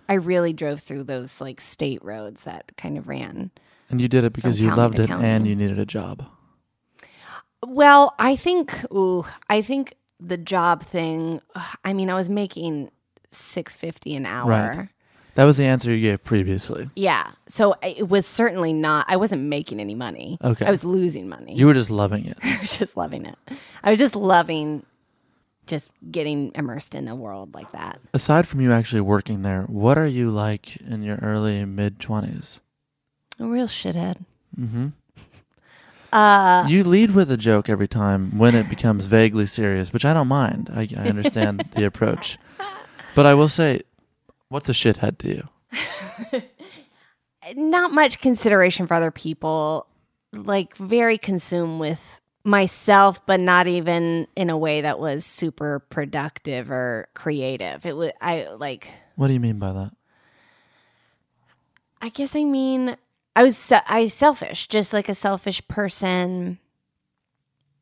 I 0.07 0.13
really 0.13 0.53
drove 0.53 0.81
through 0.81 1.03
those 1.03 1.41
like 1.41 1.61
state 1.61 2.03
roads 2.03 2.43
that 2.43 2.71
kind 2.77 2.97
of 2.97 3.07
ran. 3.07 3.51
And 3.89 4.01
you 4.01 4.07
did 4.07 4.23
it 4.23 4.33
because 4.33 4.59
you 4.59 4.73
loved 4.75 4.99
it 4.99 5.07
county. 5.07 5.25
and 5.25 5.47
you 5.47 5.55
needed 5.55 5.79
a 5.79 5.85
job. 5.85 6.25
Well, 7.65 8.13
I 8.19 8.35
think 8.35 8.83
ooh, 8.91 9.25
I 9.49 9.61
think 9.61 9.95
the 10.19 10.37
job 10.37 10.83
thing 10.83 11.41
I 11.83 11.93
mean, 11.93 12.09
I 12.09 12.15
was 12.15 12.29
making 12.29 12.91
650 13.31 14.15
an 14.15 14.25
hour. 14.25 14.49
Right. 14.49 14.89
That 15.35 15.43
was 15.43 15.57
the 15.57 15.65
answer 15.65 15.93
you 15.93 16.01
gave 16.01 16.23
previously. 16.23 16.89
Yeah. 16.95 17.29
So 17.49 17.75
it 17.83 18.07
was 18.07 18.25
certainly 18.25 18.71
not, 18.71 19.05
I 19.09 19.17
wasn't 19.17 19.41
making 19.43 19.81
any 19.81 19.93
money. 19.93 20.37
Okay. 20.41 20.65
I 20.65 20.71
was 20.71 20.85
losing 20.85 21.27
money. 21.27 21.55
You 21.55 21.67
were 21.67 21.73
just 21.73 21.89
loving 21.89 22.25
it. 22.25 22.37
I 22.43 22.57
was 22.61 22.77
just 22.77 22.95
loving 22.95 23.25
it. 23.25 23.37
I 23.83 23.89
was 23.89 23.99
just 23.99 24.15
loving 24.15 24.85
just 25.65 25.89
getting 26.11 26.51
immersed 26.55 26.95
in 26.95 27.07
a 27.07 27.15
world 27.15 27.53
like 27.53 27.71
that. 27.71 27.99
Aside 28.13 28.47
from 28.47 28.61
you 28.61 28.71
actually 28.71 29.01
working 29.01 29.41
there, 29.41 29.63
what 29.63 29.97
are 29.97 30.07
you 30.07 30.29
like 30.29 30.77
in 30.77 31.03
your 31.03 31.17
early 31.17 31.65
mid 31.65 31.99
20s? 31.99 32.59
A 33.39 33.45
real 33.45 33.67
shithead. 33.67 34.17
Mm-hmm. 34.59 34.87
Uh, 36.13 36.65
you 36.69 36.85
lead 36.85 37.11
with 37.11 37.29
a 37.29 37.35
joke 37.35 37.67
every 37.67 37.89
time 37.89 38.37
when 38.37 38.55
it 38.55 38.69
becomes 38.69 39.05
vaguely 39.05 39.45
serious, 39.45 39.91
which 39.91 40.05
I 40.05 40.13
don't 40.13 40.29
mind. 40.29 40.69
I, 40.73 40.87
I 40.95 41.09
understand 41.09 41.67
the 41.75 41.83
approach. 41.85 42.37
But 43.15 43.25
I 43.25 43.33
will 43.33 43.49
say, 43.49 43.81
what's 44.47 44.69
a 44.69 44.71
shithead 44.71 45.17
to 45.17 45.27
you? 46.31 46.41
not 47.55 47.91
much 47.91 48.21
consideration 48.21 48.87
for 48.87 48.93
other 48.93 49.11
people, 49.11 49.87
like 50.31 50.77
very 50.77 51.17
consumed 51.17 51.81
with 51.81 52.21
myself, 52.45 53.25
but 53.25 53.39
not 53.39 53.67
even 53.67 54.27
in 54.35 54.49
a 54.49 54.57
way 54.57 54.81
that 54.81 54.99
was 54.99 55.25
super 55.25 55.79
productive 55.79 56.69
or 56.69 57.09
creative. 57.13 57.85
It 57.85 57.97
was, 57.97 58.11
I 58.21 58.47
like, 58.57 58.87
What 59.15 59.27
do 59.27 59.33
you 59.33 59.39
mean 59.39 59.59
by 59.59 59.73
that? 59.73 59.91
I 62.01 62.09
guess 62.09 62.35
I 62.35 62.43
mean 62.43 62.97
I 63.35 63.43
was 63.43 63.57
se- 63.57 63.81
I 63.87 64.07
selfish, 64.07 64.67
just 64.67 64.93
like 64.93 65.09
a 65.09 65.15
selfish 65.15 65.67
person, 65.67 66.59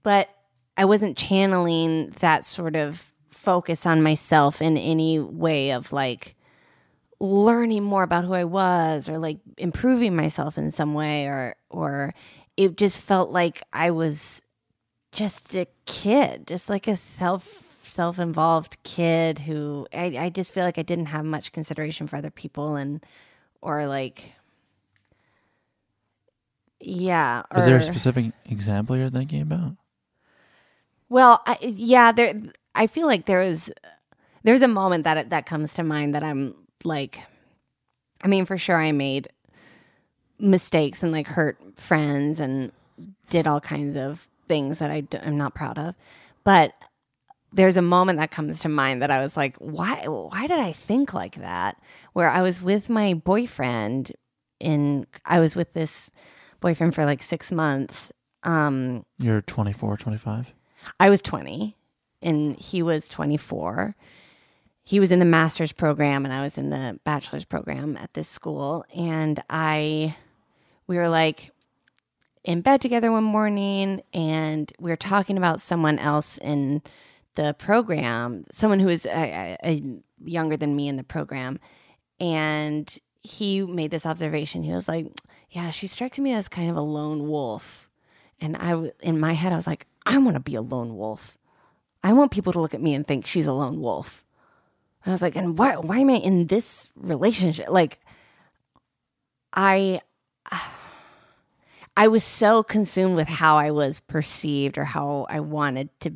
but 0.01 0.29
I 0.77 0.85
wasn't 0.85 1.17
channeling 1.17 2.11
that 2.21 2.45
sort 2.45 2.75
of 2.75 3.13
focus 3.29 3.85
on 3.85 4.01
myself 4.01 4.61
in 4.61 4.77
any 4.77 5.19
way 5.19 5.73
of 5.73 5.91
like 5.91 6.35
learning 7.19 7.83
more 7.83 8.03
about 8.03 8.23
who 8.25 8.33
I 8.33 8.45
was 8.45 9.09
or 9.09 9.19
like 9.19 9.39
improving 9.57 10.15
myself 10.15 10.57
in 10.57 10.71
some 10.71 10.93
way 10.93 11.25
or 11.25 11.55
or 11.69 12.13
it 12.55 12.77
just 12.77 12.99
felt 12.99 13.29
like 13.29 13.61
I 13.73 13.91
was 13.91 14.41
just 15.13 15.55
a 15.55 15.67
kid, 15.85 16.47
just 16.47 16.69
like 16.69 16.87
a 16.87 16.95
self 16.97 17.63
self-involved 17.85 18.77
kid 18.83 19.39
who 19.39 19.85
I, 19.93 20.17
I 20.17 20.29
just 20.29 20.53
feel 20.53 20.63
like 20.63 20.77
I 20.77 20.83
didn't 20.83 21.07
have 21.07 21.25
much 21.25 21.51
consideration 21.51 22.07
for 22.07 22.15
other 22.15 22.31
people 22.31 22.75
and 22.75 23.05
or 23.61 23.85
like 23.85 24.33
yeah 26.79 27.43
or 27.51 27.59
Is 27.59 27.65
there 27.65 27.77
a 27.77 27.83
specific 27.83 28.31
example 28.45 28.97
you're 28.97 29.09
thinking 29.09 29.41
about? 29.41 29.75
well 31.09 31.41
I, 31.45 31.57
yeah 31.61 32.11
there 32.11 32.33
i 32.73 32.87
feel 32.87 33.05
like 33.05 33.25
there 33.25 33.39
was 33.39 33.71
there's 34.43 34.61
a 34.63 34.67
moment 34.67 35.03
that 35.03 35.29
that 35.29 35.45
comes 35.45 35.73
to 35.75 35.83
mind 35.83 36.15
that 36.15 36.23
i'm 36.23 36.55
like 36.83 37.19
i 38.21 38.27
mean 38.27 38.45
for 38.45 38.57
sure 38.57 38.77
i 38.77 38.91
made 38.91 39.27
mistakes 40.39 41.03
and 41.03 41.11
like 41.11 41.27
hurt 41.27 41.57
friends 41.75 42.39
and 42.39 42.71
did 43.29 43.45
all 43.45 43.61
kinds 43.61 43.95
of 43.95 44.27
things 44.47 44.79
that 44.79 44.91
I 44.91 45.01
d- 45.01 45.17
i'm 45.23 45.37
not 45.37 45.53
proud 45.55 45.77
of 45.77 45.95
but 46.43 46.73
there's 47.53 47.77
a 47.77 47.81
moment 47.81 48.19
that 48.19 48.31
comes 48.31 48.61
to 48.61 48.69
mind 48.69 49.01
that 49.01 49.11
I 49.11 49.21
was 49.21 49.37
like, 49.37 49.55
why 49.57 50.03
why 50.07 50.47
did 50.47 50.59
I 50.59 50.71
think 50.71 51.13
like 51.13 51.35
that? 51.35 51.79
Where 52.13 52.27
I 52.27 52.41
was 52.41 52.61
with 52.61 52.89
my 52.89 53.13
boyfriend 53.13 54.11
in 54.59 55.05
I 55.25 55.39
was 55.39 55.55
with 55.55 55.73
this 55.73 56.09
boyfriend 56.59 56.95
for 56.95 57.05
like 57.05 57.21
6 57.21 57.51
months. 57.51 58.11
Um 58.41 59.05
You're 59.19 59.41
24, 59.41 59.97
25? 59.97 60.53
I 60.99 61.09
was 61.09 61.21
20 61.21 61.77
and 62.21 62.57
he 62.57 62.81
was 62.81 63.07
24. 63.07 63.95
He 64.83 64.99
was 64.99 65.11
in 65.11 65.19
the 65.19 65.25
master's 65.25 65.71
program 65.71 66.25
and 66.25 66.33
I 66.33 66.41
was 66.41 66.57
in 66.57 66.69
the 66.71 66.99
bachelor's 67.05 67.45
program 67.45 67.97
at 67.97 68.13
this 68.15 68.27
school 68.27 68.83
and 68.93 69.41
I 69.49 70.15
we 70.87 70.97
were 70.97 71.07
like 71.09 71.51
in 72.43 72.61
bed 72.61 72.81
together 72.81 73.11
one 73.11 73.23
morning 73.23 74.01
and 74.13 74.71
we 74.79 74.91
were 74.91 74.97
talking 74.97 75.37
about 75.37 75.61
someone 75.61 75.99
else 75.99 76.37
in 76.39 76.81
the 77.35 77.55
program, 77.57 78.43
someone 78.51 78.79
who 78.79 78.87
was 78.87 79.05
uh, 79.05 79.55
uh, 79.63 79.75
younger 80.23 80.57
than 80.57 80.75
me 80.75 80.87
in 80.87 80.97
the 80.97 81.03
program 81.03 81.59
and 82.19 82.99
he 83.21 83.61
made 83.61 83.91
this 83.91 84.05
observation. 84.05 84.63
He 84.63 84.71
was 84.71 84.87
like, 84.87 85.07
"Yeah, 85.49 85.69
she 85.69 85.87
strikes 85.87 86.19
me 86.19 86.33
as 86.33 86.49
kind 86.49 86.69
of 86.69 86.75
a 86.75 86.81
lone 86.81 87.27
wolf." 87.27 87.89
And 88.41 88.57
I, 88.57 88.91
in 89.01 89.19
my 89.19 89.33
head, 89.33 89.53
I 89.53 89.55
was 89.55 89.67
like, 89.67 89.87
I 90.05 90.17
want 90.17 90.35
to 90.35 90.41
be 90.41 90.55
a 90.55 90.61
lone 90.61 90.97
wolf. 90.97 91.37
I 92.03 92.13
want 92.13 92.31
people 92.31 92.51
to 92.53 92.59
look 92.59 92.73
at 92.73 92.81
me 92.81 92.93
and 92.93 93.07
think 93.07 93.25
she's 93.25 93.45
a 93.45 93.53
lone 93.53 93.79
wolf. 93.79 94.25
And 95.03 95.11
I 95.11 95.13
was 95.13 95.21
like, 95.21 95.37
and 95.37 95.57
why, 95.57 95.75
why 95.77 95.99
am 95.99 96.09
I 96.09 96.15
in 96.15 96.47
this 96.47 96.89
relationship? 96.95 97.69
Like, 97.69 97.99
I, 99.53 100.01
I 101.95 102.07
was 102.07 102.23
so 102.23 102.63
consumed 102.63 103.15
with 103.15 103.27
how 103.27 103.57
I 103.57 103.71
was 103.71 103.99
perceived 103.99 104.77
or 104.77 104.83
how 104.83 105.27
I 105.29 105.39
wanted 105.39 105.89
to. 106.01 106.13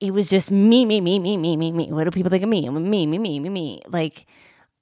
It 0.00 0.12
was 0.12 0.28
just 0.28 0.50
me, 0.50 0.84
me, 0.84 1.00
me, 1.00 1.18
me, 1.18 1.36
me, 1.38 1.56
me, 1.56 1.72
me. 1.72 1.90
What 1.92 2.04
do 2.04 2.10
people 2.10 2.30
think 2.30 2.42
of 2.42 2.48
me? 2.50 2.68
Me, 2.68 3.06
me, 3.06 3.18
me, 3.18 3.40
me, 3.40 3.48
me. 3.48 3.80
Like, 3.88 4.26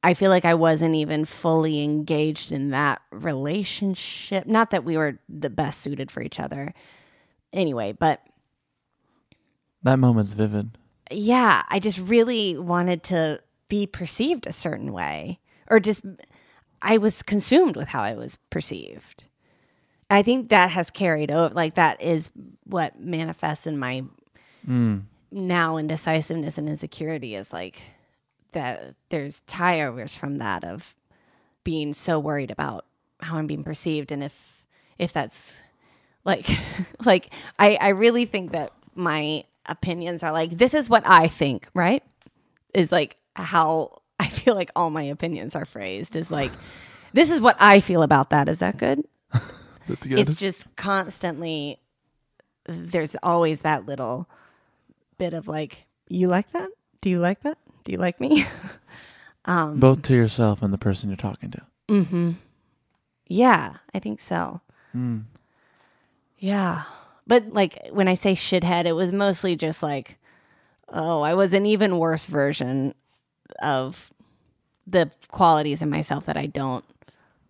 I 0.02 0.14
feel 0.14 0.30
like 0.30 0.44
I 0.44 0.54
wasn't 0.54 0.96
even 0.96 1.24
fully 1.24 1.84
engaged 1.84 2.50
in 2.50 2.70
that 2.70 3.00
relationship. 3.12 4.46
Not 4.46 4.70
that 4.72 4.84
we 4.84 4.96
were 4.96 5.20
the 5.28 5.50
best 5.50 5.80
suited 5.80 6.10
for 6.10 6.20
each 6.20 6.40
other. 6.40 6.74
Anyway, 7.52 7.92
but 7.92 8.20
That 9.84 10.00
moment's 10.00 10.32
vivid. 10.32 10.76
yeah, 11.10 11.62
I 11.68 11.78
just 11.78 11.98
really 11.98 12.58
wanted 12.58 13.04
to 13.04 13.40
be 13.68 13.86
perceived 13.86 14.46
a 14.46 14.52
certain 14.52 14.92
way 14.92 15.38
or 15.68 15.78
just 15.78 16.04
I 16.82 16.98
was 16.98 17.22
consumed 17.22 17.76
with 17.76 17.88
how 17.88 18.02
I 18.02 18.14
was 18.14 18.36
perceived. 18.50 19.26
I 20.14 20.22
think 20.22 20.50
that 20.50 20.70
has 20.70 20.90
carried 20.90 21.32
over 21.32 21.52
like 21.52 21.74
that 21.74 22.00
is 22.00 22.30
what 22.62 23.00
manifests 23.00 23.66
in 23.66 23.76
my 23.76 24.04
mm. 24.64 25.02
now 25.32 25.76
indecisiveness 25.76 26.56
and 26.56 26.68
insecurity 26.68 27.34
is 27.34 27.52
like 27.52 27.82
that 28.52 28.94
there's 29.08 29.40
tie 29.48 29.82
overs 29.82 30.14
from 30.14 30.38
that 30.38 30.62
of 30.62 30.94
being 31.64 31.92
so 31.92 32.20
worried 32.20 32.52
about 32.52 32.84
how 33.18 33.38
I'm 33.38 33.48
being 33.48 33.64
perceived 33.64 34.12
and 34.12 34.22
if 34.22 34.64
if 35.00 35.12
that's 35.12 35.60
like 36.24 36.46
like 37.04 37.34
I 37.58 37.74
I 37.80 37.88
really 37.88 38.24
think 38.24 38.52
that 38.52 38.70
my 38.94 39.42
opinions 39.66 40.22
are 40.22 40.30
like 40.30 40.56
this 40.56 40.74
is 40.74 40.88
what 40.88 41.02
I 41.04 41.26
think, 41.26 41.66
right? 41.74 42.04
Is 42.72 42.92
like 42.92 43.16
how 43.34 44.00
I 44.20 44.28
feel 44.28 44.54
like 44.54 44.70
all 44.76 44.90
my 44.90 45.02
opinions 45.02 45.56
are 45.56 45.64
phrased 45.64 46.14
is 46.14 46.30
like 46.30 46.52
this 47.12 47.32
is 47.32 47.40
what 47.40 47.56
I 47.58 47.80
feel 47.80 48.04
about 48.04 48.30
that. 48.30 48.48
Is 48.48 48.60
that 48.60 48.76
good? 48.76 49.02
That's 49.88 50.06
good. 50.06 50.18
It's 50.18 50.34
just 50.36 50.74
constantly 50.76 51.78
there's 52.66 53.16
always 53.22 53.60
that 53.60 53.86
little 53.86 54.28
bit 55.18 55.34
of 55.34 55.48
like 55.48 55.86
you 56.08 56.28
like 56.28 56.50
that? 56.52 56.70
Do 57.00 57.10
you 57.10 57.18
like 57.20 57.42
that? 57.42 57.58
Do 57.84 57.92
you 57.92 57.98
like 57.98 58.20
me? 58.20 58.46
Um, 59.46 59.78
Both 59.78 60.00
to 60.04 60.14
yourself 60.14 60.62
and 60.62 60.72
the 60.72 60.78
person 60.78 61.10
you're 61.10 61.16
talking 61.16 61.50
to. 61.50 61.62
Mm-hmm. 61.88 62.30
Yeah, 63.26 63.74
I 63.92 63.98
think 63.98 64.20
so. 64.20 64.62
Mm. 64.96 65.24
Yeah. 66.38 66.84
But 67.26 67.52
like 67.52 67.88
when 67.90 68.08
I 68.08 68.14
say 68.14 68.34
shithead, 68.34 68.86
it 68.86 68.92
was 68.92 69.12
mostly 69.12 69.56
just 69.56 69.82
like, 69.82 70.18
oh, 70.88 71.20
I 71.20 71.34
was 71.34 71.52
an 71.52 71.66
even 71.66 71.98
worse 71.98 72.26
version 72.26 72.94
of 73.62 74.10
the 74.86 75.10
qualities 75.28 75.82
in 75.82 75.90
myself 75.90 76.26
that 76.26 76.36
I 76.36 76.46
don't 76.46 76.84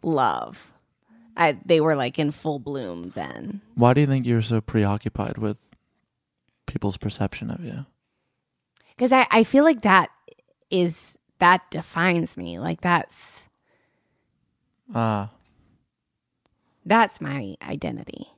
love. 0.02 0.72
I 1.36 1.58
they 1.64 1.80
were 1.80 1.96
like 1.96 2.18
in 2.18 2.30
full 2.30 2.58
bloom 2.58 3.12
then. 3.14 3.60
Why 3.74 3.94
do 3.94 4.00
you 4.00 4.06
think 4.06 4.26
you're 4.26 4.42
so 4.42 4.60
preoccupied 4.60 5.38
with 5.38 5.58
people's 6.66 6.96
perception 6.96 7.50
of 7.50 7.64
you? 7.64 7.86
Because 8.96 9.10
I, 9.12 9.26
I 9.30 9.44
feel 9.44 9.64
like 9.64 9.82
that 9.82 10.10
is 10.70 11.18
that 11.40 11.68
defines 11.70 12.36
me. 12.36 12.58
Like 12.58 12.80
that's 12.80 13.42
Ah, 14.94 15.30
that's 16.84 17.20
my 17.20 17.56
identity. 17.62 18.28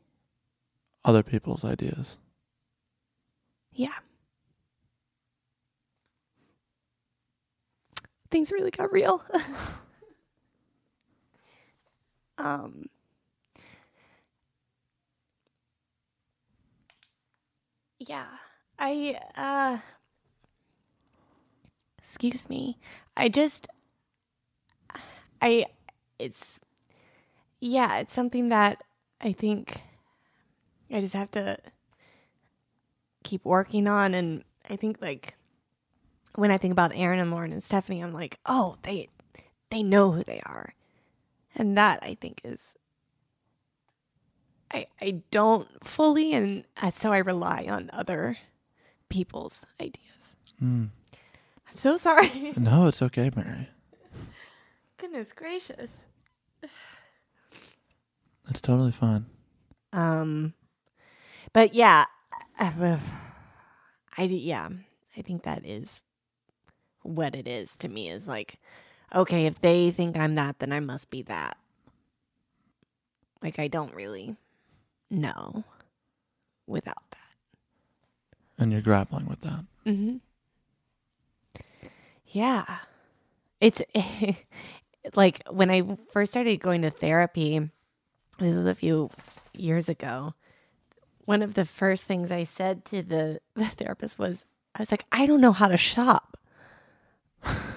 other 1.04 1.22
people's 1.22 1.64
ideas. 1.64 2.16
Yeah. 3.72 3.92
Things 8.30 8.50
really 8.50 8.70
got 8.72 8.90
real. 8.92 9.22
um 12.38 12.88
Yeah. 17.98 18.26
I 18.78 19.18
uh 19.36 19.78
excuse 21.98 22.48
me. 22.48 22.78
I 23.16 23.28
just 23.28 23.68
I 25.40 25.66
it's 26.18 26.60
yeah, 27.60 27.98
it's 27.98 28.12
something 28.14 28.48
that 28.50 28.82
I 29.20 29.32
think 29.32 29.82
I 30.90 31.00
just 31.00 31.14
have 31.14 31.30
to 31.32 31.58
keep 33.24 33.44
working 33.44 33.88
on 33.88 34.14
and 34.14 34.44
I 34.68 34.76
think 34.76 34.98
like 35.00 35.34
when 36.34 36.50
I 36.50 36.58
think 36.58 36.72
about 36.72 36.92
Aaron 36.94 37.18
and 37.18 37.30
Lauren 37.30 37.52
and 37.52 37.62
Stephanie, 37.62 38.00
I'm 38.02 38.12
like, 38.12 38.38
oh, 38.46 38.76
they 38.82 39.08
they 39.70 39.82
know 39.82 40.12
who 40.12 40.22
they 40.22 40.40
are. 40.44 40.74
And 41.56 41.76
that 41.76 41.98
I 42.02 42.16
think 42.20 42.40
is 42.44 42.76
I 44.72 44.86
I 45.00 45.22
don't 45.30 45.68
fully 45.84 46.32
and 46.34 46.64
uh, 46.76 46.90
so 46.90 47.12
I 47.12 47.18
rely 47.18 47.66
on 47.68 47.90
other 47.92 48.36
people's 49.08 49.64
ideas. 49.80 50.34
Mm. 50.62 50.90
I'm 51.68 51.76
so 51.76 51.96
sorry. 51.96 52.52
No, 52.56 52.86
it's 52.86 53.02
okay, 53.02 53.30
Mary. 53.34 53.68
Goodness 54.98 55.32
gracious. 55.32 55.92
That's 58.46 58.60
totally 58.60 58.92
fine. 58.92 59.26
Um, 59.92 60.54
but 61.52 61.74
yeah, 61.74 62.04
I, 62.58 63.00
I 64.16 64.22
yeah, 64.24 64.68
I 65.16 65.22
think 65.22 65.42
that 65.42 65.64
is 65.64 66.00
what 67.02 67.34
it 67.34 67.48
is 67.48 67.76
to 67.78 67.88
me. 67.88 68.08
Is 68.08 68.28
like, 68.28 68.58
okay, 69.16 69.46
if 69.46 69.60
they 69.60 69.90
think 69.90 70.16
I'm 70.16 70.34
that, 70.36 70.58
then 70.58 70.72
I 70.72 70.80
must 70.80 71.10
be 71.10 71.22
that. 71.22 71.56
Like 73.42 73.58
I 73.58 73.68
don't 73.68 73.94
really 73.94 74.36
know 75.10 75.64
without 76.66 77.10
that. 77.10 77.18
And 78.58 78.72
you're 78.72 78.80
grappling 78.82 79.26
with 79.26 79.40
that. 79.40 79.64
Mm-hmm. 79.86 80.16
Yeah, 82.28 82.64
it's 83.60 83.80
like 85.14 85.42
when 85.50 85.70
I 85.70 85.96
first 86.12 86.32
started 86.32 86.60
going 86.60 86.82
to 86.82 86.90
therapy. 86.90 87.70
This 88.38 88.54
was 88.54 88.66
a 88.66 88.74
few 88.74 89.08
years 89.54 89.88
ago. 89.88 90.34
One 91.24 91.40
of 91.40 91.54
the 91.54 91.64
first 91.64 92.04
things 92.04 92.30
I 92.30 92.44
said 92.44 92.84
to 92.86 93.02
the, 93.02 93.40
the 93.54 93.64
therapist 93.64 94.18
was, 94.18 94.44
"I 94.74 94.80
was 94.80 94.90
like, 94.90 95.06
I 95.10 95.24
don't 95.24 95.40
know 95.40 95.52
how 95.52 95.68
to 95.68 95.78
shop." 95.78 96.35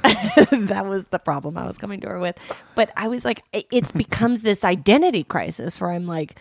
that 0.51 0.85
was 0.87 1.05
the 1.07 1.19
problem 1.19 1.57
I 1.57 1.65
was 1.65 1.77
coming 1.77 1.99
to 2.01 2.07
her 2.09 2.19
with. 2.19 2.37
But 2.75 2.91
I 2.95 3.07
was 3.07 3.25
like, 3.25 3.41
it 3.53 3.65
it 3.71 3.93
becomes 3.93 4.41
this 4.41 4.63
identity 4.63 5.23
crisis 5.23 5.79
where 5.81 5.91
I'm 5.91 6.05
like, 6.07 6.39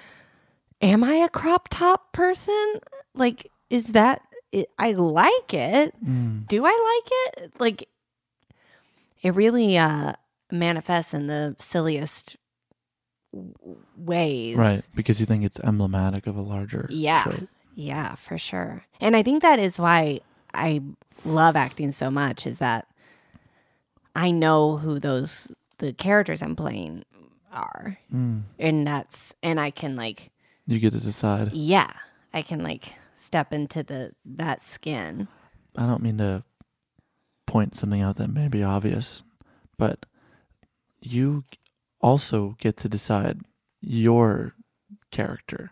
am 0.80 1.02
I 1.04 1.14
a 1.14 1.28
crop 1.28 1.68
top 1.70 2.12
person? 2.12 2.80
Like, 3.14 3.50
is 3.70 3.88
that, 3.88 4.22
it, 4.52 4.68
I 4.78 4.92
like 4.92 5.52
it. 5.54 5.94
Mm. 6.04 6.46
Do 6.46 6.64
I 6.64 7.00
like 7.02 7.44
it? 7.44 7.52
Like, 7.58 7.88
it 9.22 9.34
really 9.34 9.76
uh, 9.76 10.12
manifests 10.52 11.12
in 11.12 11.26
the 11.26 11.56
silliest 11.58 12.36
ways. 13.96 14.56
Right, 14.56 14.86
because 14.94 15.20
you 15.20 15.26
think 15.26 15.44
it's 15.44 15.60
emblematic 15.60 16.26
of 16.26 16.36
a 16.36 16.40
larger 16.42 16.86
Yeah. 16.90 17.24
trait. 17.24 17.48
Yeah, 17.74 18.14
for 18.16 18.38
sure. 18.38 18.84
And 19.00 19.14
I 19.16 19.22
think 19.22 19.42
that 19.42 19.58
is 19.58 19.78
why 19.78 20.20
I 20.54 20.82
love 21.24 21.56
acting 21.56 21.90
so 21.92 22.10
much 22.10 22.46
is 22.46 22.58
that 22.58 22.86
I 24.14 24.30
know 24.30 24.76
who 24.78 24.98
those 24.98 25.50
the 25.78 25.92
characters 25.92 26.42
I'm 26.42 26.56
playing 26.56 27.04
are. 27.52 27.98
Mm. 28.12 28.42
And 28.58 28.86
that's 28.86 29.34
and 29.42 29.60
I 29.60 29.70
can 29.70 29.96
like 29.96 30.30
You 30.66 30.78
get 30.78 30.92
to 30.92 31.00
decide. 31.00 31.52
yeah, 31.52 31.92
I 32.34 32.42
can 32.42 32.62
like 32.62 32.94
step 33.14 33.52
into 33.52 33.82
the 33.82 34.12
that 34.24 34.62
skin. 34.62 35.28
I 35.76 35.86
don't 35.86 36.02
mean 36.02 36.18
to 36.18 36.42
point 37.46 37.74
something 37.74 38.02
out 38.02 38.16
that 38.16 38.28
may 38.30 38.48
be 38.48 38.62
obvious, 38.62 39.22
but 39.78 40.04
you 41.00 41.44
also 42.00 42.56
get 42.58 42.76
to 42.78 42.88
decide 42.88 43.40
your 43.80 44.54
character. 45.10 45.70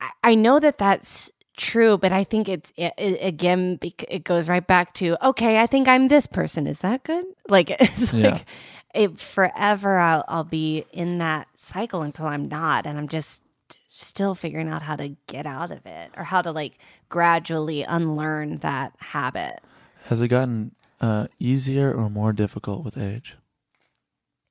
I, 0.00 0.10
I 0.24 0.34
know 0.34 0.58
that 0.58 0.78
that's 0.78 1.30
true, 1.56 1.98
but 1.98 2.12
I 2.12 2.24
think 2.24 2.48
it's 2.48 2.72
it, 2.76 2.92
it, 2.98 3.18
again 3.22 3.78
it 3.82 4.24
goes 4.24 4.48
right 4.48 4.66
back 4.66 4.94
to 4.94 5.16
okay, 5.28 5.58
I 5.60 5.66
think 5.66 5.88
I'm 5.88 6.08
this 6.08 6.26
person. 6.26 6.66
Is 6.66 6.78
that 6.80 7.02
good? 7.04 7.24
Like 7.48 7.70
it's 7.70 8.12
Yeah. 8.12 8.30
like 8.30 8.46
it 8.94 9.18
forever. 9.18 9.98
I'll 9.98 10.24
I'll 10.28 10.44
be 10.44 10.84
in 10.92 11.18
that 11.18 11.48
cycle 11.56 12.02
until 12.02 12.26
I'm 12.26 12.48
not, 12.48 12.86
and 12.86 12.98
I'm 12.98 13.08
just 13.08 13.40
still 13.88 14.34
figuring 14.34 14.68
out 14.68 14.82
how 14.82 14.96
to 14.96 15.16
get 15.26 15.46
out 15.46 15.70
of 15.70 15.86
it 15.86 16.10
or 16.16 16.24
how 16.24 16.42
to 16.42 16.52
like 16.52 16.74
gradually 17.08 17.82
unlearn 17.82 18.58
that 18.58 18.94
habit. 18.98 19.60
Has 20.04 20.20
it 20.20 20.28
gotten 20.28 20.74
uh, 21.00 21.28
easier 21.38 21.92
or 21.94 22.10
more 22.10 22.32
difficult 22.32 22.84
with 22.84 22.98
age? 22.98 23.36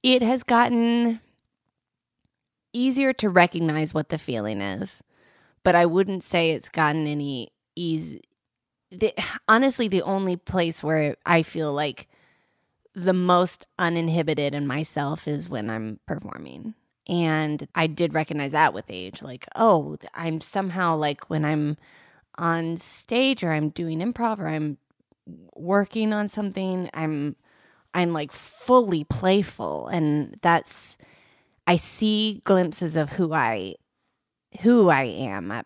It 0.03 0.21
has 0.21 0.43
gotten 0.43 1.19
easier 2.73 3.13
to 3.13 3.29
recognize 3.29 3.93
what 3.93 4.09
the 4.09 4.17
feeling 4.17 4.61
is, 4.61 5.01
but 5.65 5.75
I 5.75 5.87
wouldn't 5.87 6.23
say 6.23 6.51
it's 6.51 6.69
gotten 6.69 7.07
any 7.07 7.51
easy. 7.75 8.21
The, 8.91 9.13
honestly, 9.47 9.87
the 9.87 10.03
only 10.03 10.37
place 10.37 10.83
where 10.83 11.17
I 11.25 11.41
feel 11.41 11.73
like 11.73 12.07
the 12.93 13.13
most 13.13 13.65
uninhibited 13.77 14.53
in 14.53 14.67
myself 14.67 15.27
is 15.27 15.49
when 15.49 15.71
I'm 15.71 15.99
performing. 16.05 16.75
And 17.07 17.67
I 17.73 17.87
did 17.87 18.13
recognize 18.13 18.51
that 18.51 18.75
with 18.75 18.85
age. 18.89 19.23
Like, 19.23 19.47
oh, 19.55 19.97
I'm 20.13 20.39
somehow 20.39 20.95
like 20.95 21.31
when 21.31 21.43
I'm 21.43 21.77
on 22.37 22.77
stage 22.77 23.43
or 23.43 23.51
I'm 23.51 23.69
doing 23.69 23.99
improv 23.99 24.39
or 24.39 24.47
I'm 24.47 24.77
working 25.55 26.13
on 26.13 26.29
something, 26.29 26.91
I'm 26.93 27.35
I'm 27.95 28.13
like 28.13 28.31
fully 28.31 29.03
playful 29.05 29.87
and 29.87 30.37
that's 30.41 30.97
I 31.65 31.77
see 31.77 32.41
glimpses 32.43 32.95
of 32.95 33.13
who 33.13 33.33
I 33.33 33.75
who 34.61 34.89
I 34.89 35.03
am 35.03 35.51
at 35.51 35.65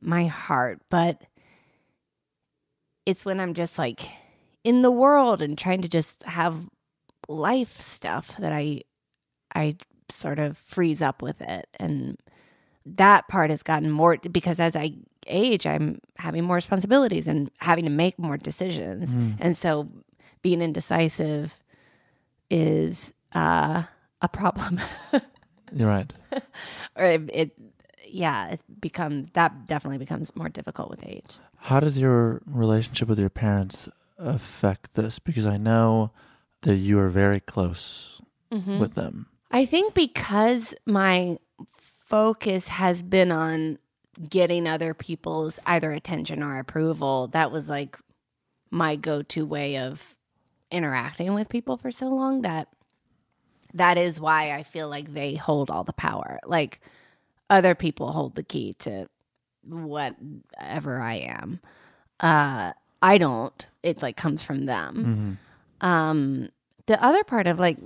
my 0.00 0.26
heart, 0.26 0.80
but 0.90 1.22
it's 3.06 3.24
when 3.24 3.40
I'm 3.40 3.54
just 3.54 3.78
like 3.78 4.00
in 4.64 4.82
the 4.82 4.90
world 4.90 5.42
and 5.42 5.58
trying 5.58 5.82
to 5.82 5.88
just 5.88 6.22
have 6.24 6.64
life 7.28 7.80
stuff 7.80 8.36
that 8.38 8.52
I 8.52 8.82
I 9.54 9.76
sort 10.08 10.38
of 10.38 10.58
freeze 10.58 11.02
up 11.02 11.22
with 11.22 11.40
it 11.40 11.68
and 11.80 12.18
that 12.84 13.28
part 13.28 13.50
has 13.50 13.62
gotten 13.62 13.90
more 13.90 14.16
because 14.18 14.60
as 14.60 14.76
I 14.76 14.92
age 15.26 15.66
I'm 15.66 16.00
having 16.18 16.44
more 16.44 16.56
responsibilities 16.56 17.26
and 17.26 17.50
having 17.58 17.84
to 17.84 17.90
make 17.90 18.18
more 18.18 18.36
decisions 18.36 19.14
Mm. 19.14 19.36
and 19.40 19.56
so 19.56 19.88
being 20.42 20.60
indecisive 20.60 21.54
is 22.50 23.14
uh, 23.34 23.84
a 24.20 24.28
problem. 24.28 24.80
You're 25.72 25.88
right. 25.88 26.12
or 26.96 27.04
it, 27.04 27.30
it, 27.32 27.61
yeah, 28.12 28.50
it 28.50 28.60
becomes 28.80 29.28
that 29.34 29.66
definitely 29.66 29.98
becomes 29.98 30.34
more 30.36 30.48
difficult 30.48 30.90
with 30.90 31.04
age. 31.06 31.26
How 31.56 31.80
does 31.80 31.98
your 31.98 32.42
relationship 32.46 33.08
with 33.08 33.18
your 33.18 33.30
parents 33.30 33.88
affect 34.18 34.94
this? 34.94 35.18
Because 35.18 35.46
I 35.46 35.56
know 35.56 36.10
that 36.62 36.76
you 36.76 36.98
are 36.98 37.08
very 37.08 37.40
close 37.40 38.20
mm-hmm. 38.52 38.78
with 38.78 38.94
them. 38.94 39.26
I 39.50 39.64
think 39.64 39.94
because 39.94 40.74
my 40.86 41.38
focus 42.06 42.68
has 42.68 43.02
been 43.02 43.32
on 43.32 43.78
getting 44.28 44.66
other 44.66 44.94
people's 44.94 45.58
either 45.66 45.92
attention 45.92 46.42
or 46.42 46.58
approval, 46.58 47.28
that 47.28 47.50
was 47.50 47.68
like 47.68 47.98
my 48.70 48.96
go-to 48.96 49.44
way 49.44 49.78
of 49.78 50.16
interacting 50.70 51.34
with 51.34 51.48
people 51.48 51.76
for 51.76 51.90
so 51.90 52.08
long 52.08 52.42
that 52.42 52.68
that 53.74 53.98
is 53.98 54.20
why 54.20 54.52
I 54.52 54.62
feel 54.62 54.88
like 54.88 55.12
they 55.12 55.34
hold 55.34 55.70
all 55.70 55.84
the 55.84 55.92
power. 55.92 56.38
Like 56.44 56.80
other 57.52 57.74
people 57.74 58.12
hold 58.12 58.34
the 58.34 58.42
key 58.42 58.74
to 58.80 59.08
whatever 59.64 61.00
I 61.00 61.14
am. 61.14 61.60
Uh 62.18 62.72
I 63.02 63.18
don't. 63.18 63.66
It 63.82 64.02
like 64.02 64.16
comes 64.16 64.42
from 64.42 64.66
them. 64.66 65.38
Um 65.80 66.48
the 66.86 67.02
other 67.04 67.22
part 67.24 67.46
of 67.46 67.58
like 67.60 67.78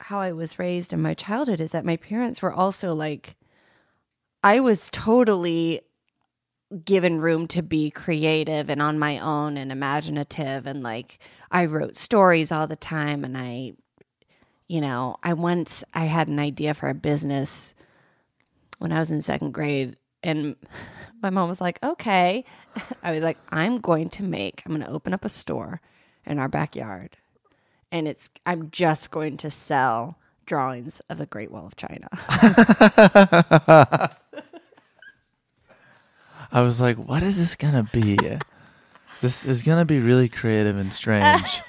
how 0.00 0.20
I 0.20 0.32
was 0.32 0.58
raised 0.58 0.92
in 0.92 1.02
my 1.02 1.14
childhood 1.14 1.60
is 1.60 1.72
that 1.72 1.84
my 1.84 1.96
parents 1.96 2.40
were 2.40 2.52
also 2.52 2.94
like 2.94 3.36
I 4.42 4.60
was 4.60 4.88
totally 4.90 5.82
given 6.84 7.20
room 7.20 7.46
to 7.48 7.62
be 7.62 7.90
creative 7.90 8.70
and 8.70 8.80
on 8.80 8.98
my 8.98 9.18
own 9.18 9.56
and 9.56 9.72
imaginative 9.72 10.66
and 10.66 10.82
like 10.82 11.18
I 11.50 11.64
wrote 11.66 11.96
stories 11.96 12.52
all 12.52 12.66
the 12.68 12.76
time 12.76 13.24
and 13.24 13.36
I 13.36 13.72
you 14.68 14.80
know, 14.80 15.16
I 15.24 15.32
once 15.32 15.82
I 15.94 16.04
had 16.04 16.28
an 16.28 16.38
idea 16.38 16.74
for 16.74 16.88
a 16.88 16.94
business 16.94 17.74
when 18.80 18.92
I 18.92 18.98
was 18.98 19.10
in 19.10 19.22
second 19.22 19.52
grade 19.52 19.96
and 20.22 20.56
my 21.22 21.30
mom 21.30 21.48
was 21.48 21.60
like, 21.60 21.78
"Okay." 21.82 22.44
I 23.02 23.12
was 23.12 23.22
like, 23.22 23.38
"I'm 23.50 23.80
going 23.80 24.10
to 24.10 24.24
make 24.24 24.62
I'm 24.66 24.72
going 24.72 24.84
to 24.84 24.90
open 24.90 25.14
up 25.14 25.24
a 25.24 25.28
store 25.28 25.80
in 26.26 26.38
our 26.38 26.48
backyard 26.48 27.16
and 27.92 28.08
it's 28.08 28.28
I'm 28.44 28.70
just 28.70 29.10
going 29.10 29.36
to 29.38 29.50
sell 29.50 30.18
drawings 30.46 31.00
of 31.08 31.18
the 31.18 31.26
Great 31.26 31.52
Wall 31.52 31.66
of 31.66 31.76
China." 31.76 32.08
I 36.52 36.62
was 36.62 36.80
like, 36.80 36.96
what 36.96 37.22
is 37.22 37.38
this 37.38 37.54
going 37.54 37.74
to 37.74 37.88
be? 37.92 38.18
this 39.20 39.44
is 39.44 39.62
going 39.62 39.78
to 39.78 39.84
be 39.84 40.00
really 40.00 40.28
creative 40.28 40.78
and 40.78 40.92
strange. 40.92 41.60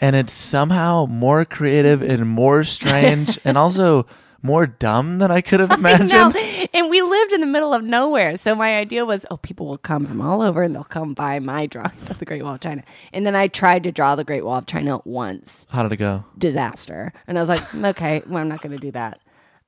and 0.00 0.14
it's 0.14 0.32
somehow 0.32 1.06
more 1.06 1.44
creative 1.44 2.02
and 2.02 2.28
more 2.28 2.64
strange 2.64 3.38
and 3.44 3.58
also 3.58 4.06
more 4.44 4.66
dumb 4.66 5.18
than 5.18 5.30
I 5.30 5.40
could 5.40 5.58
have 5.58 5.70
imagined. 5.78 6.36
and 6.74 6.90
we 6.90 7.00
lived 7.00 7.32
in 7.32 7.40
the 7.40 7.46
middle 7.46 7.72
of 7.72 7.82
nowhere. 7.82 8.36
So 8.36 8.54
my 8.54 8.76
idea 8.76 9.04
was, 9.04 9.24
oh, 9.30 9.38
people 9.38 9.66
will 9.66 9.78
come 9.78 10.06
from 10.06 10.20
all 10.20 10.42
over 10.42 10.62
and 10.62 10.74
they'll 10.74 10.84
come 10.84 11.14
buy 11.14 11.38
my 11.38 11.66
drawings 11.74 12.10
of 12.10 12.18
the 12.18 12.26
Great 12.26 12.42
Wall 12.42 12.54
of 12.54 12.60
China. 12.60 12.84
And 13.12 13.26
then 13.26 13.34
I 13.34 13.48
tried 13.48 13.82
to 13.84 13.92
draw 13.92 14.14
the 14.14 14.22
Great 14.22 14.44
Wall 14.44 14.58
of 14.58 14.66
China 14.66 15.00
once. 15.04 15.66
How 15.70 15.82
did 15.82 15.92
it 15.92 15.96
go? 15.96 16.24
Disaster. 16.36 17.12
And 17.26 17.38
I 17.38 17.40
was 17.40 17.48
like, 17.48 17.74
okay, 17.96 18.22
well, 18.26 18.38
I'm 18.38 18.48
not 18.48 18.60
going 18.60 18.76
to 18.76 18.80
do 18.80 18.90
that. 18.92 19.20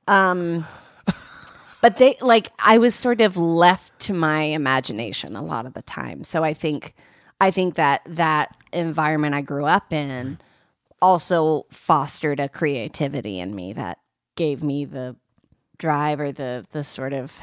Um, 0.06 0.66
but 1.80 1.98
they 1.98 2.16
like 2.20 2.50
I 2.58 2.78
was 2.78 2.94
sort 2.94 3.20
of 3.20 3.36
left 3.36 3.98
to 4.00 4.12
my 4.12 4.42
imagination 4.42 5.36
a 5.36 5.42
lot 5.42 5.66
of 5.66 5.74
the 5.74 5.82
time. 5.82 6.22
So 6.22 6.44
I 6.44 6.54
think 6.54 6.94
I 7.40 7.50
think 7.50 7.74
that 7.74 8.02
that 8.06 8.56
environment 8.72 9.34
I 9.34 9.40
grew 9.40 9.64
up 9.64 9.92
in 9.92 10.38
also 11.02 11.66
fostered 11.70 12.40
a 12.40 12.48
creativity 12.48 13.38
in 13.40 13.54
me 13.54 13.72
that 13.72 13.98
gave 14.36 14.62
me 14.62 14.84
the 14.84 15.16
drive 15.78 16.20
or 16.20 16.32
the 16.32 16.66
the 16.72 16.84
sort 16.84 17.12
of 17.12 17.38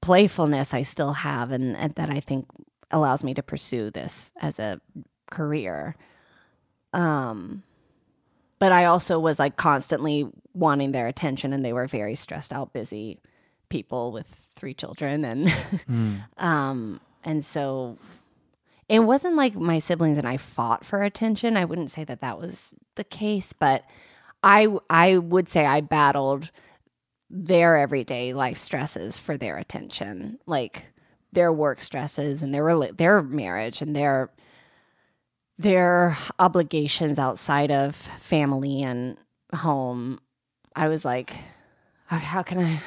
playfulness 0.00 0.74
I 0.74 0.82
still 0.82 1.12
have 1.12 1.52
and, 1.52 1.76
and 1.76 1.94
that 1.94 2.10
I 2.10 2.20
think 2.20 2.46
allows 2.90 3.22
me 3.24 3.34
to 3.34 3.42
pursue 3.42 3.90
this 3.90 4.32
as 4.40 4.58
a 4.58 4.80
career. 5.30 5.96
Um 6.92 7.62
but 8.58 8.72
I 8.72 8.84
also 8.84 9.18
was 9.18 9.38
like 9.38 9.56
constantly 9.56 10.28
wanting 10.54 10.92
their 10.92 11.06
attention 11.06 11.52
and 11.52 11.64
they 11.64 11.72
were 11.72 11.86
very 11.86 12.14
stressed 12.14 12.52
out 12.52 12.72
busy 12.72 13.18
people 13.68 14.12
with 14.12 14.26
three 14.56 14.74
children 14.74 15.24
and 15.24 16.22
um 16.38 17.00
and 17.24 17.44
so 17.44 17.96
it 18.88 18.98
wasn't 18.98 19.36
like 19.36 19.54
my 19.54 19.78
siblings 19.78 20.18
and 20.18 20.28
I 20.28 20.36
fought 20.36 20.84
for 20.84 21.02
attention. 21.02 21.56
I 21.56 21.64
wouldn't 21.64 21.90
say 21.90 22.04
that 22.04 22.20
that 22.20 22.38
was 22.38 22.74
the 22.96 23.04
case, 23.04 23.54
but 23.54 23.84
I 24.42 24.68
I 24.90 25.18
would 25.18 25.48
say 25.48 25.64
I 25.66 25.80
battled 25.80 26.50
their 27.30 27.76
everyday 27.76 28.34
life 28.34 28.58
stresses 28.58 29.18
for 29.18 29.36
their 29.36 29.56
attention, 29.56 30.38
like 30.46 30.84
their 31.32 31.52
work 31.52 31.80
stresses 31.82 32.42
and 32.42 32.54
their 32.54 32.92
their 32.92 33.22
marriage 33.22 33.80
and 33.82 33.94
their 33.96 34.30
their 35.58 36.16
obligations 36.38 37.18
outside 37.18 37.70
of 37.70 37.94
family 37.94 38.82
and 38.82 39.16
home. 39.54 40.20
I 40.74 40.88
was 40.88 41.04
like, 41.04 41.32
how 42.06 42.42
can 42.42 42.58
I 42.60 42.80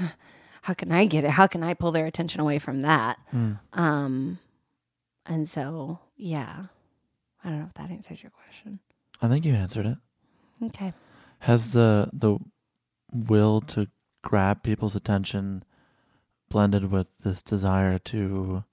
how 0.61 0.73
can 0.73 0.91
I 0.91 1.05
get 1.05 1.23
it? 1.23 1.29
How 1.31 1.47
can 1.47 1.63
I 1.63 1.73
pull 1.73 1.91
their 1.91 2.05
attention 2.05 2.41
away 2.41 2.59
from 2.59 2.81
that? 2.81 3.17
Um 3.73 4.39
and 5.27 5.47
so, 5.47 5.99
yeah. 6.17 6.65
I 7.43 7.49
don't 7.49 7.59
know 7.59 7.65
if 7.65 7.73
that 7.75 7.89
answers 7.91 8.21
your 8.21 8.31
question. 8.31 8.79
I 9.21 9.27
think 9.27 9.45
you 9.45 9.53
answered 9.53 9.85
it. 9.87 9.97
Okay. 10.65 10.93
Has 11.45 11.73
the 11.73 12.09
the 12.11 12.39
will 13.13 13.61
to 13.61 13.87
grab 14.23 14.63
people's 14.63 14.95
attention 14.95 15.63
blended 16.49 16.89
with 16.89 17.19
this 17.19 17.43
desire 17.43 17.99
to 17.99 18.63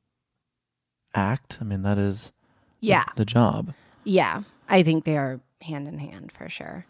act? 1.14 1.58
I 1.60 1.64
mean, 1.64 1.82
that 1.82 1.98
is 1.98 2.32
the- 2.80 2.86
Yeah. 2.88 3.04
the 3.16 3.26
job. 3.26 3.74
Yeah, 4.04 4.44
I 4.70 4.82
think 4.82 5.04
they 5.04 5.18
are 5.18 5.40
hand 5.60 5.86
in 5.86 5.98
hand 5.98 6.32
for 6.32 6.48
sure. 6.48 6.86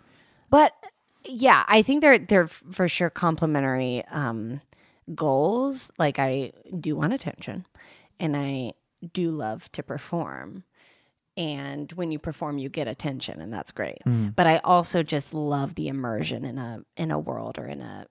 But 0.51 0.73
yeah, 1.25 1.65
I 1.67 1.83
think 1.83 2.01
they're 2.01 2.19
they're 2.19 2.47
for 2.47 2.87
sure 2.89 3.11
complementary 3.11 4.05
um, 4.07 4.61
goals. 5.17 5.91
Like 5.99 6.21
I 6.21 6.53
do 6.79 6.95
want 6.95 7.13
attention, 7.13 7.67
and 8.21 8.37
I 8.37 8.75
do 9.13 9.33
love 9.33 9.71
to 9.73 9.83
perform. 9.83 10.63
And 11.37 11.91
when 11.93 12.13
you 12.13 12.19
perform, 12.19 12.59
you 12.59 12.69
get 12.69 12.89
attention, 12.89 13.41
and 13.41 13.53
that's 13.53 13.73
great. 13.73 13.99
Mm. 14.07 14.37
But 14.37 14.47
I 14.47 14.59
also 14.59 15.03
just 15.03 15.33
love 15.33 15.75
the 15.77 15.89
immersion 15.89 16.45
in 16.45 16.59
a 16.59 16.83
in 16.97 17.11
a 17.11 17.19
world 17.19 17.59
or 17.59 17.67
in 17.67 17.81
a 17.81 18.07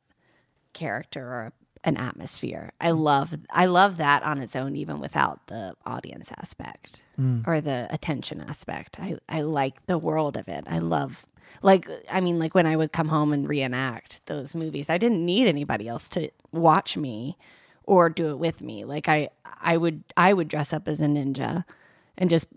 character 0.73 1.23
or 1.23 1.53
an 1.83 1.97
atmosphere. 1.97 2.71
I 2.79 2.89
mm. 2.89 2.99
love 2.99 3.35
I 3.49 3.65
love 3.65 3.97
that 3.97 4.23
on 4.23 4.39
its 4.39 4.55
own, 4.55 4.75
even 4.75 4.99
without 4.99 5.47
the 5.47 5.75
audience 5.85 6.31
aspect 6.37 7.03
mm. 7.19 7.47
or 7.47 7.61
the 7.61 7.87
attention 7.91 8.41
aspect. 8.41 8.99
I 8.99 9.17
I 9.29 9.41
like 9.41 9.85
the 9.85 9.97
world 9.97 10.37
of 10.37 10.47
it. 10.47 10.63
I 10.67 10.79
love 10.79 11.25
like 11.61 11.87
I 12.09 12.21
mean 12.21 12.39
like 12.39 12.55
when 12.55 12.67
I 12.67 12.75
would 12.75 12.91
come 12.91 13.07
home 13.07 13.33
and 13.33 13.47
reenact 13.47 14.25
those 14.25 14.55
movies, 14.55 14.89
I 14.89 14.97
didn't 14.97 15.25
need 15.25 15.47
anybody 15.47 15.87
else 15.87 16.09
to 16.09 16.29
watch 16.51 16.97
me 16.97 17.37
or 17.83 18.09
do 18.09 18.29
it 18.29 18.39
with 18.39 18.61
me. 18.61 18.85
Like 18.85 19.09
I 19.09 19.29
I 19.59 19.77
would 19.77 20.03
I 20.17 20.33
would 20.33 20.47
dress 20.47 20.73
up 20.73 20.87
as 20.87 21.01
a 21.01 21.05
ninja 21.05 21.65
and 22.17 22.29
just 22.29 22.47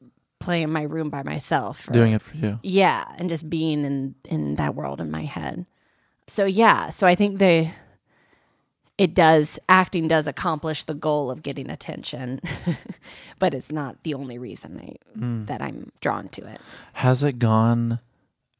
play 0.44 0.62
in 0.62 0.70
my 0.70 0.82
room 0.82 1.10
by 1.10 1.22
myself. 1.22 1.88
or- 1.88 1.92
Doing 1.92 2.12
it 2.12 2.22
for 2.22 2.36
you. 2.36 2.58
yeah, 2.62 3.04
and 3.18 3.28
just 3.28 3.48
being 3.48 3.84
in 3.84 4.14
in 4.24 4.54
that 4.56 4.74
world 4.74 5.00
in 5.00 5.10
my 5.10 5.24
head. 5.24 5.66
So 6.26 6.44
yeah, 6.44 6.90
so 6.90 7.06
I 7.06 7.14
think 7.14 7.38
they 7.38 7.72
it 8.96 9.14
does 9.14 9.58
acting 9.68 10.06
does 10.08 10.26
accomplish 10.26 10.84
the 10.84 10.94
goal 10.94 11.30
of 11.30 11.42
getting 11.42 11.68
attention, 11.68 12.40
but 13.38 13.54
it's 13.54 13.72
not 13.72 14.02
the 14.04 14.14
only 14.14 14.38
reason 14.38 14.80
I 14.80 15.18
mm. 15.18 15.46
that 15.46 15.60
I'm 15.60 15.90
drawn 16.00 16.28
to 16.28 16.46
it. 16.46 16.60
Has 16.94 17.22
it 17.22 17.38
gone 17.38 17.98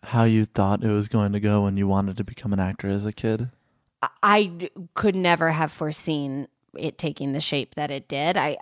how 0.02 0.24
you 0.24 0.44
thought 0.44 0.82
it 0.82 0.90
was 0.90 1.08
going 1.08 1.32
to 1.32 1.40
go 1.40 1.62
when 1.62 1.76
you 1.76 1.86
wanted 1.86 2.16
to 2.16 2.24
become 2.24 2.52
an 2.52 2.60
actor 2.60 2.88
as 2.88 3.06
a 3.06 3.12
kid? 3.12 3.50
I 4.22 4.70
could 4.94 5.16
never 5.16 5.52
have 5.52 5.72
foreseen 5.72 6.48
it 6.76 6.98
taking 6.98 7.32
the 7.32 7.40
shape 7.40 7.74
that 7.76 7.90
it 7.90 8.08
did. 8.08 8.36
I 8.36 8.58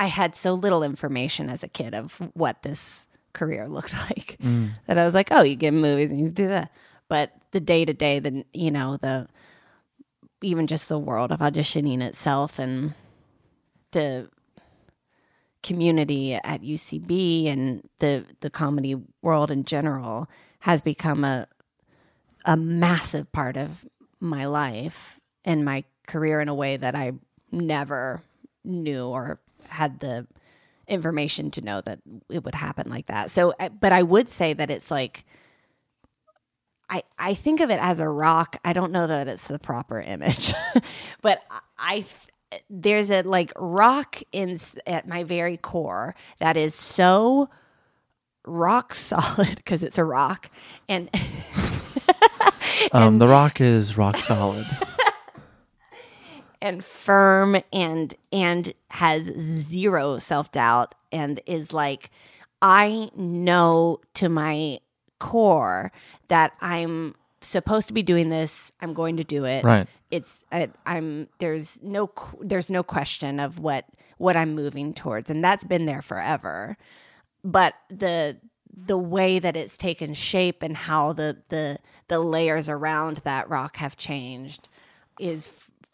I 0.00 0.06
had 0.06 0.34
so 0.34 0.54
little 0.54 0.82
information 0.82 1.50
as 1.50 1.62
a 1.62 1.68
kid 1.68 1.94
of 1.94 2.14
what 2.32 2.62
this 2.62 3.06
career 3.34 3.68
looked 3.68 3.92
like 4.10 4.38
mm. 4.42 4.70
that 4.86 4.96
I 4.96 5.04
was 5.04 5.12
like, 5.12 5.28
oh, 5.30 5.42
you 5.42 5.56
get 5.56 5.74
movies 5.74 6.08
and 6.08 6.18
you 6.18 6.30
do 6.30 6.48
that. 6.48 6.72
But 7.08 7.32
the 7.50 7.60
day 7.60 7.84
to 7.84 7.92
day, 7.92 8.18
the 8.18 8.44
you 8.54 8.70
know 8.70 8.96
the 8.96 9.28
even 10.40 10.66
just 10.66 10.88
the 10.88 10.98
world 10.98 11.30
of 11.30 11.40
auditioning 11.40 12.00
itself 12.00 12.58
and 12.58 12.94
the 13.90 14.30
community 15.62 16.32
at 16.34 16.62
UCB 16.62 17.48
and 17.48 17.86
the 17.98 18.24
the 18.40 18.48
comedy 18.48 18.96
world 19.20 19.50
in 19.50 19.64
general 19.64 20.28
has 20.60 20.80
become 20.80 21.24
a 21.24 21.46
a 22.46 22.56
massive 22.56 23.30
part 23.32 23.58
of 23.58 23.86
my 24.18 24.46
life 24.46 25.20
and 25.44 25.62
my 25.62 25.84
career 26.06 26.40
in 26.40 26.48
a 26.48 26.54
way 26.54 26.78
that 26.78 26.94
I 26.94 27.12
never 27.52 28.22
knew 28.64 29.06
or 29.06 29.40
had 29.70 30.00
the 30.00 30.26
information 30.86 31.50
to 31.52 31.60
know 31.60 31.80
that 31.80 32.00
it 32.28 32.44
would 32.44 32.54
happen 32.54 32.90
like 32.90 33.06
that. 33.06 33.30
So, 33.30 33.54
but 33.80 33.92
I 33.92 34.02
would 34.02 34.28
say 34.28 34.52
that 34.52 34.70
it's 34.70 34.90
like 34.90 35.24
I, 36.90 37.04
I 37.18 37.34
think 37.34 37.60
of 37.60 37.70
it 37.70 37.78
as 37.80 38.00
a 38.00 38.08
rock. 38.08 38.56
I 38.64 38.72
don't 38.72 38.90
know 38.90 39.06
that 39.06 39.28
it's 39.28 39.44
the 39.44 39.60
proper 39.60 40.00
image, 40.00 40.52
but 41.22 41.42
I 41.78 42.04
there's 42.68 43.10
a 43.10 43.22
like 43.22 43.52
rock 43.56 44.20
in 44.32 44.58
at 44.86 45.06
my 45.06 45.22
very 45.22 45.56
core 45.56 46.16
that 46.40 46.56
is 46.56 46.74
so 46.74 47.48
rock 48.44 48.92
solid 48.94 49.56
because 49.56 49.84
it's 49.84 49.98
a 49.98 50.04
rock 50.04 50.50
and 50.88 51.08
um, 52.92 53.18
the 53.18 53.28
rock 53.28 53.60
is 53.60 53.96
rock 53.96 54.16
solid 54.16 54.66
and 56.62 56.84
firm 56.84 57.56
and 57.72 58.14
and 58.32 58.74
has 58.90 59.24
zero 59.24 60.18
self-doubt 60.18 60.94
and 61.12 61.40
is 61.46 61.72
like 61.72 62.10
i 62.62 63.10
know 63.16 64.00
to 64.14 64.28
my 64.28 64.78
core 65.18 65.92
that 66.28 66.52
i'm 66.60 67.14
supposed 67.42 67.88
to 67.88 67.94
be 67.94 68.02
doing 68.02 68.28
this. 68.28 68.72
I'm 68.80 68.94
going 68.94 69.16
to 69.16 69.24
do 69.24 69.44
it. 69.44 69.64
Right. 69.64 69.86
It's 70.10 70.44
I, 70.50 70.70
i'm 70.86 71.28
there's 71.38 71.80
no 71.82 72.10
there's 72.40 72.70
no 72.70 72.82
question 72.82 73.38
of 73.38 73.58
what 73.58 73.84
what 74.18 74.36
i'm 74.36 74.54
moving 74.54 74.92
towards. 74.92 75.30
And 75.30 75.42
that's 75.42 75.64
been 75.64 75.86
there 75.86 76.02
forever. 76.02 76.76
But 77.44 77.74
the 77.88 78.36
the 78.72 78.98
way 78.98 79.38
that 79.38 79.56
it's 79.56 79.76
taken 79.76 80.14
shape 80.14 80.62
and 80.62 80.76
how 80.76 81.12
the 81.12 81.38
the 81.48 81.78
the 82.08 82.18
layers 82.18 82.68
around 82.68 83.18
that 83.18 83.48
rock 83.48 83.76
have 83.76 83.96
changed 83.96 84.68
is 85.18 85.48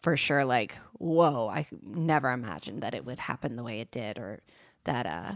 for 0.07 0.15
sure 0.15 0.45
like 0.45 0.73
whoa 0.99 1.49
i 1.49 1.67
never 1.83 2.31
imagined 2.31 2.81
that 2.81 2.93
it 2.93 3.05
would 3.05 3.19
happen 3.19 3.57
the 3.57 3.63
way 3.63 3.81
it 3.81 3.91
did 3.91 4.17
or 4.17 4.39
that 4.85 5.05
uh 5.05 5.33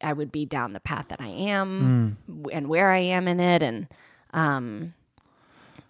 i 0.00 0.12
would 0.12 0.32
be 0.32 0.44
down 0.44 0.72
the 0.72 0.80
path 0.80 1.06
that 1.06 1.20
i 1.20 1.28
am 1.28 2.18
mm. 2.28 2.46
and 2.52 2.66
where 2.66 2.90
i 2.90 2.98
am 2.98 3.28
in 3.28 3.38
it 3.38 3.62
and 3.62 3.86
um 4.32 4.92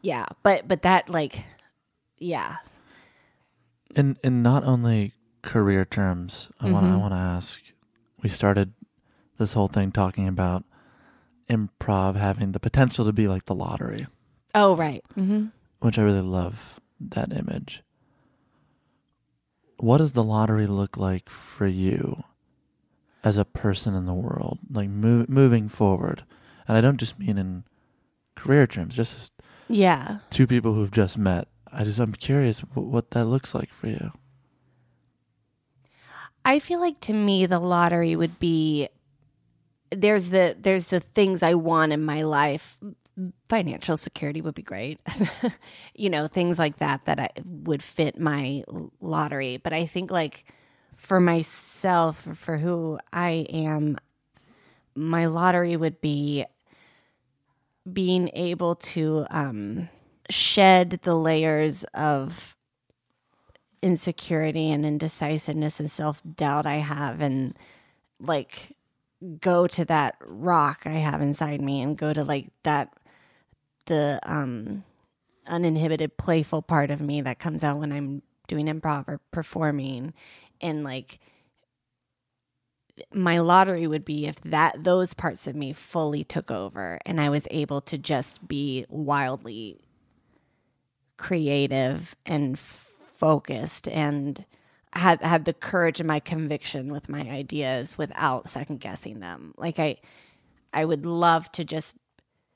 yeah 0.02 0.26
but 0.42 0.68
but 0.68 0.82
that 0.82 1.08
like 1.08 1.44
yeah 2.18 2.56
in 3.94 4.14
in 4.22 4.42
not 4.42 4.62
only 4.64 5.14
career 5.40 5.86
terms 5.86 6.50
i 6.60 6.70
want 6.70 6.84
to 6.84 6.90
mm-hmm. 6.90 6.98
i 6.98 7.00
want 7.00 7.14
to 7.14 7.18
ask 7.18 7.62
we 8.22 8.28
started 8.28 8.74
this 9.38 9.54
whole 9.54 9.68
thing 9.68 9.90
talking 9.90 10.28
about 10.28 10.64
improv 11.48 12.16
having 12.16 12.52
the 12.52 12.60
potential 12.60 13.04
to 13.04 13.12
be 13.12 13.28
like 13.28 13.46
the 13.46 13.54
lottery. 13.54 14.06
Oh, 14.54 14.74
right. 14.74 15.04
Mm-hmm. 15.16 15.46
Which 15.80 15.98
I 15.98 16.02
really 16.02 16.20
love 16.20 16.80
that 17.00 17.32
image. 17.32 17.82
What 19.78 19.98
does 19.98 20.12
the 20.12 20.24
lottery 20.24 20.66
look 20.66 20.96
like 20.96 21.28
for 21.28 21.66
you 21.66 22.24
as 23.22 23.36
a 23.36 23.44
person 23.44 23.94
in 23.94 24.06
the 24.06 24.14
world, 24.14 24.58
like 24.70 24.88
move, 24.88 25.28
moving 25.28 25.68
forward? 25.68 26.24
And 26.66 26.76
I 26.76 26.80
don't 26.80 26.96
just 26.96 27.18
mean 27.18 27.38
in 27.38 27.64
career 28.34 28.66
terms, 28.66 28.94
just 28.94 29.14
as 29.14 29.30
yeah, 29.68 30.18
two 30.30 30.46
people 30.46 30.72
who've 30.72 30.90
just 30.90 31.18
met. 31.18 31.48
I 31.72 31.84
just 31.84 31.98
I'm 31.98 32.14
curious 32.14 32.60
what 32.60 33.10
that 33.10 33.26
looks 33.26 33.54
like 33.54 33.72
for 33.72 33.88
you. 33.88 34.12
I 36.44 36.60
feel 36.60 36.80
like 36.80 37.00
to 37.00 37.12
me 37.12 37.46
the 37.46 37.58
lottery 37.58 38.14
would 38.14 38.38
be 38.38 38.88
there's 39.90 40.30
the 40.30 40.56
there's 40.58 40.86
the 40.86 41.00
things 41.00 41.42
I 41.42 41.54
want 41.54 41.92
in 41.92 42.04
my 42.04 42.22
life. 42.22 42.78
Financial 43.48 43.96
security 43.96 44.42
would 44.42 44.54
be 44.54 44.62
great, 44.62 45.00
you 45.94 46.10
know, 46.10 46.26
things 46.28 46.58
like 46.58 46.76
that 46.78 47.06
that 47.06 47.18
I 47.18 47.30
would 47.44 47.82
fit 47.82 48.18
my 48.18 48.62
lottery. 49.00 49.56
But 49.56 49.72
I 49.72 49.86
think 49.86 50.10
like 50.10 50.44
for 50.96 51.18
myself, 51.20 52.26
for 52.34 52.58
who 52.58 52.98
I 53.12 53.46
am, 53.50 53.96
my 54.94 55.26
lottery 55.26 55.76
would 55.76 56.00
be 56.00 56.44
being 57.90 58.30
able 58.34 58.74
to 58.76 59.26
um, 59.30 59.88
shed 60.28 61.00
the 61.02 61.14
layers 61.14 61.84
of 61.94 62.56
insecurity 63.82 64.70
and 64.70 64.84
indecisiveness 64.84 65.78
and 65.80 65.90
self 65.90 66.22
doubt 66.34 66.66
I 66.66 66.76
have, 66.76 67.20
and 67.20 67.56
like 68.20 68.76
go 69.40 69.66
to 69.66 69.84
that 69.86 70.16
rock 70.20 70.82
I 70.84 70.90
have 70.90 71.22
inside 71.22 71.60
me 71.62 71.80
and 71.80 71.96
go 71.96 72.12
to 72.12 72.22
like 72.24 72.48
that 72.64 72.92
the 73.86 74.20
um 74.24 74.84
uninhibited 75.46 76.16
playful 76.16 76.62
part 76.62 76.90
of 76.90 77.00
me 77.00 77.20
that 77.20 77.38
comes 77.38 77.62
out 77.64 77.78
when 77.78 77.92
I'm 77.92 78.22
doing 78.48 78.66
improv 78.66 79.08
or 79.08 79.20
performing 79.30 80.12
and 80.60 80.84
like 80.84 81.18
my 83.12 83.38
lottery 83.38 83.86
would 83.86 84.04
be 84.04 84.26
if 84.26 84.40
that 84.42 84.82
those 84.82 85.14
parts 85.14 85.46
of 85.46 85.54
me 85.54 85.72
fully 85.72 86.24
took 86.24 86.50
over 86.50 86.98
and 87.04 87.20
I 87.20 87.28
was 87.28 87.46
able 87.50 87.80
to 87.82 87.98
just 87.98 88.46
be 88.46 88.86
wildly 88.88 89.80
creative 91.16 92.14
and 92.24 92.58
focused 92.58 93.88
and 93.88 94.44
had 94.92 95.20
had 95.22 95.44
the 95.44 95.52
courage 95.52 96.00
and 96.00 96.06
my 96.06 96.20
conviction 96.20 96.90
with 96.90 97.08
my 97.08 97.20
ideas 97.20 97.98
without 97.98 98.48
second 98.48 98.80
guessing 98.80 99.20
them. 99.20 99.54
Like 99.58 99.78
I 99.78 99.96
I 100.72 100.84
would 100.84 101.06
love 101.06 101.50
to 101.52 101.64
just 101.64 101.94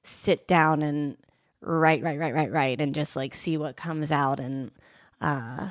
sit 0.03 0.47
down 0.47 0.83
and 0.83 1.17
write, 1.61 2.03
write, 2.03 2.19
write, 2.19 2.35
write, 2.35 2.53
write, 2.53 2.81
and 2.81 2.95
just 2.95 3.17
like 3.17 3.35
see 3.35 3.57
what 3.57 3.77
comes 3.77 4.11
out. 4.11 4.41
And 4.41 4.71
uh, 5.21 5.71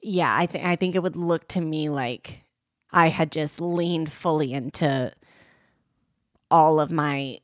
yeah, 0.00 0.34
I 0.36 0.46
think 0.46 0.64
I 0.64 0.76
think 0.76 0.94
it 0.94 1.02
would 1.02 1.16
look 1.16 1.48
to 1.48 1.60
me 1.60 1.88
like 1.88 2.44
I 2.92 3.08
had 3.08 3.32
just 3.32 3.60
leaned 3.60 4.12
fully 4.12 4.52
into 4.52 5.12
all 6.50 6.80
of 6.80 6.90
my 6.90 7.38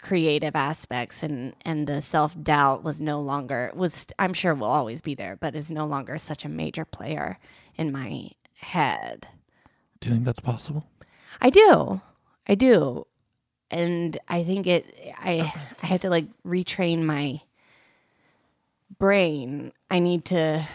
creative 0.00 0.54
aspects 0.54 1.22
and 1.22 1.54
and 1.62 1.86
the 1.86 2.02
self-doubt 2.02 2.84
was 2.84 3.00
no 3.00 3.20
longer 3.20 3.72
was 3.74 4.06
I'm 4.18 4.34
sure 4.34 4.54
will 4.54 4.66
always 4.66 5.00
be 5.00 5.14
there 5.14 5.36
but 5.36 5.54
is 5.54 5.70
no 5.70 5.86
longer 5.86 6.18
such 6.18 6.44
a 6.44 6.50
major 6.50 6.84
player 6.84 7.38
in 7.76 7.92
my 7.92 8.30
head. 8.54 9.26
Do 10.00 10.08
you 10.08 10.14
think 10.14 10.26
that's 10.26 10.40
possible? 10.40 10.86
I 11.40 11.50
do. 11.50 12.00
I 12.46 12.54
do. 12.54 13.06
And 13.70 14.18
I 14.28 14.44
think 14.44 14.66
it 14.66 14.86
I 15.18 15.52
I 15.82 15.86
had 15.86 16.02
to 16.02 16.10
like 16.10 16.26
retrain 16.44 17.02
my 17.02 17.40
brain. 18.98 19.72
I 19.90 19.98
need 19.98 20.24
to 20.26 20.66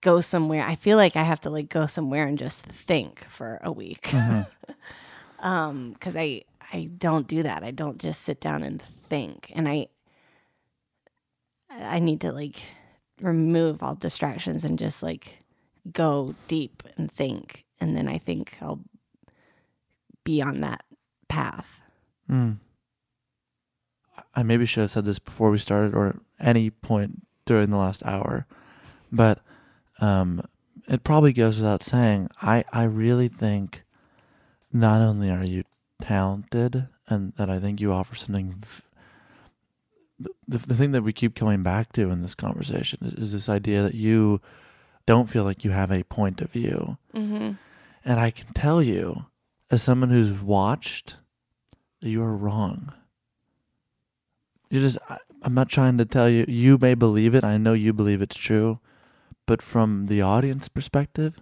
go 0.00 0.20
somewhere. 0.20 0.62
I 0.64 0.74
feel 0.74 0.96
like 0.96 1.16
I 1.16 1.22
have 1.22 1.40
to 1.40 1.50
like 1.50 1.68
go 1.68 1.86
somewhere 1.86 2.26
and 2.26 2.38
just 2.38 2.62
think 2.62 3.24
for 3.28 3.60
a 3.62 3.72
week. 3.72 4.02
Mm-hmm. 4.02 4.42
um 5.46 5.96
cuz 6.00 6.14
I 6.16 6.42
I 6.72 6.90
don't 6.98 7.26
do 7.26 7.42
that. 7.42 7.62
I 7.62 7.70
don't 7.70 7.98
just 7.98 8.22
sit 8.22 8.40
down 8.40 8.62
and 8.62 8.82
think. 9.08 9.52
And 9.54 9.68
I 9.68 9.88
I 11.70 11.98
need 11.98 12.20
to 12.22 12.32
like 12.32 12.56
remove 13.20 13.82
all 13.82 13.94
distractions 13.94 14.64
and 14.64 14.78
just 14.78 15.02
like 15.02 15.42
go 15.92 16.34
deep 16.48 16.82
and 16.96 17.10
think. 17.10 17.64
And 17.80 17.96
then 17.96 18.08
I 18.08 18.18
think 18.18 18.56
I'll 18.60 18.80
be 20.24 20.42
on 20.42 20.60
that 20.60 20.84
path. 21.28 21.82
Mm. 22.30 22.58
I 24.34 24.42
maybe 24.42 24.66
should 24.66 24.82
have 24.82 24.90
said 24.90 25.04
this 25.04 25.18
before 25.18 25.50
we 25.50 25.58
started 25.58 25.94
or 25.94 26.20
any 26.40 26.70
point 26.70 27.22
during 27.44 27.70
the 27.70 27.76
last 27.76 28.04
hour, 28.04 28.46
but 29.12 29.40
um, 30.00 30.42
it 30.88 31.04
probably 31.04 31.32
goes 31.32 31.56
without 31.56 31.82
saying. 31.82 32.28
I, 32.42 32.64
I 32.72 32.84
really 32.84 33.28
think 33.28 33.82
not 34.72 35.00
only 35.00 35.30
are 35.30 35.44
you 35.44 35.64
talented 36.00 36.88
and 37.08 37.32
that 37.34 37.50
I 37.50 37.58
think 37.58 37.80
you 37.80 37.92
offer 37.92 38.14
something. 38.14 38.62
the, 40.18 40.30
the 40.48 40.74
thing 40.74 40.92
that 40.92 41.02
we 41.02 41.12
keep 41.12 41.34
coming 41.34 41.62
back 41.62 41.92
to 41.92 42.10
in 42.10 42.22
this 42.22 42.34
conversation 42.34 43.00
is, 43.02 43.14
is, 43.14 43.32
this 43.32 43.48
idea 43.48 43.82
that 43.82 43.94
you 43.94 44.40
don't 45.06 45.28
feel 45.28 45.44
like 45.44 45.64
you 45.64 45.70
have 45.70 45.92
a 45.92 46.04
point 46.04 46.40
of 46.40 46.50
view. 46.50 46.98
Mm-hmm. 47.14 47.52
And 48.04 48.20
I 48.20 48.30
can 48.30 48.52
tell 48.54 48.82
you, 48.82 49.26
as 49.70 49.82
someone 49.82 50.10
who's 50.10 50.40
watched, 50.40 51.16
that 52.00 52.08
you 52.08 52.22
are 52.22 52.36
wrong. 52.36 52.92
You 54.70 54.80
just, 54.80 54.98
I, 55.08 55.18
I'm 55.42 55.54
not 55.54 55.68
trying 55.68 55.98
to 55.98 56.04
tell 56.04 56.28
you, 56.28 56.44
you 56.48 56.78
may 56.78 56.94
believe 56.94 57.34
it. 57.34 57.44
I 57.44 57.56
know 57.56 57.72
you 57.72 57.92
believe 57.92 58.20
it's 58.20 58.36
true. 58.36 58.80
But 59.46 59.62
from 59.62 60.06
the 60.06 60.22
audience 60.22 60.68
perspective, 60.68 61.40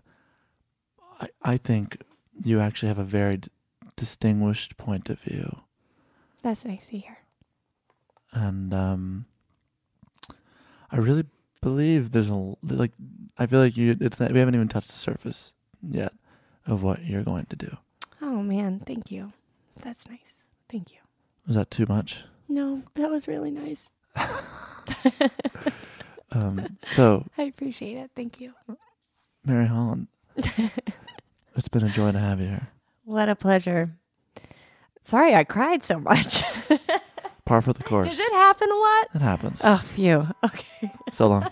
I, 1.20 1.28
I 1.42 1.56
think 1.56 2.02
you 2.42 2.60
actually 2.60 2.88
have 2.88 2.98
a 2.98 3.04
very 3.04 3.40
distinguished 3.96 4.76
point 4.76 5.08
of 5.08 5.20
view. 5.20 5.60
That's 6.42 6.64
nice 6.64 6.88
to 6.88 6.98
hear. 6.98 7.18
And 8.32 8.74
um, 8.74 9.24
I 10.92 10.98
really 10.98 11.24
believe 11.62 12.10
there's 12.10 12.28
a 12.28 12.54
like. 12.62 12.92
I 13.38 13.46
feel 13.46 13.60
like 13.60 13.76
you. 13.76 13.96
It's 14.00 14.20
not, 14.20 14.32
we 14.32 14.38
haven't 14.40 14.54
even 14.54 14.68
touched 14.68 14.88
the 14.88 14.94
surface 14.94 15.54
yet 15.82 16.12
of 16.66 16.82
what 16.82 17.04
you're 17.04 17.22
going 17.22 17.46
to 17.46 17.56
do. 17.56 17.78
Oh 18.20 18.42
man, 18.42 18.80
thank 18.80 19.10
you. 19.10 19.32
That's 19.80 20.08
nice. 20.08 20.33
Thank 20.68 20.92
you. 20.92 20.98
Was 21.46 21.56
that 21.56 21.70
too 21.70 21.86
much? 21.88 22.24
No, 22.48 22.82
that 22.94 23.10
was 23.10 23.28
really 23.28 23.50
nice. 23.50 23.90
um, 26.32 26.78
so 26.90 27.26
I 27.38 27.42
appreciate 27.44 27.96
it. 27.96 28.10
Thank 28.14 28.40
you, 28.40 28.52
Mary 29.44 29.66
Holland. 29.66 30.08
it's 30.36 31.68
been 31.68 31.84
a 31.84 31.90
joy 31.90 32.12
to 32.12 32.18
have 32.18 32.40
you 32.40 32.48
here. 32.48 32.68
What 33.04 33.28
a 33.28 33.34
pleasure. 33.34 33.90
Sorry, 35.02 35.34
I 35.34 35.44
cried 35.44 35.84
so 35.84 35.98
much. 35.98 36.42
Par 37.44 37.60
for 37.60 37.74
the 37.74 37.82
course. 37.82 38.08
Does 38.08 38.18
it 38.18 38.32
happen 38.32 38.70
a 38.70 38.74
lot? 38.74 39.08
It 39.14 39.20
happens. 39.20 39.60
Oh, 39.62 39.76
phew. 39.76 40.26
Okay. 40.44 40.92
So 41.12 41.28
long. 41.28 41.46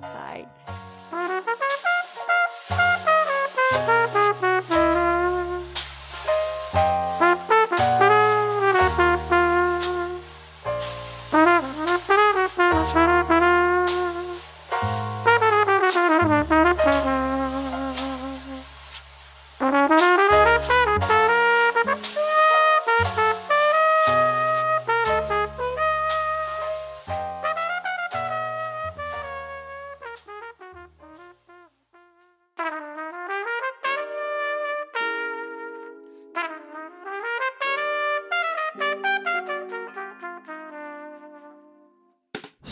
Bye. 0.00 0.46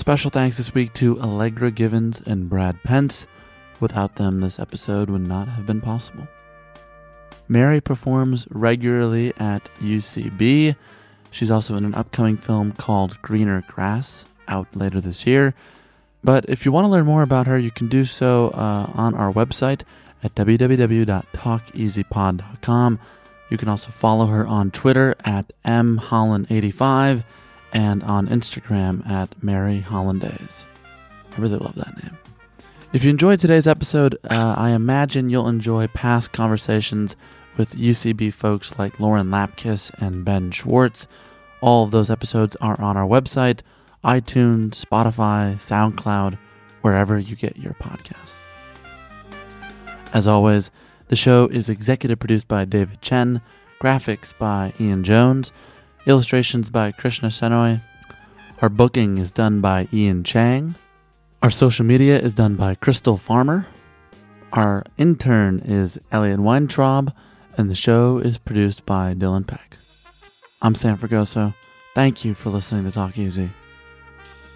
Special 0.06 0.30
thanks 0.30 0.56
this 0.56 0.72
week 0.72 0.92
to 0.92 1.20
Allegra 1.20 1.72
Givens 1.72 2.20
and 2.20 2.48
Brad 2.48 2.80
Pence. 2.84 3.26
Without 3.80 4.14
them, 4.14 4.40
this 4.40 4.60
episode 4.60 5.10
would 5.10 5.26
not 5.26 5.48
have 5.48 5.66
been 5.66 5.80
possible. 5.80 6.28
Mary 7.48 7.80
performs 7.80 8.46
regularly 8.50 9.32
at 9.38 9.68
UCB. 9.80 10.76
She's 11.32 11.50
also 11.50 11.74
in 11.74 11.84
an 11.84 11.96
upcoming 11.96 12.36
film 12.36 12.70
called 12.70 13.20
Greener 13.20 13.64
Grass, 13.66 14.26
out 14.46 14.68
later 14.76 15.00
this 15.00 15.26
year. 15.26 15.54
But 16.22 16.48
if 16.48 16.64
you 16.64 16.70
want 16.70 16.84
to 16.84 16.88
learn 16.88 17.04
more 17.04 17.22
about 17.22 17.48
her, 17.48 17.58
you 17.58 17.72
can 17.72 17.88
do 17.88 18.04
so 18.04 18.50
uh, 18.50 18.88
on 18.94 19.12
our 19.16 19.32
website 19.32 19.82
at 20.22 20.36
www.talkeasypod.com. 20.36 23.00
You 23.50 23.58
can 23.58 23.68
also 23.68 23.90
follow 23.90 24.26
her 24.26 24.46
on 24.46 24.70
Twitter 24.70 25.16
at 25.24 25.50
mholland85 25.64 27.24
and 27.76 28.02
on 28.04 28.26
Instagram 28.28 29.06
at 29.06 29.42
Mary 29.42 29.80
Hollandaise. 29.80 30.64
I 31.36 31.40
really 31.40 31.58
love 31.58 31.74
that 31.74 32.02
name. 32.02 32.16
If 32.94 33.04
you 33.04 33.10
enjoyed 33.10 33.38
today's 33.38 33.66
episode, 33.66 34.16
uh, 34.30 34.54
I 34.56 34.70
imagine 34.70 35.28
you'll 35.28 35.46
enjoy 35.46 35.86
past 35.88 36.32
conversations 36.32 37.16
with 37.58 37.76
UCB 37.76 38.32
folks 38.32 38.78
like 38.78 38.98
Lauren 38.98 39.26
Lapkus 39.26 39.90
and 40.00 40.24
Ben 40.24 40.52
Schwartz. 40.52 41.06
All 41.60 41.84
of 41.84 41.90
those 41.90 42.08
episodes 42.08 42.56
are 42.62 42.80
on 42.80 42.96
our 42.96 43.06
website, 43.06 43.60
iTunes, 44.02 44.82
Spotify, 44.82 45.56
SoundCloud, 45.56 46.38
wherever 46.80 47.18
you 47.18 47.36
get 47.36 47.58
your 47.58 47.74
podcasts. 47.74 48.36
As 50.14 50.26
always, 50.26 50.70
the 51.08 51.16
show 51.16 51.46
is 51.48 51.68
executive 51.68 52.20
produced 52.20 52.48
by 52.48 52.64
David 52.64 53.02
Chen, 53.02 53.42
graphics 53.82 54.32
by 54.38 54.72
Ian 54.80 55.04
Jones, 55.04 55.52
illustrations 56.06 56.70
by 56.70 56.92
Krishna 56.92 57.28
Senoy. 57.28 57.82
Our 58.62 58.68
booking 58.68 59.18
is 59.18 59.32
done 59.32 59.60
by 59.60 59.88
Ian 59.92 60.24
Chang. 60.24 60.76
Our 61.42 61.50
social 61.50 61.84
media 61.84 62.18
is 62.18 62.32
done 62.32 62.54
by 62.54 62.76
Crystal 62.76 63.16
Farmer. 63.16 63.66
Our 64.52 64.84
intern 64.96 65.60
is 65.64 65.98
Elliot 66.12 66.40
Weintraub, 66.40 67.12
and 67.58 67.68
the 67.68 67.74
show 67.74 68.18
is 68.18 68.38
produced 68.38 68.86
by 68.86 69.14
Dylan 69.14 69.46
Peck. 69.46 69.76
I'm 70.62 70.74
Sam 70.74 70.96
Fragoso. 70.96 71.54
Thank 71.94 72.24
you 72.24 72.34
for 72.34 72.50
listening 72.50 72.84
to 72.84 72.92
Talk 72.92 73.18
Easy. 73.18 73.50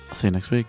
I'll 0.09 0.15
see 0.15 0.29
you 0.29 0.33
next 0.33 0.51
week. 0.51 0.69